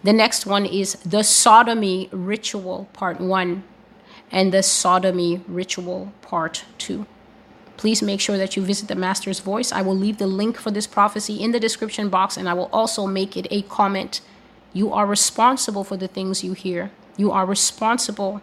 The 0.03 0.14
next 0.14 0.45
one 0.45 0.66
is 0.66 0.95
the 1.06 1.24
sodomy 1.24 2.10
ritual, 2.12 2.88
part 2.94 3.22
one, 3.22 3.64
and 4.32 4.53
the 4.53 4.64
sodomy 4.64 5.41
ritual, 5.48 6.12
part 6.22 6.66
two 6.78 7.06
please 7.82 8.03
make 8.03 8.22
sure 8.22 8.38
that 8.38 8.56
you 8.56 8.62
visit 8.62 8.88
the 8.88 8.94
Master's 8.94 9.40
Voice. 9.40 9.72
I 9.72 9.82
will 9.82 9.98
leave 9.98 10.20
the 10.20 10.28
link 10.28 10.56
for 10.56 10.70
this 10.70 10.86
prophecy 10.86 11.41
in 11.41 11.52
the 11.52 11.60
description 11.60 12.10
box 12.10 12.38
and 12.38 12.48
I 12.48 12.53
will 12.53 12.70
also 12.72 13.08
make 13.08 13.36
it 13.36 13.48
a 13.49 13.64
comment. 13.64 14.22
You 14.72 14.94
are 14.94 15.08
responsible 15.08 15.84
for 15.84 15.98
the 15.98 16.08
things 16.08 16.44
you 16.44 16.53
hear. 16.53 16.91
You 17.18 17.32
are 17.32 17.46
responsible 17.46 18.42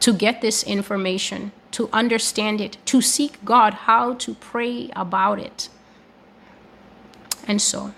to 0.00 0.12
get 0.12 0.40
this 0.40 0.62
information, 0.62 1.52
to 1.72 1.88
understand 1.92 2.60
it, 2.60 2.76
to 2.86 3.00
seek 3.00 3.44
God, 3.44 3.74
how 3.74 4.14
to 4.14 4.34
pray 4.34 4.90
about 4.94 5.38
it. 5.38 5.68
And 7.46 7.62
so, 7.62 7.94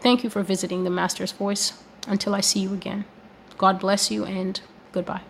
thank 0.00 0.24
you 0.24 0.30
for 0.30 0.42
visiting 0.42 0.84
the 0.84 0.90
Master's 0.90 1.32
Voice. 1.32 1.72
Until 2.06 2.34
I 2.34 2.40
see 2.40 2.60
you 2.60 2.72
again, 2.72 3.04
God 3.58 3.78
bless 3.78 4.10
you 4.10 4.24
and 4.24 4.60
goodbye. 4.92 5.20